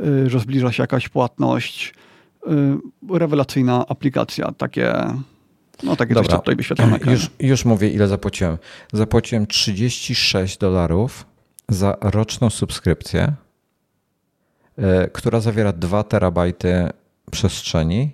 [0.00, 1.94] y, że zbliża się jakaś płatność.
[2.46, 4.94] Y, rewelacyjna aplikacja, takie
[5.82, 6.30] no takie Dobra.
[6.30, 8.58] coś tutaj wyświetlam na już, już mówię, ile zapłaciłem.
[8.92, 11.26] Zapłaciłem 36 dolarów
[11.68, 13.32] za roczną subskrypcję,
[14.78, 14.82] y,
[15.12, 16.90] która zawiera 2 terabajty
[17.30, 18.10] przestrzeni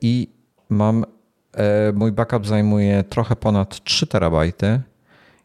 [0.00, 0.28] i
[0.68, 1.04] mam
[1.94, 4.80] mój backup zajmuje trochę ponad 3 terabajty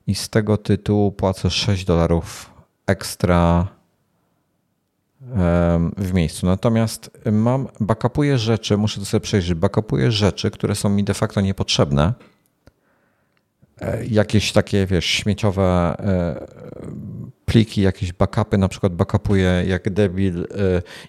[0.07, 2.49] i z tego tytułu płacę 6 dolarów
[2.87, 3.67] ekstra
[5.97, 6.45] w miejscu.
[6.45, 11.41] Natomiast mam, backupuję rzeczy, muszę to sobie przejrzeć, backupuję rzeczy, które są mi de facto
[11.41, 12.13] niepotrzebne.
[13.81, 16.47] E, jakieś takie, wiesz, śmieciowe e,
[17.45, 20.47] pliki, jakieś backupy, na przykład backupuje jak debil y,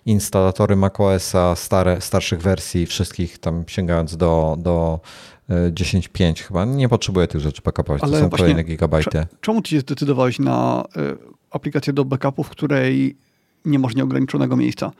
[0.07, 5.01] instalatory macOSa stare, starszych wersji, wszystkich tam sięgając do, do
[5.49, 6.65] 10.5 y, chyba.
[6.65, 9.27] Nie potrzebuję tych rzeczy backupować, to są kolejne gigabajty.
[9.41, 11.17] Czemu ty się zdecydowałeś na y,
[11.51, 13.17] aplikację do backupu, w której
[13.65, 14.93] nie masz nieograniczonego miejsca?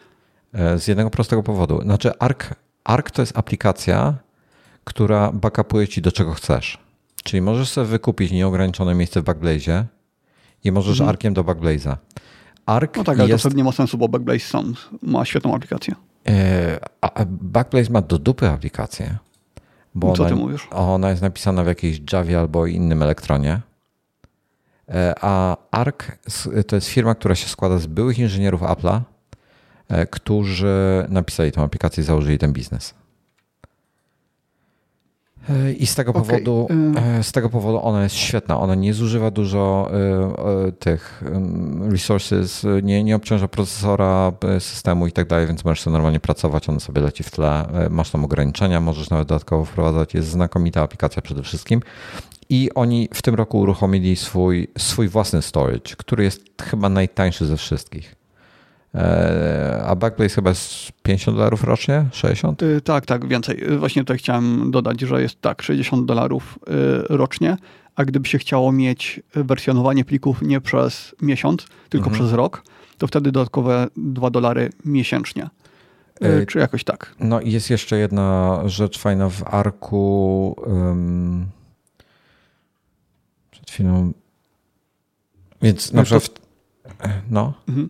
[0.53, 1.83] E, z jednego prostego powodu.
[1.83, 2.45] Znaczy Arc,
[2.85, 4.15] Arc to jest aplikacja,
[4.85, 6.79] która backupuje ci do czego chcesz.
[7.25, 9.87] Czyli możesz sobie wykupić nieograniczone miejsce w Backblaze
[10.67, 11.09] i możesz mhm.
[11.09, 11.97] Arkiem do Backblaze'a.
[12.67, 13.43] Arc no tak, ale jest...
[13.43, 15.95] to wtedy nie ma sensu, bo Backblaze sam ma świetną aplikację.
[16.29, 19.19] E, a Backblaze ma do dupy aplikację.
[19.95, 20.69] Bo Co ona, ty mówisz?
[20.71, 23.61] Ona jest napisana w jakiejś Javie albo innym elektronie.
[24.89, 26.05] E, a Arc
[26.67, 29.01] to jest firma, która się składa z byłych inżynierów Apple'a,
[29.89, 32.95] e, którzy napisali tę aplikację i założyli ten biznes.
[35.79, 36.23] I z tego, okay.
[36.23, 36.69] powodu,
[37.19, 38.61] y- z tego powodu ona jest świetna.
[38.61, 39.91] Ona nie zużywa dużo
[40.65, 41.23] y, y, tych
[41.91, 46.81] resources, nie, nie obciąża procesora, systemu i tak dalej, więc możesz sobie normalnie pracować, ona
[46.81, 47.69] sobie leci w tle.
[47.91, 50.15] Masz tam ograniczenia, możesz nawet dodatkowo wprowadzać.
[50.15, 51.81] Jest znakomita aplikacja przede wszystkim.
[52.49, 57.57] I oni w tym roku uruchomili swój, swój własny storage, który jest chyba najtańszy ze
[57.57, 58.16] wszystkich.
[58.95, 62.05] E, a Backblaze chyba jest 50 dolarów rocznie?
[62.13, 62.63] 60?
[62.63, 63.73] Y, tak, tak, więcej.
[63.73, 67.57] Y, właśnie tutaj chciałem dodać, że jest tak, 60 dolarów y, rocznie,
[67.95, 72.15] a gdyby się chciało mieć wersjonowanie plików nie przez miesiąc, tylko mhm.
[72.15, 72.63] przez rok,
[72.99, 75.49] to wtedy dodatkowe 2 dolary miesięcznie.
[76.49, 77.15] Czy jakoś tak.
[77.21, 80.57] No i jest jeszcze jedna rzecz fajna w Arku.
[80.67, 81.47] Um,
[83.51, 84.13] przed chwilą.
[85.63, 86.41] Więc na przykład.
[87.31, 87.53] No.
[87.69, 87.89] Mhm.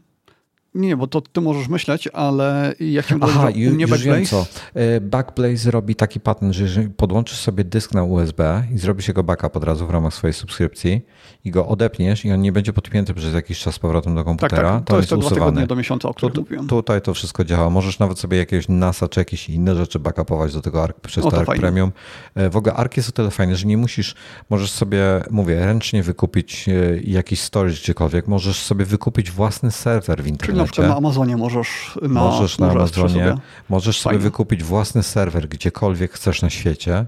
[0.77, 4.17] Nie, bo to ty możesz myśleć, ale ja chciałem Aha, dodać, że u mnie Backblaze...
[4.17, 4.47] Wiem co.
[4.75, 9.23] E, Backblaze robi taki patent, że jeżeli podłączysz sobie dysk na USB i zrobisz jego
[9.23, 11.01] backup od razu w ramach swojej subskrypcji
[11.45, 14.63] i go odepniesz i on nie będzie podpięty przez jakiś czas z powrotem do komputera,
[14.63, 14.85] tak, tak.
[14.85, 15.67] to, to jest, jest usuwany.
[15.67, 16.67] do miesiąca, o którym tu, mówiłem.
[16.67, 17.71] Tutaj to wszystko działa.
[17.71, 21.39] Możesz nawet sobie jakiegoś NASA czy jakieś inne rzeczy backupować do tego ARC przez to,
[21.39, 21.93] ARC Premium.
[22.35, 24.15] E, w ogóle ARC jest o tyle fajny, że nie musisz,
[24.51, 26.73] możesz sobie, mówię, ręcznie wykupić e,
[27.05, 30.66] jakiś storage gdziekolwiek, możesz sobie wykupić własny serwer w internecie.
[30.71, 33.37] Czyli na Amazonie możesz na, możesz na Amazonie, sobie.
[33.69, 37.07] możesz sobie wykupić własny serwer gdziekolwiek chcesz na świecie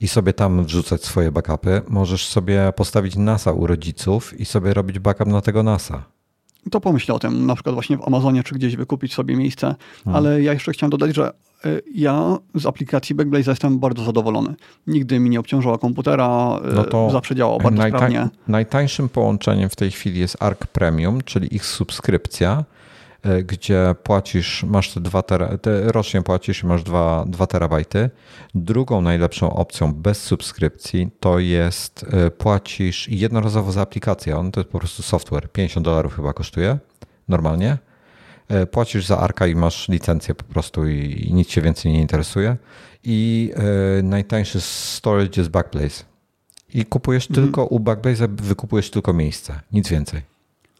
[0.00, 1.82] i sobie tam wrzucać swoje backupy.
[1.88, 6.02] Możesz sobie postawić NASA u rodziców i sobie robić backup na tego NASA.
[6.70, 9.74] To pomyśl o tym, na przykład właśnie w Amazonie, czy gdzieś wykupić sobie miejsce.
[10.04, 10.16] Hmm.
[10.16, 11.32] Ale ja jeszcze chciałem dodać, że
[11.64, 14.54] e, ja z aplikacji Backblaze jestem bardzo zadowolony.
[14.86, 18.28] Nigdy mi nie obciążała komputera, e, no to zawsze działało bardzo najta- sprawnie.
[18.48, 22.64] Najtańszym połączeniem w tej chwili jest Arc Premium, czyli ich subskrypcja
[23.44, 28.10] gdzie płacisz, masz te dwa tera, te rocznie płacisz i masz 2, 2 terabajty.
[28.54, 34.36] Drugą najlepszą opcją bez subskrypcji to jest e, płacisz jednorazowo za aplikację.
[34.36, 35.52] On to jest po prostu software.
[35.52, 36.78] 50 dolarów chyba kosztuje
[37.28, 37.78] normalnie.
[38.48, 42.00] E, płacisz za Arka i masz licencję po prostu i, i nic cię więcej nie
[42.00, 42.56] interesuje.
[43.04, 43.52] I
[44.02, 46.04] najtańszy storage jest Backblaze.
[46.74, 47.46] I kupujesz mhm.
[47.46, 50.35] tylko u Backblaze, wykupujesz tylko miejsce, nic więcej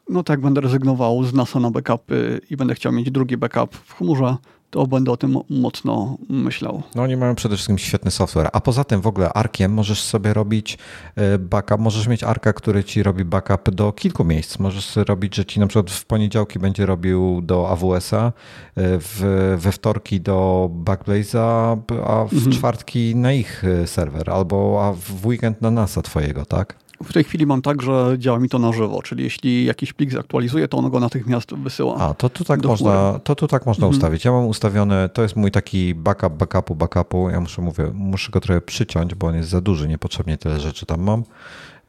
[0.09, 3.95] no tak, będę rezygnował z NASA na backupy i będę chciał mieć drugi backup w
[3.95, 4.37] chmurze,
[4.71, 6.83] to będę o tym mocno myślał.
[6.95, 10.35] No oni mają przede wszystkim świetny software, a poza tym w ogóle Arkiem możesz sobie
[10.35, 10.79] robić
[11.17, 14.59] e, backup, możesz mieć Arka, który ci robi backup do kilku miejsc.
[14.59, 18.33] Możesz robić, że ci na przykład w poniedziałki będzie robił do AWS-a, e,
[18.77, 21.77] w, we wtorki do Backblaze'a,
[22.07, 22.53] a w mhm.
[22.53, 26.86] czwartki na ich e, serwer, albo a w weekend na NASA twojego, tak?
[27.05, 30.13] W tej chwili mam tak, że działa mi to na żywo, czyli jeśli jakiś plik
[30.13, 31.97] zaktualizuje, to on go natychmiast wysyła.
[31.97, 33.97] A, to tu tak można, to tu tak można mhm.
[33.97, 34.25] ustawić.
[34.25, 37.31] Ja mam ustawiony, to jest mój taki backup, backupu, backupu.
[37.31, 40.87] Ja muszę, mówię, muszę go trochę przyciąć, bo on jest za duży, niepotrzebnie tyle rzeczy
[40.87, 41.25] tam mam,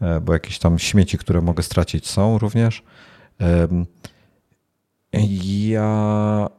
[0.02, 2.84] e, bo jakieś tam śmieci, które mogę stracić są również.
[5.44, 6.50] Ja,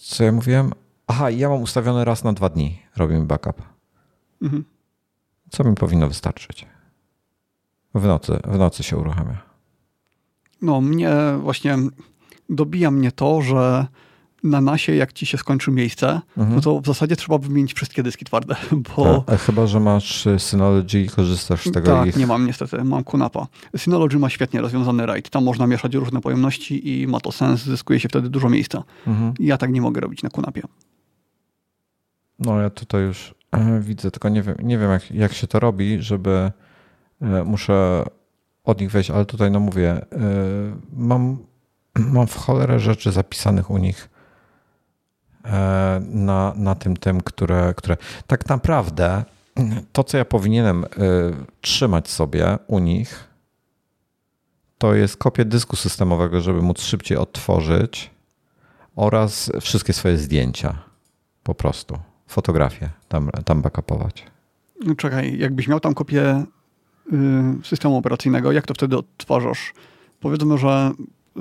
[0.00, 0.72] co ja mówiłem?
[1.06, 3.62] Aha, ja mam ustawiony raz na dwa dni robimy backup.
[4.42, 4.64] Mhm.
[5.50, 6.66] Co mi powinno wystarczyć?
[7.94, 9.38] W nocy, w nocy się uruchamia.
[10.62, 11.76] No, mnie właśnie
[12.48, 13.86] dobija mnie to, że
[14.42, 16.56] na nasie, jak ci się skończy miejsce, mhm.
[16.56, 18.56] no to w zasadzie trzeba wymienić wszystkie dyski twarde,
[18.96, 19.24] bo...
[19.26, 22.16] A, a chyba, że masz Synology i korzystasz z tego Tak, ich...
[22.16, 23.46] nie mam niestety, mam Kunapa.
[23.76, 28.00] Synology ma świetnie rozwiązany RAID, tam można mieszać różne pojemności i ma to sens, zyskuje
[28.00, 28.84] się wtedy dużo miejsca.
[29.06, 29.34] Mhm.
[29.38, 30.62] Ja tak nie mogę robić na Kunapie.
[32.38, 35.60] No ja tutaj już e, widzę, tylko nie wiem, nie wiem jak, jak się to
[35.60, 36.52] robi, żeby
[37.44, 38.04] muszę
[38.64, 40.06] od nich wejść, ale tutaj no mówię, e,
[40.92, 41.38] mam,
[42.14, 44.08] mam w cholerę rzeczy zapisanych u nich
[45.44, 49.24] e, na, na tym tym, które, które tak naprawdę
[49.92, 50.84] to, co ja powinienem
[51.60, 53.28] trzymać sobie u nich,
[54.78, 58.10] to jest kopia dysku systemowego, żeby móc szybciej odtworzyć
[58.96, 60.78] oraz wszystkie swoje zdjęcia.
[61.42, 61.98] Po prostu.
[62.26, 64.26] Fotografie tam, tam backupować.
[64.84, 66.44] No czekaj, jakbyś miał tam kopię
[67.64, 69.72] systemu operacyjnego, jak to wtedy odtwarzasz?
[70.20, 70.92] Powiedzmy, że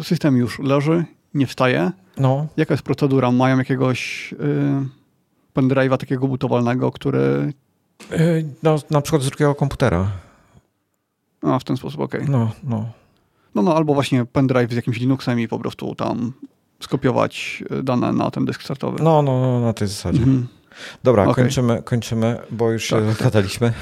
[0.02, 1.92] system już leży, nie wstaje.
[2.18, 2.48] No.
[2.58, 3.32] Jaka jest procedura?
[3.32, 4.38] Mają jakiegoś y,
[5.56, 7.54] pendrive'a takiego butowalnego, który...
[8.12, 10.12] Y, no, na przykład z drugiego komputera.
[11.42, 12.22] A, w ten sposób, okej.
[12.22, 12.32] Okay.
[12.32, 12.86] No, no.
[13.56, 16.34] No, no, albo właśnie pendrive z jakimś Linuxem i po prostu tam
[16.80, 19.04] skopiować dane na ten dysk startowy.
[19.04, 20.20] No, no, no na tej zasadzie.
[20.20, 20.48] Mhm.
[21.04, 21.44] Dobra, okay.
[21.44, 23.74] kończymy, kończymy, bo już tak, się tak.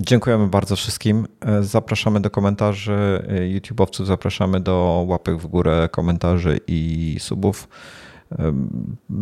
[0.00, 1.26] Dziękujemy bardzo wszystkim.
[1.60, 3.22] Zapraszamy do komentarzy
[3.54, 7.68] YouTube'owców, zapraszamy do łapek w górę, komentarzy i subów.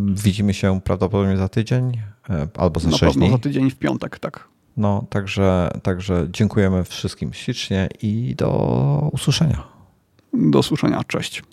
[0.09, 2.01] Widzimy się prawdopodobnie za tydzień
[2.57, 3.31] albo za sześć dni.
[3.31, 4.47] za tydzień w piątek, tak.
[4.77, 9.63] No, także, także dziękujemy wszystkim ślicznie i do usłyszenia.
[10.33, 11.03] Do usłyszenia.
[11.03, 11.43] Cześć.